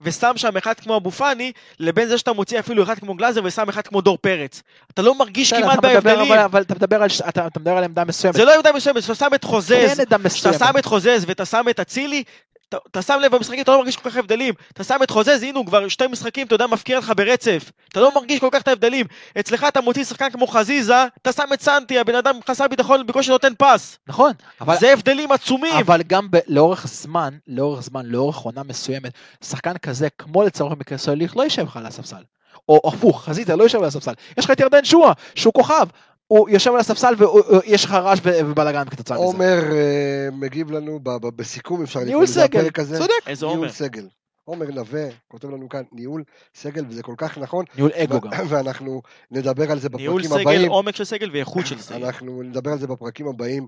ושם 0.00 0.32
שם 0.36 0.56
אחד 0.56 0.74
כמו 0.80 0.96
אבו 0.96 1.10
פאני, 1.10 1.52
לבין 1.80 2.08
זה 2.08 2.18
שאתה 2.18 2.32
מוציא 2.32 2.58
אפילו 2.58 2.82
אחד 2.82 2.98
כמו 2.98 3.14
גלאזר 3.14 3.40
ושם 3.44 3.68
אחד 3.68 3.86
כמו 3.86 4.00
דור 4.00 4.18
פרץ. 4.20 4.62
אתה 4.90 5.02
לא 5.02 5.14
מרגיש 5.14 5.54
כמעט 5.54 5.78
בהבדלים. 5.78 6.32
אבל, 6.32 6.62
אתה 6.62 6.74
מדבר 6.74 7.02
על, 7.02 7.08
אתה, 7.28 7.46
אתה 7.46 7.60
מדבר 7.60 7.76
על 7.76 7.84
עמדה 7.84 8.04
מסוימת. 8.04 8.36
זה 8.36 8.44
לא 8.44 8.54
עמדה 8.54 8.72
מסוימת, 8.72 9.02
כשאתה 9.02 9.14
שם 9.14 9.34
את 9.34 9.44
חוזז, 9.44 10.00
כשאתה. 10.28 10.58
שם 10.58 10.78
את 10.78 10.84
חוזז 10.84 11.24
ואתה 11.26 11.44
שם 11.44 11.64
את 11.70 11.80
אצילי, 11.80 12.24
אתה- 12.70 12.78
אתה 12.90 13.02
שם 13.02 13.18
לב 13.22 13.36
במשחקים, 13.36 13.60
אתה 13.62 13.70
לא 13.72 13.78
מרגיש 13.78 13.96
כל 13.96 14.10
כך 14.10 14.16
הבדלים. 14.16 14.54
אתה 14.72 14.84
שם 14.84 14.96
את 15.02 15.10
חוזז, 15.10 15.42
הנה 15.42 15.58
הוא 15.58 15.66
כבר 15.66 15.88
שתי 15.88 16.06
משחקים, 16.06 16.46
אתה 16.46 16.54
יודע, 16.54 16.66
מפקיע 16.66 16.98
לך 16.98 17.12
ברצף. 17.16 17.70
אתה 17.88 18.00
לא 18.00 18.14
מרגיש 18.14 18.40
כל 18.40 18.48
כך 18.52 18.62
את 18.62 18.68
ההבדלים. 18.68 19.06
אצלך 19.40 19.64
אתה 19.68 19.80
מוציא 19.80 20.04
שחקן 20.04 20.30
כמו 20.30 20.46
חזיזה, 20.46 21.04
אתה 21.22 21.32
שם 21.32 21.44
את 21.54 21.60
סנטי, 21.62 21.98
הבן 21.98 22.14
אדם 22.14 22.34
חסר 22.48 22.68
ביטחון, 22.68 23.06
בקושי 23.06 23.30
נותן 23.30 23.52
פס. 23.58 23.98
נכון, 24.06 24.32
אבל, 24.60 24.76
זה 24.78 24.92
הבדלים 24.92 25.32
עצומים. 25.32 25.76
אבל 25.76 26.02
גם 26.06 26.30
ב, 26.30 26.38
לאורך 26.46 26.86
זמן, 26.86 27.34
לאורך 27.46 27.82
זמן, 27.82 28.06
לאורך 28.06 28.36
עונה 28.36 28.62
מסוימת, 28.62 29.12
שחקן 29.44 29.78
כזה, 29.78 30.08
כמו 30.18 30.42
לצורך 30.42 30.72
מקרה 30.72 30.98
סוליך, 30.98 31.36
לא 31.36 31.42
יישב 31.42 31.64
לך 31.66 31.76
על 31.76 31.86
הספסל. 31.86 32.22
או 32.68 32.80
הפוך, 32.88 33.24
חזיזה 33.24 33.56
לא 33.56 33.62
יושב 33.62 33.78
על 33.78 33.84
הספסל. 33.84 34.12
יש 34.38 34.44
לך 34.44 34.50
את 34.50 34.60
ירדן 34.60 34.84
שועה, 34.84 35.12
שהוא 35.34 35.52
כוכב. 35.54 35.86
הוא 36.30 36.48
יושב 36.48 36.70
על 36.70 36.80
הספסל 36.80 37.14
ויש 37.18 37.84
לך 37.84 37.90
רעש 37.90 38.20
ובלאגן 38.24 38.84
כתוצאה 38.90 39.16
מזה. 39.16 39.26
עומר 39.26 39.72
אה, 39.72 40.28
מגיב 40.32 40.70
לנו 40.70 41.00
בסיכום, 41.36 41.82
אפשר 41.82 42.00
לקרוא 42.00 42.08
ניהול 42.10 42.24
לזה 42.24 42.40
סגל, 42.40 42.60
הפרק 42.60 42.78
הזה. 42.78 42.98
צודק. 42.98 43.12
איזה 43.26 43.46
ניהול 43.46 43.58
עומר. 43.58 43.72
סגל. 43.72 44.06
עומר 44.44 44.66
נווה 44.66 45.08
כותב 45.28 45.50
לנו 45.50 45.68
כאן 45.68 45.82
ניהול 45.92 46.24
סגל, 46.54 46.84
וזה 46.88 47.02
כל 47.02 47.14
כך 47.16 47.38
נכון, 47.38 47.64
ניהול 47.76 47.90
אגו 47.94 48.20
גם. 48.20 48.30
ואנחנו 48.48 49.02
נדבר 49.30 49.72
על 49.72 49.78
זה 49.78 49.88
ניהול 49.96 50.22
בפרקים 50.22 50.38
סגל, 50.38 50.50
הבאים. 50.50 50.70
עומק 50.70 50.96
של 50.96 51.04
סגל 51.04 51.30
ואיכות 51.32 51.66
של 51.66 51.78
סגל. 51.78 52.04
אנחנו 52.04 52.42
נדבר 52.42 52.70
על 52.70 52.78
זה 52.78 52.86
בפרקים 52.86 53.28
הבאים, 53.28 53.66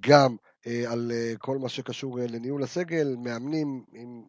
גם 0.00 0.30
אה, 0.30 0.53
על 0.88 1.12
אה, 1.14 1.32
כל 1.38 1.58
מה 1.58 1.68
שקשור 1.68 2.20
אה, 2.20 2.26
לניהול 2.26 2.62
הסגל, 2.62 3.16
מאמנים, 3.18 3.84
אם 3.94 4.22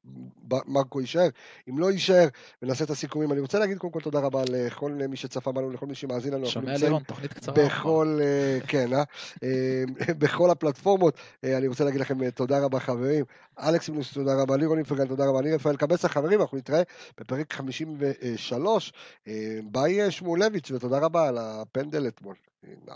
מרקו 0.65 1.01
יישאר, 1.01 1.27
אם 1.69 1.79
לא 1.79 1.91
יישאר, 1.91 2.27
ונעשה 2.61 2.83
את 2.83 2.89
הסיכומים. 2.89 3.31
אני 3.31 3.39
רוצה 3.39 3.59
להגיד 3.59 3.77
קודם 3.77 3.93
כל 3.93 4.01
תודה 4.01 4.19
רבה 4.19 4.43
לכל 4.49 4.91
מי 4.91 5.15
שצפה 5.15 5.51
בנו, 5.51 5.71
לכל 5.71 5.85
מי 5.85 5.95
שמאזין 5.95 6.33
לנו. 6.33 6.45
שומע 6.45 6.77
לירון, 6.77 7.03
תוכנית 7.03 7.33
קצרה. 7.33 7.55
בכל, 7.55 8.19
אה, 8.21 8.59
כן, 8.67 8.93
אה? 8.93 9.03
אה, 9.43 9.83
בכל 10.19 10.49
הפלטפורמות. 10.49 11.17
אה, 11.43 11.57
אני 11.57 11.67
רוצה 11.67 11.83
להגיד 11.83 12.01
לכם 12.01 12.23
אה, 12.23 12.31
תודה 12.31 12.59
רבה 12.59 12.79
חברים. 12.79 13.25
אלכס 13.59 13.89
מינוס, 13.89 14.13
תודה 14.13 14.41
רבה. 14.41 14.57
לירון 14.57 14.79
איפרגן, 14.79 15.07
תודה 15.07 15.25
רבה. 15.25 15.39
אני 15.39 15.55
רפאל 15.55 15.75
קבסה, 15.75 16.09
חברים, 16.09 16.41
אנחנו 16.41 16.57
נתראה 16.57 16.81
בפרק 17.19 17.53
53. 17.53 18.93
אה, 19.27 19.59
ביי 19.71 20.01
אה, 20.01 20.11
שמואלביץ', 20.11 20.71
ותודה 20.71 20.99
רבה 20.99 21.27
על 21.27 21.37
הפנדל 21.37 22.07
אתמול. 22.07 22.35
אה, 22.67 22.95